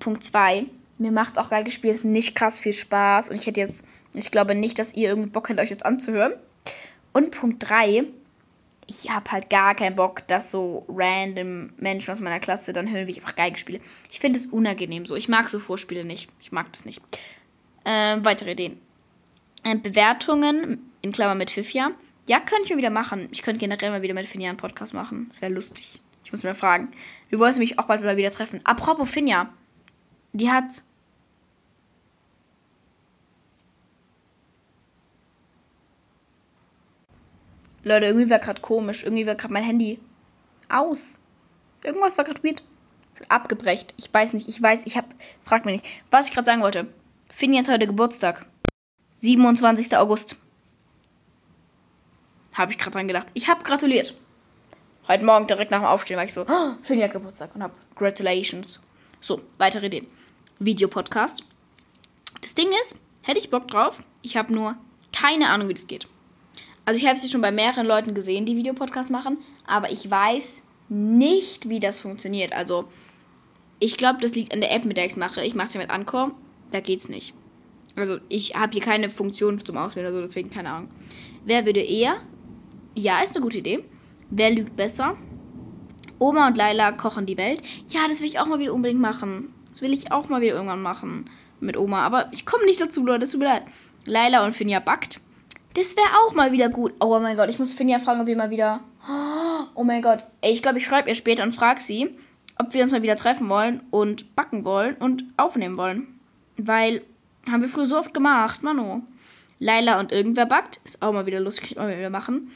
Punkt 0.00 0.24
2, 0.24 0.66
mir 0.98 1.12
macht 1.12 1.38
auch 1.38 1.50
Geige 1.50 1.70
spielen 1.70 2.12
nicht 2.12 2.34
krass 2.34 2.58
viel 2.58 2.72
Spaß 2.72 3.28
und 3.28 3.36
ich 3.36 3.46
hätte 3.46 3.60
jetzt, 3.60 3.84
ich 4.14 4.30
glaube 4.30 4.54
nicht, 4.54 4.78
dass 4.78 4.94
ihr 4.94 5.10
irgendwie 5.10 5.30
Bock 5.30 5.48
hättet, 5.48 5.62
euch 5.62 5.70
jetzt 5.70 5.86
anzuhören. 5.86 6.32
Und 7.12 7.30
Punkt 7.30 7.68
3, 7.68 8.04
ich 8.86 9.10
habe 9.10 9.30
halt 9.32 9.50
gar 9.50 9.74
keinen 9.74 9.96
Bock, 9.96 10.26
dass 10.28 10.50
so 10.50 10.84
random 10.88 11.72
Menschen 11.76 12.12
aus 12.12 12.20
meiner 12.20 12.40
Klasse 12.40 12.72
dann 12.72 12.90
hören, 12.90 13.06
wie 13.06 13.12
ich 13.12 13.18
einfach 13.18 13.34
Geige 13.34 13.58
spiele. 13.58 13.80
Ich 14.10 14.20
finde 14.20 14.38
es 14.38 14.46
unangenehm 14.46 15.06
so. 15.06 15.16
Ich 15.16 15.28
mag 15.28 15.48
so 15.48 15.58
Vorspiele 15.58 16.04
nicht. 16.04 16.30
Ich 16.40 16.52
mag 16.52 16.72
das 16.72 16.84
nicht. 16.84 17.02
Ähm, 17.84 18.24
weitere 18.24 18.52
Ideen. 18.52 18.80
Ähm, 19.64 19.82
Bewertungen, 19.82 20.90
in 21.02 21.12
Klammern 21.12 21.38
mit 21.38 21.50
Fifia. 21.50 21.90
Ja, 22.28 22.40
könnte 22.40 22.64
ich 22.64 22.70
mal 22.70 22.78
wieder 22.78 22.90
machen. 22.90 23.28
Ich 23.32 23.42
könnte 23.42 23.60
generell 23.60 23.90
mal 23.90 24.02
wieder 24.02 24.14
mit 24.14 24.26
Finja 24.26 24.48
einen 24.48 24.58
Podcast 24.58 24.94
machen. 24.94 25.26
Das 25.28 25.42
wäre 25.42 25.52
lustig. 25.52 26.00
Ich 26.24 26.32
muss 26.32 26.42
mir 26.42 26.54
fragen. 26.54 26.92
Wir 27.28 27.38
wollen 27.38 27.56
mich 27.58 27.78
auch 27.78 27.84
bald 27.84 28.02
wieder 28.02 28.30
treffen. 28.30 28.60
Apropos 28.64 29.08
Finja. 29.10 29.48
Die 30.32 30.50
hat. 30.50 30.82
Leute, 37.86 38.06
irgendwie 38.06 38.28
war 38.28 38.40
gerade 38.40 38.60
komisch. 38.60 39.04
Irgendwie 39.04 39.26
war 39.26 39.36
gerade 39.36 39.52
mein 39.52 39.62
Handy 39.62 40.00
aus. 40.68 41.20
Irgendwas 41.84 42.18
war 42.18 42.24
gerade 42.24 42.42
weird. 42.42 42.60
Abgebrecht. 43.28 43.94
Ich 43.96 44.12
weiß 44.12 44.32
nicht. 44.32 44.48
Ich 44.48 44.60
weiß, 44.60 44.86
ich 44.86 44.96
hab. 44.96 45.06
Frag 45.44 45.64
mich 45.64 45.82
nicht. 45.82 45.94
Was 46.10 46.26
ich 46.26 46.34
gerade 46.34 46.46
sagen 46.46 46.62
wollte. 46.62 46.88
Finja 47.30 47.60
hat 47.60 47.68
heute 47.68 47.86
Geburtstag. 47.86 48.44
27. 49.12 49.96
August. 49.96 50.34
Habe 52.54 52.72
ich 52.72 52.78
gerade 52.78 52.90
dran 52.90 53.06
gedacht. 53.06 53.28
Ich 53.34 53.48
habe 53.48 53.62
gratuliert. 53.62 54.16
Heute 55.06 55.24
Morgen 55.24 55.46
direkt 55.46 55.70
nach 55.70 55.78
dem 55.78 55.86
Aufstehen 55.86 56.16
war 56.16 56.24
ich 56.24 56.32
so, 56.32 56.44
oh, 56.48 56.72
Finja 56.82 57.06
Geburtstag 57.06 57.54
und 57.54 57.62
hab 57.62 57.70
Congratulations. 57.94 58.82
So, 59.20 59.40
weitere 59.58 59.86
Ideen. 59.86 60.08
Videopodcast. 60.58 61.44
Das 62.40 62.54
Ding 62.54 62.68
ist, 62.80 62.98
hätte 63.22 63.38
ich 63.38 63.50
Bock 63.50 63.68
drauf. 63.68 64.02
Ich 64.22 64.36
habe 64.36 64.52
nur 64.52 64.74
keine 65.12 65.50
Ahnung, 65.50 65.68
wie 65.68 65.74
das 65.74 65.86
geht. 65.86 66.08
Also 66.86 67.00
ich 67.00 67.06
habe 67.06 67.18
es 67.18 67.30
schon 67.30 67.40
bei 67.42 67.52
mehreren 67.52 67.86
Leuten 67.86 68.14
gesehen, 68.14 68.46
die 68.46 68.56
Videopodcast 68.56 69.10
machen, 69.10 69.38
aber 69.66 69.90
ich 69.90 70.08
weiß 70.08 70.62
nicht, 70.88 71.68
wie 71.68 71.80
das 71.80 72.00
funktioniert. 72.00 72.52
Also 72.52 72.84
ich 73.80 73.96
glaube, 73.96 74.20
das 74.22 74.36
liegt 74.36 74.54
an 74.54 74.60
der 74.60 74.72
App, 74.72 74.84
mit 74.84 74.96
der 74.96 75.04
ich 75.04 75.12
es 75.12 75.16
mache. 75.16 75.44
Ich 75.44 75.56
mache 75.56 75.66
es 75.66 75.74
ja 75.74 75.80
mit 75.80 75.90
Anchor, 75.90 76.30
da 76.70 76.80
geht's 76.80 77.08
nicht. 77.08 77.34
Also 77.96 78.18
ich 78.28 78.54
habe 78.54 78.72
hier 78.72 78.82
keine 78.82 79.10
Funktion 79.10 79.62
zum 79.64 79.76
Auswählen 79.76 80.06
oder 80.06 80.16
so, 80.16 80.22
deswegen 80.22 80.50
keine 80.50 80.70
Ahnung. 80.70 80.90
Wer 81.44 81.66
würde 81.66 81.80
eher? 81.80 82.20
Ja, 82.94 83.20
ist 83.20 83.34
eine 83.34 83.42
gute 83.42 83.58
Idee. 83.58 83.84
Wer 84.30 84.50
lügt 84.50 84.76
besser? 84.76 85.16
Oma 86.18 86.46
und 86.46 86.56
Laila 86.56 86.92
kochen 86.92 87.26
die 87.26 87.36
Welt. 87.36 87.62
Ja, 87.88 88.00
das 88.08 88.20
will 88.20 88.28
ich 88.28 88.38
auch 88.38 88.46
mal 88.46 88.60
wieder 88.60 88.72
unbedingt 88.72 89.00
machen. 89.00 89.52
Das 89.68 89.82
will 89.82 89.92
ich 89.92 90.12
auch 90.12 90.28
mal 90.28 90.40
wieder 90.40 90.54
irgendwann 90.54 90.82
machen 90.82 91.30
mit 91.60 91.76
Oma. 91.76 92.00
Aber 92.06 92.28
ich 92.32 92.46
komme 92.46 92.64
nicht 92.64 92.80
dazu, 92.80 93.04
Leute. 93.04 93.26
Tut 93.26 93.40
mir 93.40 93.46
leid. 93.46 93.62
Laila 94.06 94.44
und 94.44 94.52
Finja 94.52 94.78
backt. 94.78 95.20
Das 95.76 95.94
wäre 95.94 96.08
auch 96.24 96.32
mal 96.32 96.52
wieder 96.52 96.70
gut. 96.70 96.94
Oh 97.00 97.18
mein 97.18 97.36
Gott, 97.36 97.50
ich 97.50 97.58
muss 97.58 97.74
Finja 97.74 97.98
fragen, 97.98 98.22
ob 98.22 98.26
wir 98.26 98.36
mal 98.36 98.48
wieder. 98.48 98.80
Oh 99.74 99.84
mein 99.84 100.00
Gott. 100.00 100.24
Ey, 100.40 100.54
ich 100.54 100.62
glaube, 100.62 100.78
ich 100.78 100.86
schreibe 100.86 101.10
ihr 101.10 101.14
später 101.14 101.42
und 101.42 101.52
frage 101.52 101.82
sie, 101.82 102.12
ob 102.58 102.72
wir 102.72 102.82
uns 102.82 102.92
mal 102.92 103.02
wieder 103.02 103.16
treffen 103.16 103.50
wollen 103.50 103.82
und 103.90 104.34
backen 104.34 104.64
wollen 104.64 104.94
und 104.94 105.24
aufnehmen 105.36 105.76
wollen. 105.76 106.18
Weil, 106.56 107.02
haben 107.50 107.60
wir 107.60 107.68
früher 107.68 107.86
so 107.86 107.98
oft 107.98 108.14
gemacht, 108.14 108.62
Mano. 108.62 109.02
Laila 109.58 110.00
und 110.00 110.12
irgendwer 110.12 110.46
backt. 110.46 110.80
Ist 110.86 111.02
auch 111.02 111.12
mal 111.12 111.26
wieder 111.26 111.40
lustig, 111.40 111.76
mal 111.76 111.94
wieder 111.94 112.08
machen. 112.08 112.52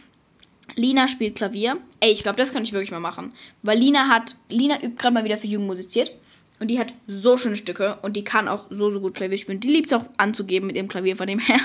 Lina 0.74 1.06
spielt 1.06 1.36
Klavier. 1.36 1.76
Ey, 2.00 2.12
ich 2.12 2.22
glaube, 2.22 2.38
das 2.38 2.52
könnte 2.52 2.68
ich 2.68 2.72
wirklich 2.72 2.90
mal 2.90 3.00
machen. 3.00 3.34
Weil 3.62 3.78
Lina 3.78 4.08
hat, 4.08 4.34
Lina 4.48 4.76
übt 4.76 4.96
gerade 4.96 5.12
mal 5.12 5.24
wieder 5.24 5.36
für 5.36 5.46
Jugend 5.46 5.66
musiziert. 5.66 6.10
Und 6.58 6.68
die 6.68 6.78
hat 6.78 6.94
so 7.06 7.36
schöne 7.36 7.56
Stücke 7.56 7.98
und 8.00 8.16
die 8.16 8.24
kann 8.24 8.48
auch 8.48 8.64
so, 8.70 8.90
so 8.90 9.00
gut 9.00 9.12
Klavier 9.12 9.36
spielen. 9.36 9.60
Die 9.60 9.68
liebt 9.68 9.88
es 9.88 9.92
auch 9.92 10.06
anzugeben 10.16 10.68
mit 10.68 10.76
dem 10.76 10.88
Klavier, 10.88 11.16
von 11.16 11.26
dem 11.26 11.38
her. 11.38 11.60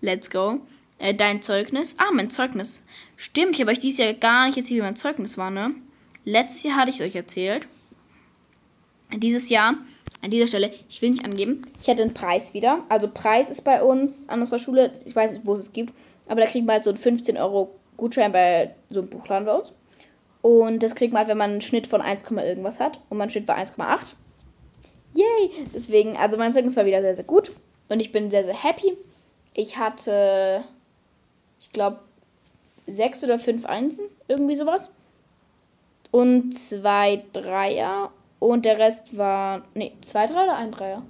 Let's 0.00 0.30
go. 0.30 0.60
Äh, 0.98 1.14
dein 1.14 1.42
Zeugnis. 1.42 1.96
Ah, 1.98 2.10
mein 2.12 2.30
Zeugnis. 2.30 2.82
Stimmt, 3.16 3.54
ich 3.54 3.60
habe 3.60 3.70
euch 3.70 3.78
dieses 3.78 3.98
Jahr 3.98 4.12
gar 4.12 4.46
nicht 4.46 4.58
erzählt, 4.58 4.78
wie 4.78 4.82
mein 4.82 4.96
Zeugnis 4.96 5.38
war, 5.38 5.50
ne? 5.50 5.74
Letztes 6.24 6.62
Jahr 6.62 6.76
hatte 6.76 6.90
ich 6.90 7.00
es 7.00 7.06
euch 7.06 7.16
erzählt. 7.16 7.66
Dieses 9.12 9.48
Jahr, 9.48 9.74
an 10.22 10.30
dieser 10.30 10.46
Stelle, 10.46 10.72
ich 10.88 11.02
will 11.02 11.10
nicht 11.10 11.24
angeben, 11.24 11.62
ich 11.80 11.88
hätte 11.88 12.02
einen 12.02 12.14
Preis 12.14 12.54
wieder. 12.54 12.84
Also 12.88 13.08
Preis 13.08 13.50
ist 13.50 13.62
bei 13.62 13.82
uns 13.82 14.28
an 14.28 14.40
unserer 14.40 14.58
Schule, 14.58 14.92
ich 15.06 15.16
weiß 15.16 15.32
nicht, 15.32 15.46
wo 15.46 15.54
es 15.54 15.60
es 15.60 15.72
gibt, 15.72 15.92
aber 16.28 16.42
da 16.42 16.46
kriegen 16.46 16.66
wir 16.66 16.74
halt 16.74 16.84
so 16.84 16.90
einen 16.90 16.98
15 16.98 17.36
Euro 17.38 17.74
Gutschein 17.96 18.32
bei 18.32 18.74
so 18.90 19.00
einem 19.00 19.08
Buchladen 19.08 19.46
bei 19.46 19.54
uns. 19.54 19.72
Und 20.42 20.82
das 20.82 20.94
kriegt 20.94 21.12
man 21.12 21.20
halt, 21.20 21.28
wenn 21.28 21.38
man 21.38 21.50
einen 21.50 21.60
Schnitt 21.60 21.86
von 21.86 22.00
1, 22.00 22.24
irgendwas 22.30 22.80
hat. 22.80 22.98
Und 23.08 23.18
mein 23.18 23.30
Schnitt 23.30 23.48
war 23.48 23.58
1,8. 23.58 24.14
Yay! 25.14 25.66
Deswegen, 25.74 26.16
also 26.16 26.36
mein 26.36 26.52
Zeugnis 26.52 26.76
war 26.76 26.86
wieder 26.86 27.02
sehr, 27.02 27.16
sehr 27.16 27.24
gut. 27.24 27.52
Und 27.88 28.00
ich 28.00 28.12
bin 28.12 28.30
sehr, 28.30 28.44
sehr 28.44 28.54
happy. 28.54 28.96
Ich 29.54 29.78
hatte, 29.78 30.64
ich 31.60 31.72
glaube, 31.72 32.00
sechs 32.86 33.22
oder 33.24 33.38
fünf 33.38 33.64
Einsen, 33.64 34.04
irgendwie 34.28 34.56
sowas. 34.56 34.90
Und 36.10 36.52
zwei 36.52 37.22
Dreier. 37.32 38.10
Und 38.38 38.64
der 38.64 38.78
Rest 38.78 39.16
war, 39.16 39.62
nee, 39.74 39.92
zwei 40.00 40.26
Dreier 40.26 40.44
oder 40.44 40.56
ein 40.56 40.70
Dreier? 40.70 41.02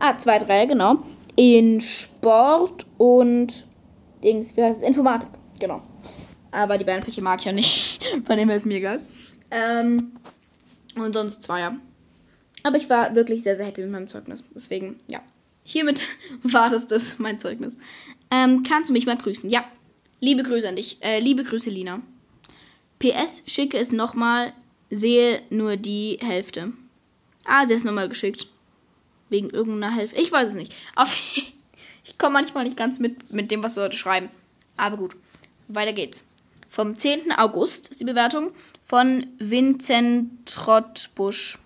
Ah, 0.00 0.18
zwei 0.18 0.38
Dreier, 0.38 0.66
genau. 0.66 0.98
In 1.36 1.80
Sport 1.80 2.84
und 2.98 3.66
Dings, 4.22 4.56
wie 4.56 4.62
heißt 4.62 4.82
es? 4.82 4.88
Informatik, 4.88 5.30
genau. 5.58 5.82
Aber 6.50 6.76
die 6.78 6.84
beiden 6.84 7.02
Fächer 7.02 7.22
mag 7.22 7.40
ich 7.40 7.46
ja 7.46 7.52
nicht. 7.52 8.04
Von 8.24 8.36
dem 8.36 8.48
her 8.48 8.56
ist 8.56 8.66
mir 8.66 8.76
egal. 8.76 9.00
Ähm, 9.50 10.12
und 10.96 11.12
sonst 11.12 11.42
Zweier. 11.42 11.76
Aber 12.62 12.76
ich 12.76 12.88
war 12.90 13.14
wirklich 13.14 13.42
sehr, 13.42 13.56
sehr 13.56 13.66
happy 13.66 13.82
mit 13.82 13.90
meinem 13.90 14.08
Zeugnis. 14.08 14.44
Deswegen, 14.54 15.00
ja. 15.08 15.20
Hiermit 15.64 16.04
war 16.42 16.70
das 16.70 16.86
das, 16.86 17.18
mein 17.18 17.40
Zeugnis. 17.40 17.76
Ähm, 18.30 18.62
kannst 18.62 18.90
du 18.90 18.92
mich 18.92 19.06
mal 19.06 19.16
grüßen? 19.16 19.50
Ja. 19.50 19.64
Liebe 20.20 20.42
Grüße 20.42 20.68
an 20.68 20.76
dich. 20.76 20.98
Äh, 21.02 21.20
liebe 21.20 21.42
Grüße, 21.42 21.68
Lina. 21.68 22.00
PS, 22.98 23.42
schicke 23.46 23.76
es 23.78 23.90
nochmal. 23.90 24.52
Sehe 24.90 25.42
nur 25.50 25.76
die 25.76 26.18
Hälfte. 26.20 26.72
Ah, 27.44 27.66
sie 27.66 27.74
ist 27.74 27.84
nochmal 27.84 28.08
geschickt. 28.08 28.46
Wegen 29.30 29.50
irgendeiner 29.50 29.94
Hälfte. 29.94 30.20
Ich 30.20 30.30
weiß 30.30 30.48
es 30.48 30.54
nicht. 30.54 30.74
Auf, 30.94 31.36
ich 32.04 32.18
komme 32.18 32.34
manchmal 32.34 32.64
nicht 32.64 32.76
ganz 32.76 33.00
mit, 33.00 33.32
mit 33.32 33.50
dem, 33.50 33.62
was 33.62 33.76
Leute 33.76 33.96
schreiben. 33.96 34.28
Aber 34.76 34.96
gut. 34.96 35.16
Weiter 35.68 35.92
geht's 35.92 36.24
vom 36.72 36.98
10. 36.98 37.32
August 37.32 37.90
ist 37.90 38.00
die 38.00 38.06
Bewertung 38.06 38.50
von 38.82 39.26
Vincent 39.38 40.46
Trottbusch. 40.46 41.58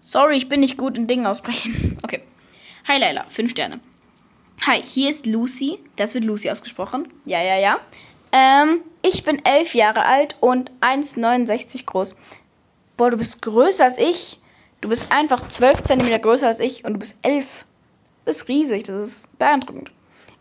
Sorry, 0.00 0.36
ich 0.36 0.48
bin 0.48 0.60
nicht 0.60 0.78
gut 0.78 0.96
in 0.96 1.08
Dingen 1.08 1.26
aussprechen. 1.26 1.98
Okay. 2.02 2.22
Hi 2.90 2.98
Leila, 2.98 3.24
5 3.28 3.52
Sterne. 3.52 3.78
Hi, 4.66 4.82
hier 4.82 5.10
ist 5.10 5.24
Lucy. 5.24 5.78
Das 5.94 6.14
wird 6.14 6.24
Lucy 6.24 6.50
ausgesprochen. 6.50 7.06
Ja, 7.24 7.40
ja, 7.40 7.56
ja. 7.56 7.78
Ähm, 8.32 8.80
ich 9.02 9.22
bin 9.22 9.44
11 9.44 9.76
Jahre 9.76 10.04
alt 10.04 10.34
und 10.40 10.72
1,69 10.80 11.86
groß. 11.86 12.16
Boah, 12.96 13.12
du 13.12 13.16
bist 13.16 13.42
größer 13.42 13.84
als 13.84 13.96
ich. 13.96 14.40
Du 14.80 14.88
bist 14.88 15.12
einfach 15.12 15.46
12 15.46 15.84
cm 15.84 16.20
größer 16.20 16.48
als 16.48 16.58
ich 16.58 16.84
und 16.84 16.94
du 16.94 16.98
bist 16.98 17.20
11. 17.22 17.64
Du 18.18 18.24
bist 18.24 18.48
riesig, 18.48 18.82
das 18.82 19.00
ist 19.00 19.38
beeindruckend. 19.38 19.92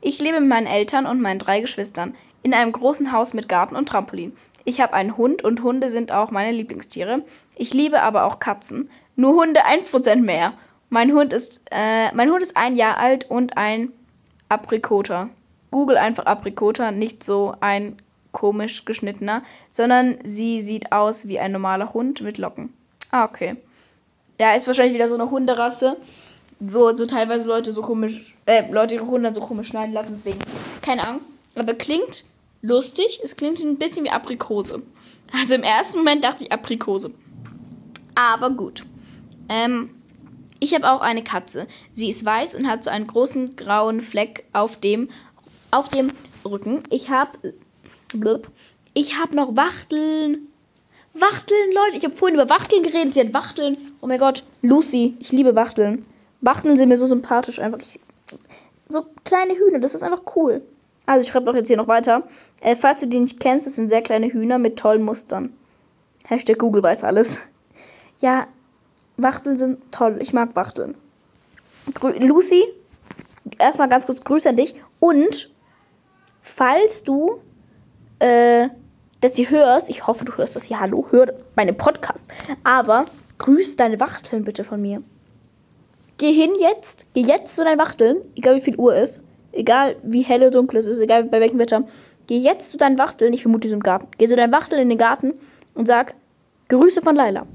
Ich 0.01 0.19
lebe 0.19 0.39
mit 0.39 0.49
meinen 0.49 0.65
Eltern 0.65 1.05
und 1.05 1.21
meinen 1.21 1.37
drei 1.37 1.61
Geschwistern 1.61 2.15
in 2.41 2.55
einem 2.55 2.71
großen 2.71 3.11
Haus 3.11 3.35
mit 3.35 3.47
Garten 3.47 3.75
und 3.75 3.89
Trampolin. 3.89 4.35
Ich 4.65 4.81
habe 4.81 4.93
einen 4.93 5.17
Hund 5.17 5.43
und 5.43 5.61
Hunde 5.61 5.91
sind 5.91 6.11
auch 6.11 6.31
meine 6.31 6.57
Lieblingstiere. 6.57 7.21
Ich 7.55 7.75
liebe 7.75 8.01
aber 8.01 8.23
auch 8.23 8.39
Katzen. 8.39 8.89
Nur 9.15 9.35
Hunde 9.35 9.67
1% 9.67 10.23
mehr. 10.23 10.53
Mein 10.89 11.11
Hund 11.13 11.33
ist, 11.33 11.61
äh, 11.71 12.13
mein 12.13 12.31
Hund 12.31 12.41
ist 12.41 12.57
ein 12.57 12.75
Jahr 12.75 12.97
alt 12.97 13.29
und 13.29 13.57
ein 13.57 13.91
Aprikoter. 14.49 15.29
Google 15.71 15.97
einfach 15.97 16.25
Aprikoter, 16.25 16.91
nicht 16.91 17.23
so 17.23 17.53
ein 17.59 18.01
komisch 18.31 18.85
geschnittener, 18.85 19.43
sondern 19.69 20.17
sie 20.23 20.61
sieht 20.61 20.91
aus 20.91 21.27
wie 21.27 21.39
ein 21.39 21.51
normaler 21.51 21.93
Hund 21.93 22.21
mit 22.21 22.37
Locken. 22.37 22.73
Ah, 23.11 23.25
okay. 23.25 23.55
Ja, 24.39 24.55
ist 24.55 24.67
wahrscheinlich 24.67 24.93
wieder 24.93 25.07
so 25.07 25.15
eine 25.15 25.29
Hunderasse, 25.29 25.97
wo 26.59 26.95
so 26.95 27.05
teilweise 27.05 27.47
Leute 27.47 27.73
so 27.73 27.81
komisch, 27.81 28.35
äh, 28.45 28.71
Leute 28.71 28.95
ihre 28.95 29.07
Hunde 29.07 29.33
so 29.33 29.41
komisch 29.41 29.67
schneiden 29.67 29.93
lassen, 29.93 30.11
deswegen. 30.13 30.39
Keine 30.81 31.07
Ahnung. 31.07 31.21
Aber 31.55 31.73
klingt 31.73 32.25
lustig. 32.61 33.19
Es 33.23 33.35
klingt 33.35 33.59
ein 33.59 33.77
bisschen 33.77 34.05
wie 34.05 34.09
Aprikose. 34.09 34.81
Also 35.33 35.55
im 35.55 35.63
ersten 35.63 35.99
Moment 35.99 36.23
dachte 36.23 36.43
ich 36.43 36.51
Aprikose. 36.51 37.13
Aber 38.15 38.49
gut. 38.49 38.83
Ähm, 39.49 39.91
ich 40.59 40.73
habe 40.73 40.89
auch 40.89 41.01
eine 41.01 41.23
Katze. 41.23 41.67
Sie 41.93 42.09
ist 42.09 42.25
weiß 42.25 42.55
und 42.55 42.67
hat 42.67 42.83
so 42.83 42.89
einen 42.89 43.07
großen 43.07 43.55
grauen 43.55 44.01
Fleck 44.01 44.45
auf 44.53 44.77
dem, 44.77 45.09
auf 45.71 45.89
dem 45.89 46.11
Rücken. 46.45 46.83
Ich 46.89 47.09
habe. 47.09 47.53
Ich 48.93 49.19
habe 49.19 49.35
noch 49.35 49.55
Wachteln. 49.55 50.47
Wachteln, 51.13 51.71
Leute. 51.73 51.97
Ich 51.97 52.05
habe 52.05 52.15
vorhin 52.15 52.39
über 52.39 52.49
Wachteln 52.49 52.83
geredet. 52.83 53.13
Sie 53.13 53.21
hat 53.21 53.33
Wachteln. 53.33 53.77
Oh 54.01 54.07
mein 54.07 54.19
Gott. 54.19 54.43
Lucy. 54.61 55.15
Ich 55.19 55.31
liebe 55.31 55.55
Wachteln. 55.55 56.05
Wachteln 56.41 56.75
sind 56.75 56.89
mir 56.89 56.97
so 56.97 57.05
sympathisch. 57.05 57.59
Einfach. 57.59 57.79
Ich, 57.79 57.99
so 58.87 59.05
kleine 59.23 59.53
Hühner. 59.53 59.79
Das 59.79 59.93
ist 59.93 60.03
einfach 60.03 60.23
cool. 60.35 60.61
Also 61.05 61.21
ich 61.21 61.27
schreibe 61.27 61.45
doch 61.45 61.55
jetzt 61.55 61.67
hier 61.67 61.77
noch 61.77 61.87
weiter. 61.87 62.27
Äh, 62.61 62.75
falls 62.75 62.99
du 62.99 63.07
die 63.07 63.19
nicht 63.19 63.39
kennst, 63.39 63.65
das 63.65 63.75
sind 63.75 63.89
sehr 63.89 64.01
kleine 64.01 64.27
Hühner 64.27 64.59
mit 64.59 64.77
tollen 64.77 65.03
Mustern. 65.03 65.53
Hashtag 66.25 66.59
Google 66.59 66.83
weiß 66.83 67.03
alles. 67.03 67.41
Ja, 68.19 68.47
Wachteln 69.23 69.57
sind 69.57 69.91
toll. 69.91 70.17
Ich 70.19 70.33
mag 70.33 70.55
Wachteln. 70.55 70.95
Grü 71.93 72.11
Lucy, 72.19 72.63
erstmal 73.57 73.89
ganz 73.89 74.05
kurz 74.05 74.23
Grüße 74.23 74.49
an 74.49 74.55
dich. 74.55 74.75
Und 74.99 75.49
falls 76.41 77.03
du 77.03 77.39
äh, 78.19 78.69
das 79.21 79.35
hier 79.35 79.49
hörst, 79.49 79.89
ich 79.89 80.07
hoffe, 80.07 80.25
du 80.25 80.33
hörst 80.37 80.55
das 80.55 80.63
hier. 80.63 80.79
Hallo, 80.79 81.05
hör 81.11 81.33
meine 81.55 81.73
Podcasts. 81.73 82.27
Aber 82.63 83.05
grüß 83.37 83.75
deine 83.75 83.99
Wachteln 83.99 84.43
bitte 84.43 84.63
von 84.63 84.81
mir. 84.81 85.01
Geh 86.17 86.33
hin 86.33 86.51
jetzt, 86.59 87.05
geh 87.13 87.21
jetzt 87.21 87.55
zu 87.55 87.63
deinen 87.63 87.79
Wachteln, 87.79 88.17
egal 88.35 88.55
wie 88.55 88.61
viel 88.61 88.75
Uhr 88.75 88.95
ist, 88.95 89.23
egal 89.53 89.95
wie 90.03 90.21
hell 90.21 90.41
oder 90.41 90.51
dunkel 90.51 90.79
es 90.79 90.85
ist, 90.85 90.99
egal 90.99 91.23
bei 91.23 91.39
welchem 91.39 91.59
Wetter. 91.59 91.83
Geh 92.27 92.37
jetzt 92.37 92.69
zu 92.69 92.77
deinen 92.77 92.97
Wachteln, 92.97 93.33
ich 93.33 93.41
vermute, 93.41 93.61
die 93.61 93.69
sind 93.69 93.79
im 93.79 93.83
Garten. 93.83 94.07
Geh 94.17 94.27
zu 94.27 94.35
deinen 94.35 94.51
Wachteln 94.51 94.81
in 94.81 94.89
den 94.89 94.97
Garten 94.97 95.33
und 95.73 95.87
sag 95.87 96.15
Grüße 96.67 97.01
von 97.01 97.15
Laila. 97.15 97.47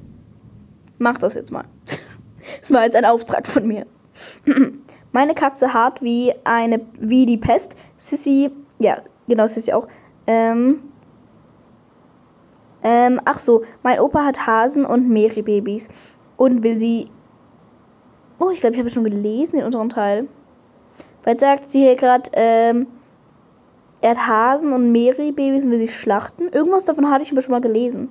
Mach 1.05 1.19
das 1.19 1.35
jetzt 1.35 1.53
mal. 1.53 1.65
das 2.61 2.73
war 2.73 2.85
jetzt 2.85 2.97
ein 2.97 3.05
Auftrag 3.05 3.47
von 3.47 3.69
mir. 3.69 3.85
Meine 5.13 5.35
Katze 5.35 5.75
hart 5.75 6.01
wie 6.01 6.33
eine 6.45 6.81
wie 6.99 7.27
die 7.27 7.37
Pest. 7.37 7.77
Sissy, 7.99 8.51
ja, 8.79 9.03
genau, 9.29 9.47
Sissy 9.47 9.75
auch. 9.75 9.87
Ähm, 10.27 10.79
ähm, 12.83 13.21
ach 13.27 13.39
so, 13.39 13.65
mein 13.83 14.01
Opa 14.01 14.25
hat 14.25 14.47
Hasen 14.47 14.87
und 14.87 15.11
Meerrebabys 15.11 15.91
und 16.39 16.63
will 16.63 16.79
sie. 16.79 17.11
Oh, 18.39 18.49
ich 18.49 18.61
glaube, 18.61 18.73
ich 18.75 18.81
habe 18.81 18.89
schon 18.89 19.05
gelesen 19.05 19.59
in 19.59 19.67
unserem 19.67 19.91
Teil. 19.91 20.27
Weil 21.25 21.39
sagt 21.39 21.71
sie 21.71 21.81
hier 21.81 21.97
gerade, 21.97 22.31
ähm, 22.33 22.87
er 24.01 24.13
hat 24.13 24.27
Hasen 24.27 24.73
und 24.73 24.91
Meerrebabys 24.91 25.65
und 25.65 25.71
will 25.71 25.79
sie 25.79 25.89
schlachten. 25.89 26.49
Irgendwas 26.49 26.87
davon 26.87 27.11
hatte 27.11 27.25
ich 27.25 27.33
aber 27.33 27.43
schon 27.43 27.53
mal 27.53 27.61
gelesen. 27.61 28.09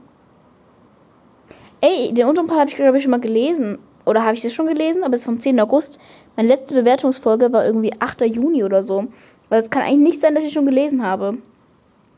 Ey, 1.84 2.14
den 2.14 2.28
unteren 2.28 2.48
Part 2.48 2.62
habe 2.62 2.70
ich, 2.70 2.78
glaube 2.78 2.96
ich, 2.96 3.04
schon 3.04 3.12
mal 3.12 3.20
gelesen. 3.20 3.78
Oder 4.06 4.24
habe 4.24 4.36
ich 4.36 4.42
das 4.42 4.54
schon 4.54 4.68
gelesen? 4.68 5.04
Aber 5.04 5.16
es 5.16 5.20
ist 5.20 5.26
vom 5.26 5.42
10. 5.42 5.60
August. 5.60 6.00
Meine 6.38 6.48
letzte 6.48 6.76
Bewertungsfolge 6.76 7.52
war 7.52 7.66
irgendwie 7.66 7.92
8. 8.00 8.22
Juni 8.22 8.64
oder 8.64 8.84
so. 8.84 9.08
Weil 9.50 9.60
es 9.60 9.70
kann 9.70 9.82
eigentlich 9.82 10.14
nicht 10.14 10.22
sein, 10.22 10.34
dass 10.34 10.46
ich 10.46 10.54
schon 10.54 10.66
gelesen 10.66 11.04
habe. 11.06 11.40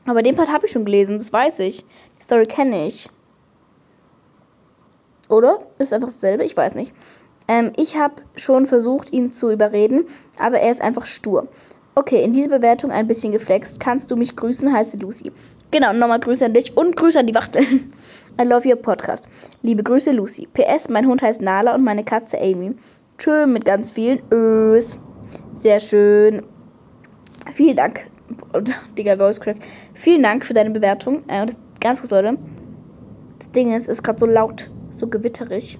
Aber 0.05 0.22
den 0.22 0.36
Part 0.36 0.51
habe 0.51 0.68
ich 0.68 0.72
schon 0.72 0.86
gelesen, 0.86 1.18
das 1.18 1.34
weiß 1.34 1.57
ich. 1.61 1.84
Die 2.20 2.24
Story 2.24 2.45
kenne 2.45 2.86
ich. 2.86 3.09
Oder? 5.30 5.66
Ist 5.80 5.93
einfach 5.93 6.09
dasselbe? 6.09 6.43
Ich 6.43 6.55
weiß 6.55 6.76
nicht. 6.76 6.93
Ähm, 7.47 7.72
ich 7.76 7.97
habe 7.97 8.22
schon 8.36 8.68
versucht, 8.68 9.13
ihn 9.13 9.32
zu 9.32 9.49
überreden, 9.49 10.05
aber 10.38 10.59
er 10.59 10.72
ist 10.72 10.82
einfach 10.82 11.07
stur. 11.07 11.47
Okay, 11.95 12.24
in 12.24 12.34
dieser 12.34 12.49
Bewertung 12.49 12.91
ein 12.91 13.07
bisschen 13.07 13.32
geflext. 13.32 13.80
Kannst 13.80 14.11
du 14.11 14.16
mich 14.16 14.36
grüßen? 14.36 14.72
Heiße 14.72 14.97
Lucy. 14.97 15.32
Genau, 15.76 15.91
nochmal 15.91 16.21
Grüße 16.21 16.45
an 16.45 16.53
dich 16.53 16.78
und 16.78 16.95
Grüße 16.95 17.19
an 17.19 17.28
die 17.28 17.36
Wachteln. 17.36 17.91
I 18.41 18.45
love 18.45 18.65
your 18.65 18.78
podcast. 18.78 19.28
Liebe 19.61 19.84
Grüße, 19.84 20.13
Lucy. 20.13 20.47
PS, 20.53 20.88
mein 20.88 21.05
Hund 21.05 21.21
heißt 21.21 21.41
Nala 21.41 21.76
und 21.76 21.84
meine 21.84 22.05
Katze 22.05 22.39
Amy. 22.39 22.76
Schön 23.17 23.51
mit 23.51 23.65
ganz 23.65 23.91
vielen 23.91 24.21
Ös. 24.32 24.97
Sehr 25.53 25.82
schön. 25.82 26.43
Vielen 27.51 27.76
Dank. 27.76 28.09
Digga, 28.97 29.17
Voice 29.17 29.41
Crack. 29.41 29.57
Vielen 29.93 30.23
Dank 30.23 30.45
für 30.45 30.53
deine 30.53 30.69
Bewertung. 30.69 31.23
Äh, 31.28 31.45
das, 31.45 31.59
ganz 31.82 31.99
kurz, 31.99 32.11
Leute. 32.11 32.38
Das 33.39 33.51
Ding 33.51 33.76
ist, 33.76 33.89
es 33.89 33.97
ist 33.97 34.03
gerade 34.03 34.19
so 34.19 34.28
laut, 34.28 34.71
so 34.91 35.07
gewitterig. 35.07 35.78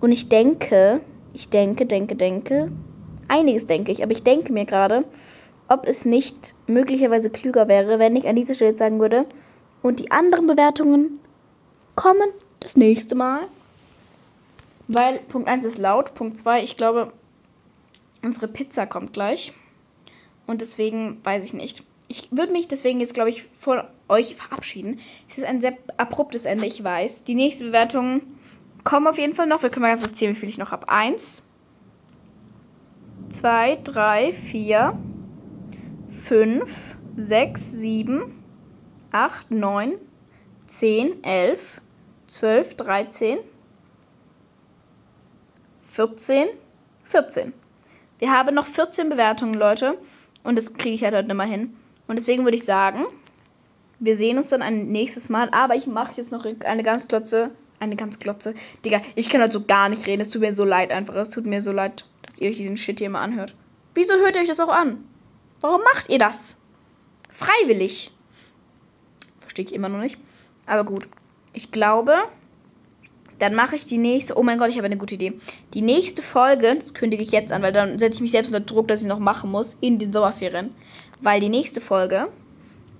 Und 0.00 0.10
ich 0.10 0.28
denke, 0.28 1.00
ich 1.32 1.48
denke, 1.48 1.86
denke, 1.86 2.16
denke. 2.16 2.72
Einiges 3.28 3.68
denke 3.68 3.92
ich, 3.92 4.02
aber 4.02 4.10
ich 4.10 4.24
denke 4.24 4.52
mir 4.52 4.64
gerade, 4.64 5.04
ob 5.68 5.86
es 5.86 6.04
nicht 6.04 6.54
möglicherweise 6.66 7.30
klüger 7.30 7.68
wäre, 7.68 7.98
wenn 7.98 8.16
ich 8.16 8.26
an 8.26 8.36
dieser 8.36 8.54
Stelle 8.54 8.76
sagen 8.76 9.00
würde, 9.00 9.26
und 9.82 10.00
die 10.00 10.10
anderen 10.10 10.46
Bewertungen 10.46 11.20
kommen 11.94 12.28
das 12.60 12.76
nächste 12.76 13.14
Mal. 13.14 13.46
Weil 14.88 15.20
Punkt 15.20 15.48
1 15.48 15.64
ist 15.64 15.78
laut, 15.78 16.14
Punkt 16.14 16.36
2, 16.36 16.62
ich 16.62 16.76
glaube, 16.76 17.12
unsere 18.22 18.48
Pizza 18.48 18.86
kommt 18.86 19.12
gleich. 19.12 19.52
Und 20.46 20.62
deswegen 20.62 21.20
weiß 21.24 21.44
ich 21.44 21.52
nicht. 21.52 21.84
Ich 22.08 22.28
würde 22.30 22.52
mich 22.52 22.68
deswegen 22.68 23.00
jetzt, 23.00 23.12
glaube 23.12 23.28
ich, 23.28 23.44
von 23.58 23.82
euch 24.08 24.34
verabschieden. 24.36 24.98
Es 25.28 25.36
ist 25.36 25.44
ein 25.44 25.60
sehr 25.60 25.76
abruptes 25.98 26.46
Ende, 26.46 26.66
ich 26.66 26.82
weiß. 26.82 27.24
Die 27.24 27.34
nächste 27.34 27.64
Bewertung 27.64 28.22
kommen 28.82 29.06
auf 29.06 29.18
jeden 29.18 29.34
Fall 29.34 29.46
noch. 29.46 29.62
Wir 29.62 29.68
können 29.68 29.82
mal 29.82 29.88
ganz 29.88 30.00
kurz 30.00 30.14
zählen, 30.14 30.34
wie 30.34 30.40
viel 30.40 30.48
ich 30.48 30.56
noch 30.56 30.70
habe. 30.70 30.88
Eins, 30.88 31.42
zwei, 33.28 33.76
drei, 33.84 34.32
vier, 34.32 34.98
fünf, 36.28 36.98
sechs, 37.16 37.72
sieben, 37.72 38.44
acht, 39.12 39.50
neun, 39.50 39.94
zehn, 40.66 41.24
elf, 41.24 41.80
zwölf, 42.26 42.74
dreizehn, 42.74 43.38
vierzehn, 45.80 46.48
vierzehn. 47.02 47.54
Wir 48.18 48.30
haben 48.30 48.54
noch 48.54 48.66
14 48.66 49.08
Bewertungen, 49.08 49.54
Leute. 49.54 49.96
Und 50.44 50.58
das 50.58 50.74
kriege 50.74 50.94
ich 50.94 51.02
halt 51.02 51.14
heute 51.14 51.28
nicht 51.28 51.36
mal 51.36 51.48
hin. 51.48 51.74
Und 52.08 52.18
deswegen 52.18 52.44
würde 52.44 52.56
ich 52.56 52.64
sagen, 52.64 53.06
wir 53.98 54.14
sehen 54.14 54.36
uns 54.36 54.50
dann 54.50 54.60
ein 54.60 54.88
nächstes 54.88 55.30
Mal. 55.30 55.48
Aber 55.52 55.76
ich 55.76 55.86
mache 55.86 56.12
jetzt 56.16 56.30
noch 56.30 56.44
eine 56.44 56.82
ganz 56.82 57.08
klotze. 57.08 57.52
Eine 57.80 57.96
ganz 57.96 58.18
klotze. 58.18 58.54
Digga, 58.84 59.00
ich 59.14 59.30
kann 59.30 59.40
halt 59.40 59.52
so 59.52 59.64
gar 59.64 59.88
nicht 59.88 60.06
reden. 60.06 60.20
Es 60.20 60.28
tut 60.28 60.42
mir 60.42 60.52
so 60.52 60.64
leid 60.64 60.90
einfach. 60.90 61.14
Es 61.14 61.30
tut 61.30 61.46
mir 61.46 61.62
so 61.62 61.72
leid, 61.72 62.04
dass 62.22 62.38
ihr 62.38 62.50
euch 62.50 62.56
diesen 62.58 62.76
Shit 62.76 62.98
hier 62.98 63.08
mal 63.08 63.22
anhört. 63.22 63.54
Wieso 63.94 64.14
hört 64.14 64.36
ihr 64.36 64.42
euch 64.42 64.48
das 64.48 64.60
auch 64.60 64.68
an? 64.68 65.04
Warum 65.60 65.82
macht 65.82 66.08
ihr 66.08 66.18
das? 66.18 66.56
Freiwillig. 67.30 68.10
Verstehe 69.40 69.64
ich 69.64 69.72
immer 69.72 69.88
noch 69.88 70.00
nicht. 70.00 70.18
Aber 70.66 70.84
gut. 70.84 71.08
Ich 71.52 71.72
glaube, 71.72 72.14
dann 73.38 73.54
mache 73.54 73.76
ich 73.76 73.84
die 73.84 73.98
nächste. 73.98 74.36
Oh 74.36 74.42
mein 74.42 74.58
Gott, 74.58 74.70
ich 74.70 74.76
habe 74.76 74.86
eine 74.86 74.96
gute 74.96 75.14
Idee. 75.14 75.38
Die 75.74 75.82
nächste 75.82 76.22
Folge, 76.22 76.74
das 76.76 76.94
kündige 76.94 77.22
ich 77.22 77.30
jetzt 77.30 77.52
an, 77.52 77.62
weil 77.62 77.72
dann 77.72 77.98
setze 77.98 78.16
ich 78.16 78.22
mich 78.22 78.30
selbst 78.32 78.48
unter 78.48 78.60
Druck, 78.60 78.88
dass 78.88 79.02
ich 79.02 79.08
noch 79.08 79.18
machen 79.18 79.50
muss 79.50 79.76
in 79.80 79.98
den 79.98 80.12
Sommerferien. 80.12 80.74
Weil 81.20 81.40
die 81.40 81.48
nächste 81.48 81.80
Folge 81.80 82.28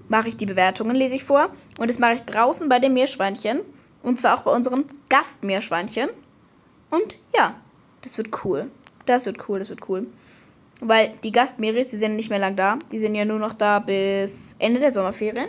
mache 0.08 0.28
ich 0.28 0.36
die 0.36 0.46
Bewertungen, 0.46 0.96
lese 0.96 1.16
ich 1.16 1.24
vor. 1.24 1.50
Und 1.78 1.90
das 1.90 1.98
mache 1.98 2.14
ich 2.14 2.22
draußen 2.22 2.68
bei 2.68 2.78
den 2.78 2.94
Meerschweinchen. 2.94 3.60
Und 4.02 4.18
zwar 4.18 4.38
auch 4.38 4.42
bei 4.42 4.52
unseren 4.52 4.84
Gastmeerschweinchen. 5.08 6.08
Und 6.90 7.18
ja, 7.34 7.54
das 8.02 8.16
wird 8.16 8.44
cool. 8.44 8.70
Das 9.06 9.26
wird 9.26 9.48
cool, 9.48 9.58
das 9.58 9.68
wird 9.68 9.88
cool. 9.88 10.06
Weil 10.80 11.14
die 11.22 11.32
Gastmeeres, 11.32 11.90
die 11.90 11.96
sind 11.96 12.16
nicht 12.16 12.30
mehr 12.30 12.38
lang 12.38 12.56
da. 12.56 12.78
Die 12.92 12.98
sind 12.98 13.14
ja 13.14 13.24
nur 13.24 13.38
noch 13.38 13.54
da 13.54 13.80
bis 13.80 14.54
Ende 14.58 14.80
der 14.80 14.92
Sommerferien. 14.92 15.48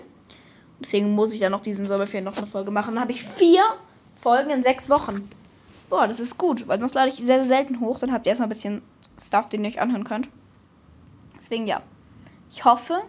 Deswegen 0.79 1.13
muss 1.13 1.33
ich 1.33 1.41
ja 1.41 1.49
noch 1.49 1.61
diesen 1.61 1.85
Sommerferien 1.85 2.25
noch 2.25 2.37
eine 2.37 2.47
Folge 2.47 2.71
machen. 2.71 2.95
Dann 2.95 3.01
habe 3.01 3.11
ich 3.11 3.23
vier 3.23 3.63
Folgen 4.15 4.49
in 4.49 4.63
sechs 4.63 4.89
Wochen. 4.89 5.29
Boah, 5.89 6.07
das 6.07 6.19
ist 6.19 6.37
gut, 6.37 6.67
weil 6.67 6.79
sonst 6.79 6.93
lade 6.93 7.09
ich 7.09 7.17
sehr, 7.17 7.39
sehr 7.39 7.45
selten 7.45 7.79
hoch. 7.79 7.99
Dann 7.99 8.11
habt 8.11 8.25
ihr 8.25 8.31
erstmal 8.31 8.47
ein 8.47 8.49
bisschen 8.49 8.81
Stuff, 9.21 9.49
den 9.49 9.63
ihr 9.63 9.69
euch 9.69 9.81
anhören 9.81 10.03
könnt. 10.03 10.29
Deswegen 11.37 11.67
ja. 11.67 11.81
Ich 12.51 12.65
hoffe, 12.65 13.01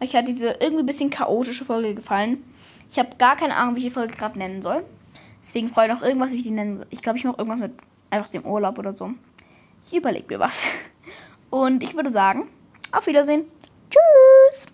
euch 0.00 0.14
hat 0.14 0.28
diese 0.28 0.50
irgendwie 0.60 0.82
ein 0.82 0.86
bisschen 0.86 1.10
chaotische 1.10 1.64
Folge 1.64 1.94
gefallen. 1.94 2.44
Ich 2.90 2.98
habe 2.98 3.16
gar 3.18 3.36
keine 3.36 3.56
Ahnung, 3.56 3.74
wie 3.74 3.80
ich 3.80 3.86
die 3.86 3.90
Folge 3.90 4.14
gerade 4.14 4.38
nennen 4.38 4.62
soll. 4.62 4.84
Deswegen 5.42 5.68
freue 5.68 5.88
ich 5.88 5.94
noch 5.94 6.02
irgendwas, 6.02 6.30
wie 6.30 6.36
ich 6.36 6.42
die 6.42 6.50
nennen 6.50 6.78
soll. 6.78 6.86
Ich 6.90 7.02
glaube, 7.02 7.18
ich 7.18 7.24
mache 7.24 7.38
irgendwas 7.38 7.60
mit 7.60 7.72
einfach 8.10 8.30
dem 8.30 8.44
Urlaub 8.44 8.78
oder 8.78 8.92
so. 8.92 9.10
Ich 9.84 9.96
überlege 9.96 10.26
mir 10.28 10.40
was. 10.40 10.64
Und 11.50 11.82
ich 11.82 11.94
würde 11.94 12.10
sagen, 12.10 12.48
auf 12.92 13.06
Wiedersehen. 13.06 13.44
Tschüss. 13.90 14.66